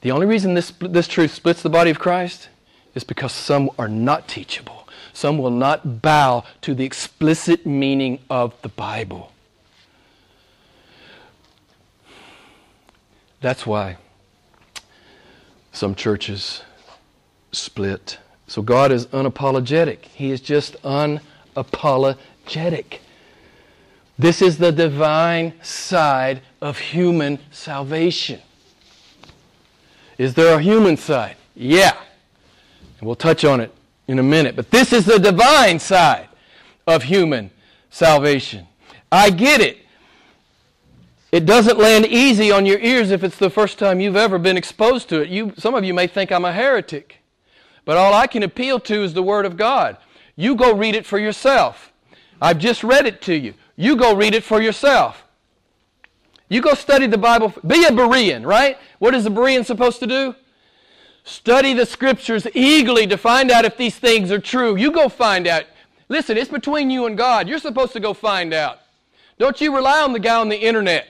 The 0.02 0.10
only 0.10 0.26
reason 0.26 0.52
this, 0.52 0.70
this 0.80 1.08
truth 1.08 1.32
splits 1.32 1.62
the 1.62 1.70
body 1.70 1.90
of 1.90 1.98
Christ 1.98 2.50
is 2.94 3.04
because 3.04 3.32
some 3.32 3.70
are 3.78 3.88
not 3.88 4.28
teachable. 4.28 4.83
Some 5.14 5.38
will 5.38 5.50
not 5.50 6.02
bow 6.02 6.44
to 6.62 6.74
the 6.74 6.84
explicit 6.84 7.64
meaning 7.64 8.18
of 8.28 8.60
the 8.62 8.68
Bible. 8.68 9.30
That's 13.40 13.64
why 13.64 13.96
some 15.70 15.94
churches 15.94 16.62
split. 17.52 18.18
So 18.48 18.60
God 18.60 18.90
is 18.90 19.06
unapologetic. 19.06 20.06
He 20.06 20.32
is 20.32 20.40
just 20.40 20.74
unapologetic. 20.82 22.98
This 24.18 24.42
is 24.42 24.58
the 24.58 24.72
divine 24.72 25.52
side 25.62 26.42
of 26.60 26.78
human 26.78 27.38
salvation. 27.52 28.40
Is 30.18 30.34
there 30.34 30.58
a 30.58 30.62
human 30.62 30.96
side? 30.96 31.36
Yeah. 31.54 31.96
And 32.98 33.06
we'll 33.06 33.14
touch 33.14 33.44
on 33.44 33.60
it 33.60 33.72
in 34.08 34.18
a 34.18 34.22
minute. 34.22 34.56
But 34.56 34.70
this 34.70 34.92
is 34.92 35.04
the 35.04 35.18
divine 35.18 35.78
side 35.78 36.28
of 36.86 37.04
human 37.04 37.50
salvation. 37.90 38.66
I 39.10 39.30
get 39.30 39.60
it. 39.60 39.78
It 41.32 41.46
doesn't 41.46 41.78
land 41.78 42.06
easy 42.06 42.52
on 42.52 42.64
your 42.64 42.78
ears 42.78 43.10
if 43.10 43.24
it's 43.24 43.38
the 43.38 43.50
first 43.50 43.78
time 43.78 44.00
you've 44.00 44.16
ever 44.16 44.38
been 44.38 44.56
exposed 44.56 45.08
to 45.08 45.20
it. 45.20 45.28
You, 45.28 45.52
some 45.58 45.74
of 45.74 45.84
you 45.84 45.92
may 45.92 46.06
think 46.06 46.30
I'm 46.30 46.44
a 46.44 46.52
heretic. 46.52 47.16
But 47.84 47.96
all 47.96 48.14
I 48.14 48.26
can 48.26 48.42
appeal 48.42 48.78
to 48.80 49.02
is 49.02 49.14
the 49.14 49.22
Word 49.22 49.44
of 49.44 49.56
God. 49.56 49.96
You 50.36 50.54
go 50.54 50.74
read 50.74 50.94
it 50.94 51.04
for 51.04 51.18
yourself. 51.18 51.92
I've 52.40 52.58
just 52.58 52.84
read 52.84 53.06
it 53.06 53.20
to 53.22 53.34
you. 53.34 53.54
You 53.76 53.96
go 53.96 54.14
read 54.14 54.34
it 54.34 54.44
for 54.44 54.60
yourself. 54.60 55.24
You 56.48 56.60
go 56.60 56.74
study 56.74 57.06
the 57.06 57.18
Bible. 57.18 57.52
Be 57.66 57.84
a 57.84 57.90
Berean, 57.90 58.46
right? 58.46 58.78
What 58.98 59.14
is 59.14 59.26
a 59.26 59.30
Berean 59.30 59.64
supposed 59.64 60.00
to 60.00 60.06
do? 60.06 60.34
Study 61.24 61.72
the 61.72 61.86
scriptures 61.86 62.46
eagerly 62.54 63.06
to 63.06 63.16
find 63.16 63.50
out 63.50 63.64
if 63.64 63.78
these 63.78 63.96
things 63.96 64.30
are 64.30 64.38
true. 64.38 64.76
You 64.76 64.92
go 64.92 65.08
find 65.08 65.46
out. 65.46 65.64
Listen, 66.10 66.36
it's 66.36 66.50
between 66.50 66.90
you 66.90 67.06
and 67.06 67.16
God. 67.16 67.48
You're 67.48 67.58
supposed 67.58 67.94
to 67.94 68.00
go 68.00 68.12
find 68.12 68.52
out. 68.52 68.80
Don't 69.38 69.58
you 69.58 69.74
rely 69.74 70.02
on 70.02 70.12
the 70.12 70.20
guy 70.20 70.38
on 70.38 70.50
the 70.50 70.58
internet. 70.58 71.06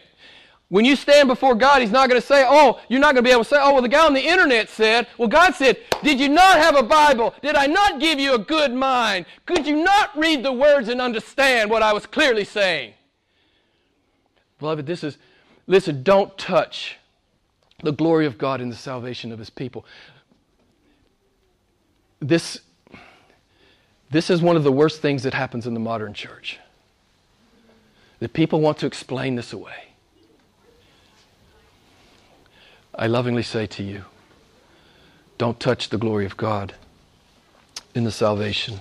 When 0.69 0.85
you 0.85 0.95
stand 0.95 1.29
before 1.29 1.57
God, 1.57 1.83
He's 1.83 1.91
not 1.91 2.09
going 2.09 2.21
to 2.21 2.27
say, 2.27 2.45
Oh, 2.49 2.81
you're 2.89 3.01
not 3.01 3.15
going 3.15 3.25
to 3.25 3.29
be 3.29 3.33
able 3.33 3.43
to 3.43 3.49
say, 3.49 3.59
Oh, 3.61 3.73
well, 3.73 3.83
the 3.83 3.89
guy 3.89 4.07
on 4.07 4.15
the 4.15 4.25
internet 4.25 4.69
said, 4.69 5.09
Well, 5.19 5.29
God 5.29 5.55
said, 5.57 5.79
Did 6.05 6.21
you 6.21 6.29
not 6.29 6.59
have 6.59 6.77
a 6.77 6.83
Bible? 6.83 7.35
Did 7.43 7.57
I 7.57 7.67
not 7.67 8.01
give 8.01 8.21
you 8.21 8.35
a 8.35 8.39
good 8.39 8.73
mind? 8.73 9.27
Could 9.47 9.67
you 9.67 9.83
not 9.83 10.17
read 10.17 10.45
the 10.45 10.53
words 10.53 10.89
and 10.89 11.01
understand 11.01 11.71
what 11.71 11.83
I 11.83 11.93
was 11.93 12.07
clearly 12.07 12.45
saying? 12.45 12.95
Beloved, 14.61 14.87
this 14.87 15.03
is, 15.03 15.19
listen, 15.67 16.05
don't 16.05 16.37
touch 16.39 16.99
the 17.85 17.93
glory 17.93 18.26
of 18.26 18.39
God 18.39 18.61
in 18.61 18.70
the 18.70 18.76
salvation 18.76 19.32
of 19.32 19.39
His 19.39 19.51
people. 19.51 19.85
This, 22.20 22.61
this 24.11 24.30
is 24.30 24.41
one 24.41 24.57
of 24.57 24.64
the 24.64 24.72
worst 24.72 25.03
things 25.03 25.22
that 25.24 25.35
happens 25.35 25.66
in 25.66 25.74
the 25.74 25.80
modern 25.80 26.14
church. 26.14 26.59
That 28.20 28.32
people 28.32 28.61
want 28.61 28.78
to 28.78 28.87
explain 28.87 29.35
this 29.37 29.53
away. 29.53 29.89
I 32.95 33.07
lovingly 33.07 33.43
say 33.43 33.66
to 33.66 33.82
you, 33.82 34.05
don't 35.37 35.59
touch 35.59 35.89
the 35.89 35.99
glory 35.99 36.24
of 36.24 36.37
God 36.37 36.74
in 37.95 38.05
the 38.05 38.12
salvation 38.12 38.80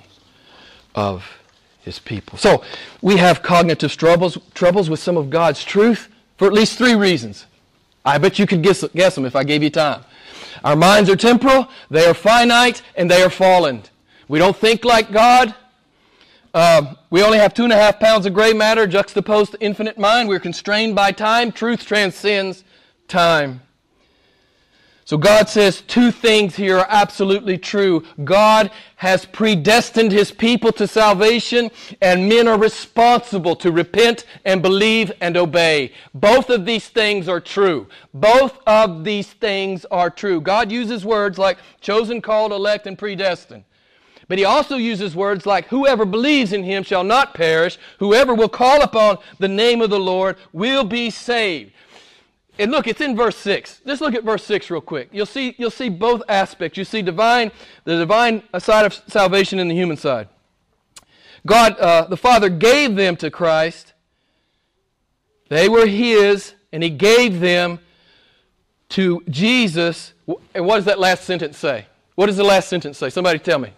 of 0.95 1.25
his 1.81 1.99
people. 1.99 2.37
So, 2.37 2.63
we 3.01 3.17
have 3.17 3.41
cognitive 3.41 3.97
troubles, 3.97 4.37
troubles 4.53 4.89
with 4.89 4.99
some 4.99 5.17
of 5.17 5.29
God's 5.29 5.63
truth 5.63 6.09
for 6.37 6.47
at 6.47 6.53
least 6.53 6.77
three 6.77 6.95
reasons. 6.95 7.45
I 8.05 8.17
bet 8.17 8.37
you 8.37 8.45
could 8.45 8.61
guess, 8.61 8.83
guess 8.95 9.15
them 9.15 9.25
if 9.25 9.35
I 9.35 9.43
gave 9.43 9.63
you 9.63 9.69
time. 9.69 10.03
Our 10.63 10.75
minds 10.75 11.09
are 11.09 11.15
temporal, 11.15 11.69
they 11.89 12.05
are 12.05 12.13
finite, 12.13 12.81
and 12.95 13.09
they 13.09 13.21
are 13.21 13.29
fallen. 13.29 13.83
We 14.27 14.39
don't 14.39 14.55
think 14.55 14.85
like 14.85 15.11
God. 15.11 15.53
Uh, 16.53 16.93
we 17.09 17.23
only 17.23 17.39
have 17.39 17.53
two 17.53 17.63
and 17.63 17.73
a 17.73 17.75
half 17.75 17.99
pounds 17.99 18.25
of 18.25 18.33
gray 18.33 18.53
matter 18.53 18.85
juxtaposed 18.85 19.53
to 19.53 19.61
infinite 19.61 19.97
mind. 19.97 20.29
We're 20.29 20.39
constrained 20.39 20.95
by 20.95 21.11
time. 21.11 21.51
Truth 21.51 21.85
transcends 21.85 22.63
time. 23.07 23.61
So 25.05 25.17
God 25.17 25.49
says 25.49 25.81
two 25.81 26.11
things 26.11 26.55
here 26.55 26.77
are 26.79 26.87
absolutely 26.87 27.57
true. 27.57 28.05
God 28.23 28.71
has 28.95 29.25
predestined 29.25 30.13
his 30.13 30.31
people 30.31 30.71
to 30.73 30.87
salvation 30.87 31.71
and 32.01 32.29
men 32.29 32.47
are 32.47 32.57
responsible 32.57 33.55
to 33.57 33.71
repent 33.71 34.25
and 34.45 34.61
believe 34.61 35.11
and 35.19 35.35
obey. 35.35 35.91
Both 36.13 36.49
of 36.49 36.65
these 36.65 36.87
things 36.87 37.27
are 37.27 37.41
true. 37.41 37.87
Both 38.13 38.59
of 38.65 39.03
these 39.03 39.27
things 39.27 39.83
are 39.91 40.09
true. 40.09 40.39
God 40.39 40.71
uses 40.71 41.03
words 41.03 41.37
like 41.37 41.57
chosen, 41.81 42.21
called, 42.21 42.53
elect, 42.53 42.87
and 42.87 42.97
predestined. 42.97 43.65
But 44.29 44.37
he 44.37 44.45
also 44.45 44.77
uses 44.77 45.17
words 45.17 45.45
like, 45.45 45.67
whoever 45.67 46.05
believes 46.05 46.53
in 46.53 46.63
him 46.63 46.83
shall 46.83 47.03
not 47.03 47.33
perish. 47.33 47.77
Whoever 47.99 48.33
will 48.33 48.47
call 48.47 48.81
upon 48.81 49.17
the 49.37 49.49
name 49.49 49.81
of 49.81 49.89
the 49.89 49.99
Lord 49.99 50.37
will 50.53 50.85
be 50.85 51.09
saved. 51.09 51.73
And 52.59 52.71
look, 52.71 52.87
it's 52.87 53.01
in 53.01 53.15
verse 53.15 53.35
6. 53.37 53.81
Just 53.85 54.01
look 54.01 54.13
at 54.13 54.23
verse 54.23 54.43
6 54.43 54.69
real 54.69 54.81
quick. 54.81 55.09
You'll 55.11 55.25
see, 55.25 55.55
you'll 55.57 55.71
see 55.71 55.89
both 55.89 56.21
aspects. 56.29 56.77
You 56.77 56.85
see 56.85 57.01
divine, 57.01 57.51
the 57.83 57.97
divine 57.97 58.43
side 58.59 58.85
of 58.85 58.93
salvation 59.07 59.59
and 59.59 59.69
the 59.69 59.75
human 59.75 59.97
side. 59.97 60.27
God, 61.45 61.77
uh, 61.79 62.05
the 62.05 62.17
Father, 62.17 62.49
gave 62.49 62.95
them 62.95 63.15
to 63.17 63.31
Christ. 63.31 63.93
They 65.49 65.67
were 65.67 65.87
His, 65.87 66.53
and 66.71 66.83
He 66.83 66.89
gave 66.89 67.39
them 67.39 67.79
to 68.89 69.23
Jesus. 69.29 70.13
And 70.53 70.65
what 70.65 70.75
does 70.75 70.85
that 70.85 70.99
last 70.99 71.23
sentence 71.23 71.57
say? 71.57 71.87
What 72.15 72.27
does 72.27 72.37
the 72.37 72.43
last 72.43 72.69
sentence 72.69 72.99
say? 72.99 73.09
Somebody 73.09 73.39
tell 73.39 73.59
me. 73.59 73.71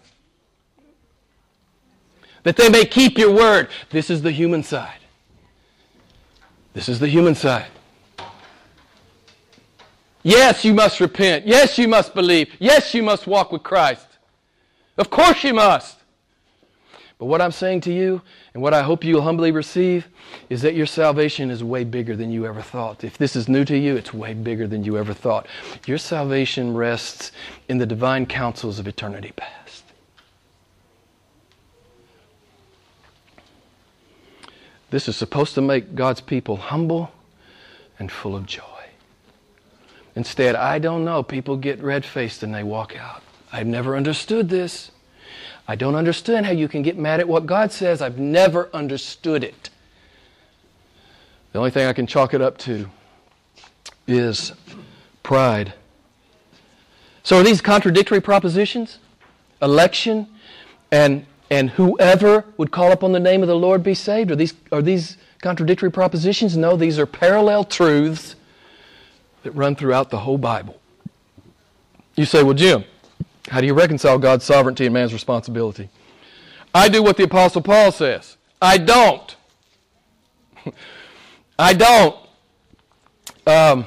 That 2.42 2.56
they 2.56 2.68
may 2.68 2.84
keep 2.84 3.18
your 3.18 3.32
word. 3.32 3.68
This 3.90 4.10
is 4.10 4.22
the 4.22 4.30
human 4.30 4.62
side. 4.62 4.98
This 6.74 6.88
is 6.90 7.00
the 7.00 7.08
human 7.08 7.34
side. 7.34 7.66
Yes, 10.26 10.64
you 10.64 10.74
must 10.74 10.98
repent. 10.98 11.46
Yes, 11.46 11.78
you 11.78 11.86
must 11.86 12.12
believe. 12.12 12.52
Yes, 12.58 12.92
you 12.94 13.00
must 13.04 13.28
walk 13.28 13.52
with 13.52 13.62
Christ. 13.62 14.08
Of 14.98 15.08
course 15.08 15.44
you 15.44 15.54
must. 15.54 15.98
But 17.16 17.26
what 17.26 17.40
I'm 17.40 17.52
saying 17.52 17.82
to 17.82 17.92
you, 17.92 18.20
and 18.52 18.60
what 18.60 18.74
I 18.74 18.82
hope 18.82 19.04
you'll 19.04 19.22
humbly 19.22 19.52
receive, 19.52 20.08
is 20.50 20.62
that 20.62 20.74
your 20.74 20.84
salvation 20.84 21.48
is 21.48 21.62
way 21.62 21.84
bigger 21.84 22.16
than 22.16 22.32
you 22.32 22.44
ever 22.44 22.60
thought. 22.60 23.04
If 23.04 23.16
this 23.16 23.36
is 23.36 23.48
new 23.48 23.64
to 23.66 23.78
you, 23.78 23.94
it's 23.94 24.12
way 24.12 24.34
bigger 24.34 24.66
than 24.66 24.82
you 24.82 24.98
ever 24.98 25.14
thought. 25.14 25.46
Your 25.86 25.96
salvation 25.96 26.74
rests 26.74 27.30
in 27.68 27.78
the 27.78 27.86
divine 27.86 28.26
counsels 28.26 28.80
of 28.80 28.88
eternity 28.88 29.32
past. 29.36 29.84
This 34.90 35.06
is 35.06 35.14
supposed 35.16 35.54
to 35.54 35.60
make 35.60 35.94
God's 35.94 36.20
people 36.20 36.56
humble 36.56 37.12
and 38.00 38.10
full 38.10 38.34
of 38.34 38.44
joy. 38.46 38.75
Instead, 40.16 40.56
I 40.56 40.78
don't 40.78 41.04
know, 41.04 41.22
people 41.22 41.58
get 41.58 41.80
red 41.82 42.04
faced 42.04 42.42
and 42.42 42.52
they 42.52 42.62
walk 42.62 42.96
out. 42.96 43.22
I've 43.52 43.66
never 43.66 43.94
understood 43.94 44.48
this. 44.48 44.90
I 45.68 45.76
don't 45.76 45.94
understand 45.94 46.46
how 46.46 46.52
you 46.52 46.68
can 46.68 46.82
get 46.82 46.96
mad 46.96 47.20
at 47.20 47.28
what 47.28 47.44
God 47.44 47.70
says. 47.70 48.00
I've 48.00 48.18
never 48.18 48.70
understood 48.72 49.44
it. 49.44 49.68
The 51.52 51.58
only 51.58 51.70
thing 51.70 51.86
I 51.86 51.92
can 51.92 52.06
chalk 52.06 52.32
it 52.32 52.40
up 52.40 52.56
to 52.58 52.88
is 54.06 54.52
pride. 55.22 55.74
So 57.22 57.40
are 57.40 57.42
these 57.42 57.60
contradictory 57.60 58.20
propositions? 58.20 58.98
Election 59.60 60.28
and 60.90 61.26
and 61.48 61.70
whoever 61.70 62.44
would 62.56 62.72
call 62.72 62.90
upon 62.90 63.12
the 63.12 63.20
name 63.20 63.42
of 63.42 63.48
the 63.48 63.56
Lord 63.56 63.82
be 63.82 63.94
saved? 63.94 64.30
Are 64.30 64.36
these 64.36 64.54
are 64.72 64.82
these 64.82 65.16
contradictory 65.42 65.90
propositions? 65.90 66.56
No, 66.56 66.76
these 66.76 66.98
are 66.98 67.06
parallel 67.06 67.64
truths 67.64 68.36
that 69.46 69.52
run 69.52 69.76
throughout 69.76 70.10
the 70.10 70.18
whole 70.18 70.38
Bible. 70.38 70.76
You 72.16 72.24
say, 72.24 72.42
well, 72.42 72.54
Jim, 72.54 72.84
how 73.48 73.60
do 73.60 73.66
you 73.66 73.74
reconcile 73.74 74.18
God's 74.18 74.44
sovereignty 74.44 74.86
and 74.86 74.92
man's 74.92 75.12
responsibility? 75.12 75.88
I 76.74 76.88
do 76.88 77.00
what 77.00 77.16
the 77.16 77.22
Apostle 77.22 77.62
Paul 77.62 77.92
says. 77.92 78.36
I 78.60 78.76
don't. 78.78 79.36
I 81.58 81.72
don't. 81.74 82.16
Um, 83.46 83.86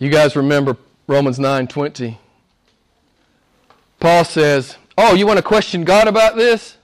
you 0.00 0.10
guys 0.10 0.34
remember 0.34 0.76
Romans 1.06 1.38
9:20. 1.38 2.18
Paul 4.00 4.24
says, 4.24 4.76
"Oh, 4.98 5.14
you 5.14 5.24
want 5.24 5.36
to 5.36 5.42
question 5.42 5.84
God 5.84 6.08
about 6.08 6.34
this? 6.34 6.76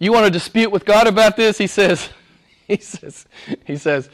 You 0.00 0.12
want 0.12 0.24
to 0.24 0.30
dispute 0.30 0.72
with 0.72 0.84
God 0.84 1.06
about 1.06 1.36
this?" 1.36 1.56
He 1.58 1.68
says, 1.68 2.08
he 2.68 2.76
says, 2.78 3.26
he 3.64 3.76
says, 3.76 4.10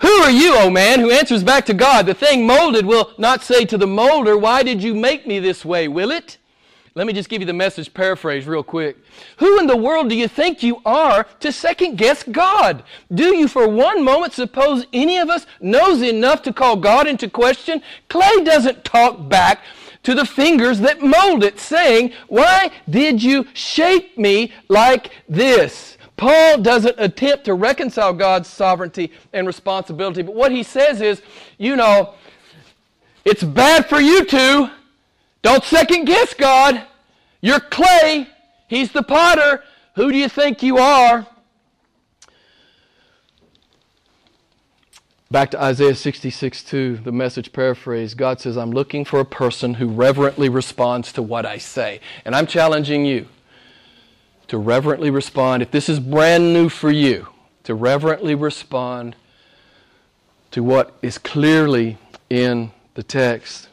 Who 0.00 0.08
are 0.08 0.30
you, 0.30 0.56
O 0.56 0.70
man, 0.70 0.98
who 0.98 1.12
answers 1.12 1.44
back 1.44 1.66
to 1.66 1.74
God? 1.74 2.06
The 2.06 2.14
thing 2.14 2.46
molded 2.46 2.84
will 2.84 3.12
not 3.16 3.42
say 3.42 3.64
to 3.66 3.78
the 3.78 3.86
molder, 3.86 4.36
Why 4.36 4.64
did 4.64 4.82
you 4.82 4.94
make 4.94 5.26
me 5.26 5.38
this 5.38 5.64
way, 5.64 5.86
will 5.86 6.10
it? 6.10 6.38
Let 6.94 7.06
me 7.06 7.14
just 7.14 7.30
give 7.30 7.40
you 7.40 7.46
the 7.46 7.54
message 7.54 7.94
paraphrase 7.94 8.46
real 8.46 8.62
quick. 8.62 8.98
Who 9.38 9.58
in 9.58 9.66
the 9.66 9.76
world 9.76 10.10
do 10.10 10.16
you 10.16 10.28
think 10.28 10.62
you 10.62 10.82
are 10.84 11.24
to 11.40 11.50
second 11.50 11.96
guess 11.96 12.22
God? 12.22 12.82
Do 13.14 13.34
you 13.34 13.48
for 13.48 13.66
one 13.66 14.04
moment 14.04 14.34
suppose 14.34 14.84
any 14.92 15.16
of 15.16 15.30
us 15.30 15.46
knows 15.60 16.02
enough 16.02 16.42
to 16.42 16.52
call 16.52 16.76
God 16.76 17.06
into 17.06 17.30
question? 17.30 17.82
Clay 18.08 18.44
doesn't 18.44 18.84
talk 18.84 19.28
back 19.28 19.62
to 20.02 20.14
the 20.14 20.26
fingers 20.26 20.80
that 20.80 21.00
mold 21.00 21.44
it, 21.44 21.60
saying, 21.60 22.12
Why 22.26 22.70
did 22.90 23.22
you 23.22 23.46
shape 23.54 24.18
me 24.18 24.52
like 24.68 25.12
this? 25.28 25.96
Paul 26.16 26.58
doesn't 26.58 26.96
attempt 26.98 27.44
to 27.46 27.54
reconcile 27.54 28.12
God's 28.12 28.48
sovereignty 28.48 29.12
and 29.32 29.46
responsibility, 29.46 30.22
but 30.22 30.34
what 30.34 30.52
he 30.52 30.62
says 30.62 31.00
is, 31.00 31.22
you 31.58 31.76
know, 31.76 32.14
it's 33.24 33.42
bad 33.42 33.88
for 33.88 34.00
you 34.00 34.24
to. 34.24 34.70
Don't 35.42 35.64
second 35.64 36.04
guess 36.04 36.34
God. 36.34 36.82
You're 37.40 37.60
clay. 37.60 38.28
He's 38.68 38.92
the 38.92 39.02
potter. 39.02 39.62
Who 39.96 40.10
do 40.10 40.18
you 40.18 40.28
think 40.28 40.62
you 40.62 40.78
are? 40.78 41.26
Back 45.30 45.50
to 45.52 45.62
Isaiah 45.62 45.94
66 45.94 46.62
2, 46.62 46.98
the 46.98 47.10
message 47.10 47.54
paraphrase. 47.54 48.12
God 48.14 48.38
says, 48.38 48.58
I'm 48.58 48.70
looking 48.70 49.04
for 49.04 49.18
a 49.18 49.24
person 49.24 49.74
who 49.74 49.88
reverently 49.88 50.50
responds 50.50 51.10
to 51.14 51.22
what 51.22 51.46
I 51.46 51.56
say. 51.56 52.00
And 52.26 52.34
I'm 52.34 52.46
challenging 52.46 53.06
you 53.06 53.28
to 54.52 54.58
reverently 54.58 55.08
respond. 55.08 55.62
If 55.62 55.70
this 55.70 55.88
is 55.88 55.98
brand 55.98 56.52
new 56.52 56.68
for 56.68 56.90
you, 56.90 57.28
to 57.64 57.74
reverently 57.74 58.34
respond 58.34 59.16
to 60.50 60.62
what 60.62 60.94
is 61.00 61.16
clearly 61.16 61.96
in 62.28 62.70
the 62.92 63.02
text. 63.02 63.70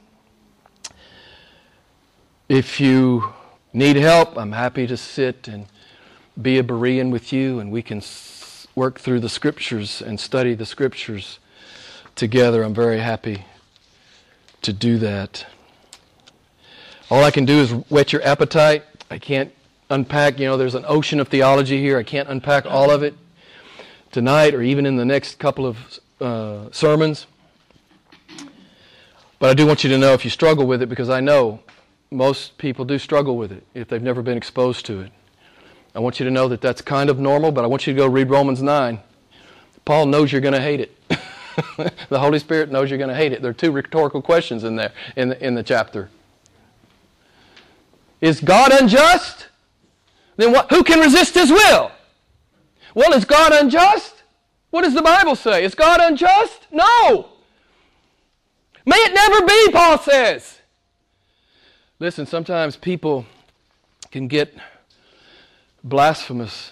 If 2.47 2.79
you 2.79 3.33
need 3.73 3.97
help, 3.97 4.37
I'm 4.37 4.53
happy 4.53 4.87
to 4.87 4.95
sit 4.95 5.49
and 5.49 5.65
be 6.41 6.57
a 6.57 6.63
Berean 6.63 7.11
with 7.11 7.33
you, 7.33 7.59
and 7.59 7.73
we 7.73 7.81
can 7.81 8.01
work 8.73 9.01
through 9.01 9.19
the 9.19 9.27
scriptures 9.27 10.01
and 10.01 10.17
study 10.17 10.53
the 10.55 10.65
scriptures 10.65 11.39
together. 12.15 12.63
I'm 12.63 12.73
very 12.73 12.99
happy 12.99 13.43
to 14.61 14.71
do 14.71 14.97
that. 14.99 15.45
All 17.09 17.25
I 17.25 17.31
can 17.31 17.43
do 17.43 17.59
is 17.59 17.71
whet 17.89 18.13
your 18.13 18.23
appetite. 18.23 18.85
I 19.11 19.17
can't 19.17 19.51
unpack, 19.89 20.39
you 20.39 20.45
know, 20.45 20.57
there's 20.57 20.75
an 20.75 20.85
ocean 20.87 21.19
of 21.19 21.27
theology 21.27 21.79
here. 21.79 21.97
I 21.97 22.03
can't 22.03 22.29
unpack 22.29 22.65
all 22.65 22.91
of 22.91 23.03
it 23.03 23.15
tonight 24.11 24.53
or 24.53 24.61
even 24.61 24.85
in 24.85 24.97
the 24.97 25.05
next 25.05 25.39
couple 25.39 25.65
of 25.65 25.99
uh, 26.21 26.69
sermons. 26.71 27.27
But 29.39 29.49
I 29.49 29.53
do 29.53 29.65
want 29.65 29.83
you 29.83 29.89
to 29.89 29.97
know 29.97 30.13
if 30.13 30.25
you 30.25 30.29
struggle 30.29 30.67
with 30.67 30.81
it, 30.81 30.89
because 30.89 31.09
I 31.09 31.21
know 31.21 31.61
most 32.11 32.57
people 32.57 32.83
do 32.85 32.99
struggle 32.99 33.37
with 33.37 33.51
it 33.51 33.63
if 33.73 33.87
they've 33.87 34.01
never 34.01 34.21
been 34.21 34.37
exposed 34.37 34.85
to 34.87 35.01
it. 35.01 35.11
I 35.95 35.99
want 35.99 36.19
you 36.19 36.25
to 36.25 36.31
know 36.31 36.47
that 36.49 36.61
that's 36.61 36.81
kind 36.81 37.09
of 37.09 37.19
normal, 37.19 37.51
but 37.51 37.63
I 37.63 37.67
want 37.67 37.87
you 37.87 37.93
to 37.93 37.97
go 37.97 38.07
read 38.07 38.29
Romans 38.29 38.61
9. 38.61 38.99
Paul 39.85 40.05
knows 40.07 40.31
you're 40.31 40.41
going 40.41 40.53
to 40.53 40.61
hate 40.61 40.81
it. 40.81 40.97
the 42.09 42.19
Holy 42.19 42.37
Spirit 42.37 42.71
knows 42.71 42.89
you're 42.89 42.97
going 42.99 43.09
to 43.09 43.15
hate 43.15 43.31
it. 43.31 43.41
There 43.41 43.51
are 43.51 43.55
two 43.55 43.71
rhetorical 43.71 44.21
questions 44.21 44.63
in 44.63 44.75
there 44.75 44.91
in 45.15 45.29
the, 45.29 45.45
in 45.45 45.55
the 45.55 45.63
chapter. 45.63 46.09
Is 48.21 48.41
God 48.41 48.71
unjust? 48.71 49.47
Then 50.39 50.53
what, 50.53 50.71
who 50.71 50.83
can 50.85 51.01
resist 51.01 51.33
his 51.33 51.51
will? 51.51 51.91
Well, 52.95 53.13
is 53.13 53.25
God 53.25 53.51
unjust? 53.51 54.23
What 54.69 54.83
does 54.83 54.93
the 54.93 55.01
Bible 55.01 55.35
say? 55.35 55.65
Is 55.65 55.75
God 55.75 55.99
unjust? 55.99 56.65
No. 56.71 57.27
May 58.85 58.95
it 58.95 59.13
never 59.13 59.45
be, 59.45 59.71
Paul 59.73 59.97
says. 59.97 60.59
Listen, 61.99 62.25
sometimes 62.25 62.77
people 62.77 63.25
can 64.11 64.29
get 64.29 64.55
blasphemous 65.83 66.71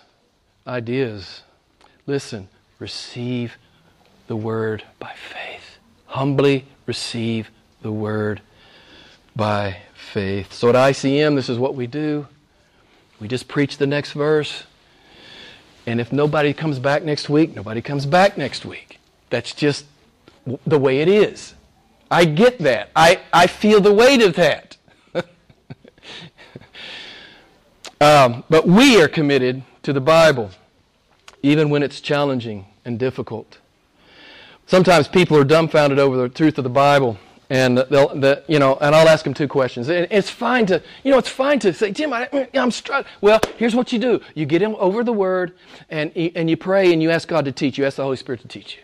ideas. 0.65 1.41
Listen, 2.05 2.47
receive 2.79 3.57
the 4.27 4.37
word 4.37 4.85
by 4.97 5.13
faith. 5.13 5.77
Humbly 6.05 6.65
receive 6.85 7.51
the 7.81 7.91
word 7.91 8.39
by 9.35 9.79
faith. 9.93 10.53
So 10.53 10.69
at 10.69 10.75
ICM, 10.75 11.35
this 11.35 11.49
is 11.49 11.59
what 11.59 11.75
we 11.75 11.85
do. 11.85 12.27
We 13.19 13.27
just 13.27 13.47
preach 13.47 13.77
the 13.77 13.87
next 13.87 14.11
verse. 14.11 14.63
And 15.85 16.01
if 16.01 16.11
nobody 16.11 16.53
comes 16.53 16.79
back 16.79 17.03
next 17.03 17.29
week, 17.29 17.55
nobody 17.55 17.81
comes 17.81 18.05
back 18.05 18.37
next 18.37 18.65
week. 18.65 18.99
That's 19.29 19.53
just 19.53 19.85
the 20.65 20.77
way 20.77 20.99
it 20.99 21.07
is. 21.07 21.53
I 22.09 22.25
get 22.25 22.59
that. 22.59 22.89
I, 22.95 23.21
I 23.33 23.47
feel 23.47 23.81
the 23.81 23.93
weight 23.93 24.21
of 24.21 24.35
that. 24.35 24.77
um, 28.01 28.43
but 28.49 28.67
we 28.67 29.01
are 29.01 29.07
committed 29.07 29.63
to 29.83 29.93
the 29.93 30.01
Bible, 30.01 30.51
even 31.41 31.69
when 31.69 31.83
it's 31.83 31.99
challenging 31.99 32.65
and 32.85 32.99
difficult. 32.99 33.57
Sometimes 34.67 35.07
people 35.07 35.37
are 35.37 35.43
dumbfounded 35.43 35.99
over 35.99 36.17
the 36.17 36.29
truth 36.29 36.57
of 36.57 36.63
the 36.63 36.69
Bible 36.69 37.17
and 37.49 37.77
they'll, 37.77 38.09
the, 38.09 38.43
you 38.47 38.59
know, 38.59 38.77
and 38.81 38.93
I'll 38.93 39.07
ask 39.07 39.23
them 39.23 39.33
two 39.33 39.47
questions. 39.47 39.87
And 39.87 40.07
it's 40.11 40.29
fine 40.29 40.65
to, 40.67 40.81
you 41.03 41.11
know, 41.11 41.17
it's 41.17 41.29
fine 41.29 41.59
to 41.59 41.73
say, 41.73 41.91
Jim, 41.91 42.11
I, 42.11 42.27
am 42.53 42.71
struggling. 42.71 43.11
Well, 43.21 43.39
here's 43.57 43.75
what 43.75 43.93
you 43.93 43.99
do: 43.99 44.21
you 44.35 44.45
get 44.45 44.61
him 44.61 44.75
over 44.79 45.03
the 45.03 45.13
Word, 45.13 45.53
and 45.89 46.11
and 46.15 46.49
you 46.49 46.57
pray, 46.57 46.91
and 46.91 47.01
you 47.01 47.09
ask 47.09 47.27
God 47.27 47.45
to 47.45 47.51
teach 47.51 47.77
you. 47.77 47.85
Ask 47.85 47.97
the 47.97 48.03
Holy 48.03 48.17
Spirit 48.17 48.41
to 48.41 48.47
teach 48.47 48.75
you. 48.75 48.83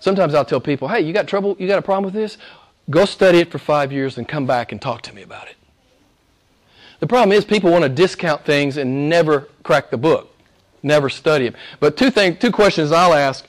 Sometimes 0.00 0.34
I'll 0.34 0.44
tell 0.44 0.60
people, 0.60 0.88
Hey, 0.88 1.00
you 1.00 1.12
got 1.12 1.26
trouble? 1.26 1.56
You 1.58 1.66
got 1.66 1.78
a 1.78 1.82
problem 1.82 2.04
with 2.04 2.14
this? 2.14 2.38
Go 2.88 3.04
study 3.04 3.38
it 3.40 3.50
for 3.50 3.58
five 3.58 3.92
years, 3.92 4.16
and 4.16 4.26
come 4.26 4.46
back 4.46 4.72
and 4.72 4.80
talk 4.80 5.02
to 5.02 5.14
me 5.14 5.22
about 5.22 5.48
it. 5.48 5.56
The 7.00 7.06
problem 7.06 7.36
is 7.36 7.44
people 7.44 7.70
want 7.70 7.82
to 7.82 7.90
discount 7.90 8.44
things 8.44 8.78
and 8.78 9.10
never 9.10 9.48
crack 9.62 9.90
the 9.90 9.98
book, 9.98 10.34
never 10.82 11.10
study 11.10 11.46
it. 11.46 11.54
But 11.80 11.98
two 11.98 12.10
things, 12.10 12.38
two 12.38 12.50
questions 12.50 12.92
I'll 12.92 13.12
ask 13.12 13.44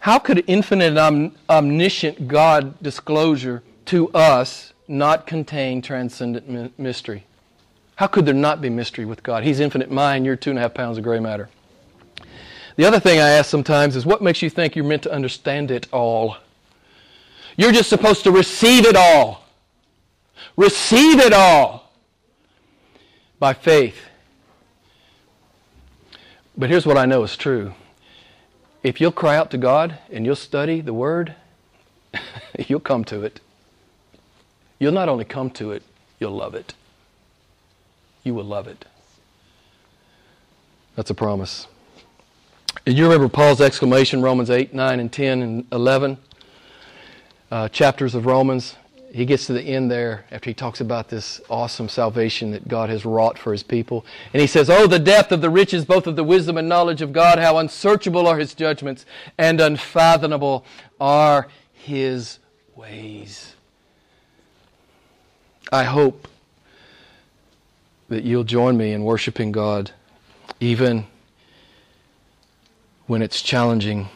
how 0.00 0.18
could 0.18 0.44
infinite 0.46 0.96
om- 0.96 1.34
omniscient 1.48 2.28
God 2.28 2.80
disclosure 2.82 3.62
to 3.86 4.08
us 4.10 4.72
not 4.86 5.26
contain 5.26 5.82
transcendent 5.82 6.48
mi- 6.48 6.72
mystery? 6.78 7.24
How 7.96 8.06
could 8.06 8.26
there 8.26 8.34
not 8.34 8.60
be 8.60 8.70
mystery 8.70 9.04
with 9.04 9.22
God? 9.22 9.42
He's 9.42 9.60
infinite 9.60 9.90
mind, 9.90 10.24
you're 10.24 10.36
two 10.36 10.50
and 10.50 10.58
a 10.58 10.62
half 10.62 10.74
pounds 10.74 10.98
of 10.98 11.04
gray 11.04 11.18
matter. 11.20 11.48
The 12.76 12.84
other 12.84 13.00
thing 13.00 13.18
I 13.18 13.30
ask 13.30 13.50
sometimes 13.50 13.96
is 13.96 14.06
what 14.06 14.22
makes 14.22 14.40
you 14.40 14.50
think 14.50 14.76
you're 14.76 14.84
meant 14.84 15.02
to 15.02 15.12
understand 15.12 15.72
it 15.72 15.88
all? 15.92 16.36
You're 17.56 17.72
just 17.72 17.88
supposed 17.88 18.22
to 18.24 18.30
receive 18.30 18.86
it 18.86 18.94
all. 18.94 19.44
Receive 20.56 21.18
it 21.18 21.32
all. 21.32 21.92
by 23.40 23.52
faith. 23.54 23.96
But 26.56 26.70
here's 26.70 26.84
what 26.86 26.98
I 26.98 27.06
know 27.06 27.22
is 27.22 27.36
true. 27.36 27.72
If 28.82 29.00
you'll 29.00 29.12
cry 29.12 29.36
out 29.36 29.50
to 29.50 29.58
God 29.58 29.98
and 30.10 30.24
you'll 30.24 30.36
study 30.36 30.80
the 30.80 30.94
Word, 30.94 31.34
you'll 32.66 32.80
come 32.80 33.04
to 33.06 33.22
it. 33.22 33.40
You'll 34.78 34.92
not 34.92 35.08
only 35.08 35.24
come 35.24 35.50
to 35.52 35.72
it, 35.72 35.82
you'll 36.20 36.36
love 36.36 36.54
it. 36.54 36.74
You 38.22 38.34
will 38.34 38.44
love 38.44 38.68
it. 38.68 38.84
That's 40.94 41.10
a 41.10 41.14
promise. 41.14 41.66
And 42.86 42.96
you 42.96 43.04
remember 43.04 43.28
Paul's 43.28 43.60
exclamation, 43.60 44.22
Romans 44.22 44.50
8, 44.50 44.72
9, 44.72 45.00
and 45.00 45.12
10, 45.12 45.42
and 45.42 45.66
11 45.72 46.18
uh, 47.50 47.68
chapters 47.68 48.14
of 48.14 48.26
Romans. 48.26 48.76
He 49.10 49.24
gets 49.24 49.46
to 49.46 49.54
the 49.54 49.62
end 49.62 49.90
there 49.90 50.24
after 50.30 50.50
he 50.50 50.54
talks 50.54 50.80
about 50.80 51.08
this 51.08 51.40
awesome 51.48 51.88
salvation 51.88 52.50
that 52.50 52.68
God 52.68 52.90
has 52.90 53.06
wrought 53.06 53.38
for 53.38 53.52
his 53.52 53.62
people. 53.62 54.04
And 54.34 54.40
he 54.40 54.46
says, 54.46 54.68
Oh, 54.68 54.86
the 54.86 54.98
depth 54.98 55.32
of 55.32 55.40
the 55.40 55.48
riches, 55.48 55.86
both 55.86 56.06
of 56.06 56.14
the 56.14 56.24
wisdom 56.24 56.58
and 56.58 56.68
knowledge 56.68 57.00
of 57.00 57.12
God, 57.12 57.38
how 57.38 57.56
unsearchable 57.56 58.26
are 58.26 58.38
his 58.38 58.54
judgments, 58.54 59.06
and 59.38 59.60
unfathomable 59.60 60.64
are 61.00 61.48
his 61.72 62.38
ways. 62.76 63.54
I 65.72 65.84
hope 65.84 66.28
that 68.08 68.24
you'll 68.24 68.44
join 68.44 68.76
me 68.76 68.92
in 68.92 69.04
worshiping 69.04 69.52
God, 69.52 69.90
even 70.60 71.06
when 73.06 73.22
it's 73.22 73.40
challenging. 73.40 74.08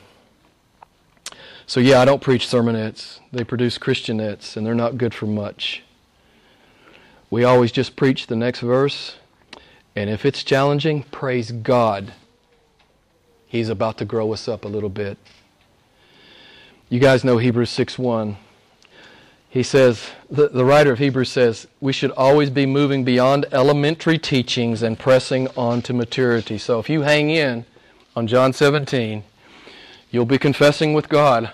So, 1.67 1.81
yeah, 1.81 2.01
I 2.01 2.05
don't 2.05 2.21
preach 2.21 2.47
sermonettes. 2.47 3.21
They 3.33 3.45
produce 3.45 3.79
Christianettes, 3.79 4.57
and 4.57 4.67
they're 4.67 4.75
not 4.75 4.99
good 4.99 5.15
for 5.15 5.27
much. 5.27 5.83
We 7.31 7.45
always 7.45 7.73
just 7.73 7.97
preach 7.97 8.27
the 8.27 8.37
next 8.37 8.61
verse, 8.61 9.17
and 9.97 10.11
if 10.11 10.27
it's 10.27 10.43
challenging, 10.43 11.05
praise 11.05 11.51
God. 11.51 12.13
He's 13.47 13.69
about 13.69 13.99
to 13.99 14.05
grow 14.05 14.33
us 14.33 14.49
up 14.49 14.65
a 14.65 14.69
little 14.69 14.89
bit. 14.89 15.19
You 16.89 17.01
guys 17.01 17.25
know 17.25 17.39
Hebrews 17.39 17.71
6 17.71 17.99
1. 17.99 18.37
He 19.49 19.63
says, 19.63 20.09
the, 20.31 20.49
the 20.49 20.65
writer 20.65 20.93
of 20.93 20.99
Hebrews 20.99 21.31
says, 21.31 21.67
we 21.79 21.93
should 21.93 22.11
always 22.13 22.49
be 22.49 22.65
moving 22.65 23.05
beyond 23.05 23.45
elementary 23.53 24.19
teachings 24.19 24.83
and 24.83 24.99
pressing 24.99 25.49
on 25.57 25.83
to 25.83 25.93
maturity. 25.93 26.57
So 26.57 26.79
if 26.79 26.89
you 26.89 27.03
hang 27.03 27.29
in, 27.29 27.67
on 28.17 28.27
John 28.27 28.55
17, 28.55 29.25
you'll 30.13 30.27
be 30.27 30.39
confessing 30.39 30.93
with 30.95 31.09
God, 31.09 31.51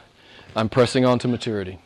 I'm 0.55 0.69
pressing 0.69 1.07
on 1.07 1.19
to 1.21 1.29
maturity. 1.29 1.79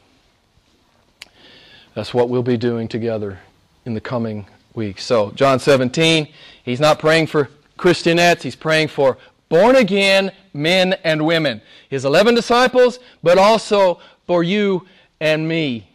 That's 1.94 2.12
what 2.12 2.28
we'll 2.28 2.42
be 2.42 2.56
doing 2.56 2.88
together 2.88 3.38
in 3.84 3.94
the 3.94 4.00
coming 4.00 4.46
weeks. 4.74 5.04
So, 5.04 5.30
John 5.32 5.60
17, 5.60 6.26
he's 6.64 6.80
not 6.80 6.98
praying 6.98 7.28
for 7.28 7.50
Christianettes, 7.78 8.42
he's 8.42 8.56
praying 8.56 8.88
for 8.88 9.18
born 9.48 9.76
again 9.76 10.32
men 10.54 10.94
and 11.04 11.26
women. 11.26 11.60
His 11.90 12.04
11 12.04 12.34
disciples, 12.34 12.98
but 13.22 13.38
also 13.38 14.00
for 14.26 14.42
you 14.42 14.86
and 15.20 15.46
me. 15.46 15.88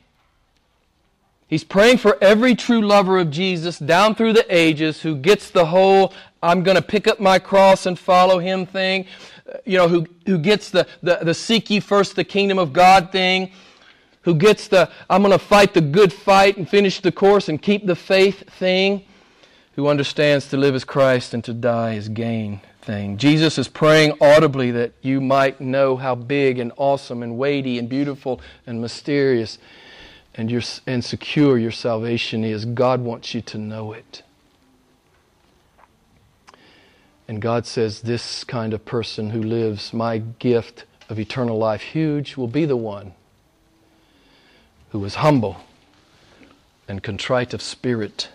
He's 1.48 1.64
praying 1.64 1.98
for 1.98 2.18
every 2.22 2.56
true 2.56 2.82
lover 2.82 3.18
of 3.18 3.32
Jesus 3.32 3.80
down 3.80 4.16
through 4.16 4.34
the 4.34 4.46
ages 4.54 5.02
who 5.02 5.16
gets 5.16 5.50
the 5.50 5.66
whole 5.66 6.14
I'm 6.44 6.62
going 6.62 6.76
to 6.76 6.84
pick 6.84 7.08
up 7.08 7.20
my 7.20 7.40
cross 7.40 7.86
and 7.86 7.98
follow 7.98 8.38
him 8.40 8.66
thing, 8.66 9.06
you 9.66 9.78
know, 9.78 9.88
who, 9.88 10.06
who 10.26 10.38
gets 10.38 10.70
the, 10.70 10.88
the, 11.02 11.20
the 11.22 11.34
seek 11.34 11.70
ye 11.70 11.80
first 11.80 12.16
the 12.16 12.24
kingdom 12.24 12.60
of 12.60 12.74
God 12.74 13.12
thing, 13.12 13.52
who 14.22 14.36
gets 14.36 14.68
the 14.68 14.90
I'm 15.10 15.22
going 15.22 15.32
to 15.32 15.40
fight 15.40 15.74
the 15.74 15.82
good 15.82 16.12
fight 16.12 16.58
and 16.58 16.68
finish 16.68 17.00
the 17.00 17.12
course 17.12 17.50
and 17.50 17.62
keep 17.62 17.86
the 17.86 17.96
faith 17.96 18.50
thing, 18.54 19.04
who 19.76 19.88
understands 19.88 20.50
to 20.50 20.58
live 20.58 20.76
as 20.76 20.84
Christ 20.84 21.34
and 21.34 21.44
to 21.46 21.54
die 21.54 21.96
as 21.96 22.10
gain 22.10 22.62
thing. 22.82 23.18
Jesus 23.18 23.58
is 23.58 23.68
praying 23.68 24.18
audibly 24.22 24.72
that 24.72 24.94
you 25.02 25.22
might 25.22 25.62
know 25.62 25.98
how 25.98 26.16
big 26.16 26.58
and 26.58 26.72
awesome 26.78 27.22
and 27.22 27.38
weighty 27.38 27.78
and 27.78 27.90
beautiful 27.90 28.42
and 28.66 28.82
mysterious 28.82 29.60
and, 30.36 30.50
your, 30.50 30.62
and 30.86 31.04
secure 31.04 31.58
your 31.58 31.72
salvation 31.72 32.44
is. 32.44 32.64
God 32.66 33.02
wants 33.02 33.34
you 33.34 33.42
to 33.42 33.58
know 33.58 33.92
it. 33.92 34.24
And 37.28 37.42
God 37.42 37.66
says, 37.66 38.02
This 38.02 38.44
kind 38.44 38.74
of 38.74 38.86
person 38.86 39.32
who 39.32 39.44
lives 39.44 39.94
my 39.94 40.20
gift 40.20 40.86
of 41.10 41.20
eternal 41.20 41.58
life 41.58 41.82
huge 41.82 42.38
will 42.38 42.48
be 42.48 42.66
the 42.66 42.78
one 42.78 43.14
who 44.92 45.04
is 45.04 45.16
humble 45.16 45.58
and 46.88 47.04
contrite 47.04 47.54
of 47.54 47.62
spirit. 47.62 48.30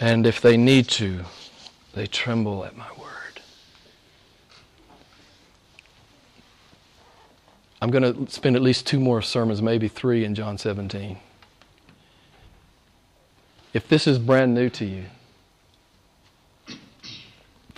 And 0.00 0.26
if 0.26 0.40
they 0.40 0.56
need 0.56 0.88
to, 0.90 1.24
they 1.94 2.06
tremble 2.06 2.64
at 2.64 2.76
my 2.76 2.88
word. 2.98 3.42
I'm 7.82 7.90
going 7.90 8.26
to 8.26 8.32
spend 8.32 8.56
at 8.56 8.62
least 8.62 8.86
two 8.86 8.98
more 8.98 9.22
sermons, 9.22 9.60
maybe 9.60 9.88
three, 9.88 10.24
in 10.24 10.34
John 10.34 10.56
17. 10.56 11.18
If 13.74 13.86
this 13.86 14.06
is 14.06 14.18
brand 14.18 14.54
new 14.54 14.70
to 14.70 14.84
you, 14.84 15.04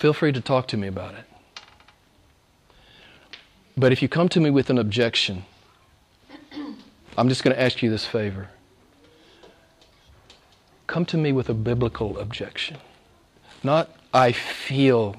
feel 0.01 0.13
free 0.13 0.31
to 0.31 0.41
talk 0.41 0.67
to 0.67 0.77
me 0.77 0.87
about 0.87 1.13
it. 1.13 1.25
But 3.77 3.91
if 3.91 4.01
you 4.01 4.09
come 4.09 4.29
to 4.29 4.39
me 4.39 4.49
with 4.49 4.71
an 4.71 4.79
objection, 4.79 5.45
I'm 7.15 7.29
just 7.29 7.43
going 7.43 7.55
to 7.55 7.61
ask 7.61 7.83
you 7.83 7.91
this 7.91 8.03
favor. 8.03 8.49
Come 10.87 11.05
to 11.05 11.17
me 11.17 11.31
with 11.31 11.49
a 11.49 11.53
biblical 11.53 12.17
objection. 12.17 12.77
Not, 13.61 13.91
I 14.11 14.31
feel 14.31 15.17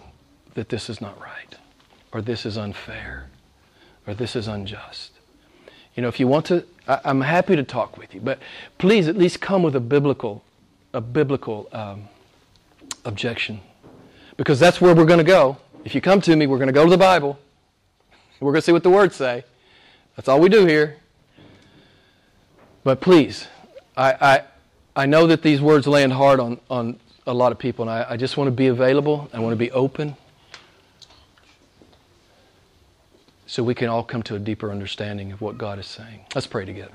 that 0.54 0.68
this 0.70 0.90
is 0.90 1.00
not 1.00 1.18
right, 1.20 1.54
or 2.10 2.20
this 2.20 2.44
is 2.44 2.58
unfair, 2.58 3.28
or 4.04 4.14
this 4.14 4.34
is 4.34 4.48
unjust. 4.48 5.12
You 5.94 6.02
know, 6.02 6.08
if 6.08 6.18
you 6.18 6.26
want 6.26 6.46
to, 6.46 6.66
I, 6.88 6.98
am 7.04 7.20
happy 7.20 7.54
to 7.54 7.62
talk 7.62 7.96
with 7.96 8.12
you, 8.16 8.20
but 8.20 8.40
please 8.78 9.06
at 9.06 9.16
least 9.16 9.40
come 9.40 9.62
with 9.62 9.76
a 9.76 9.80
biblical, 9.80 10.42
a 10.92 11.00
biblical 11.00 11.68
um, 11.72 12.08
objection 13.04 13.60
because 14.36 14.58
that's 14.58 14.80
where 14.80 14.94
we're 14.94 15.04
going 15.04 15.18
to 15.18 15.24
go. 15.24 15.56
If 15.84 15.94
you 15.94 16.00
come 16.00 16.20
to 16.22 16.36
me, 16.36 16.46
we're 16.46 16.58
going 16.58 16.68
to 16.68 16.72
go 16.72 16.84
to 16.84 16.90
the 16.90 16.98
Bible. 16.98 17.38
We're 18.40 18.52
going 18.52 18.60
to 18.60 18.66
see 18.66 18.72
what 18.72 18.82
the 18.82 18.90
words 18.90 19.16
say. 19.16 19.44
That's 20.16 20.28
all 20.28 20.40
we 20.40 20.48
do 20.48 20.66
here. 20.66 20.96
But 22.84 23.00
please, 23.00 23.46
I, 23.96 24.12
I, 24.12 24.42
I 25.02 25.06
know 25.06 25.26
that 25.28 25.42
these 25.42 25.60
words 25.60 25.86
land 25.86 26.12
hard 26.12 26.40
on, 26.40 26.60
on 26.68 26.98
a 27.26 27.32
lot 27.32 27.52
of 27.52 27.58
people, 27.58 27.88
and 27.88 27.90
I, 27.90 28.06
I 28.10 28.16
just 28.16 28.36
want 28.36 28.48
to 28.48 28.52
be 28.52 28.66
available. 28.66 29.30
I 29.32 29.38
want 29.38 29.52
to 29.52 29.56
be 29.56 29.70
open 29.70 30.16
so 33.46 33.62
we 33.62 33.74
can 33.74 33.88
all 33.88 34.02
come 34.02 34.22
to 34.24 34.34
a 34.34 34.38
deeper 34.38 34.70
understanding 34.70 35.30
of 35.30 35.40
what 35.40 35.58
God 35.58 35.78
is 35.78 35.86
saying. 35.86 36.24
Let's 36.34 36.46
pray 36.46 36.64
together. 36.64 36.94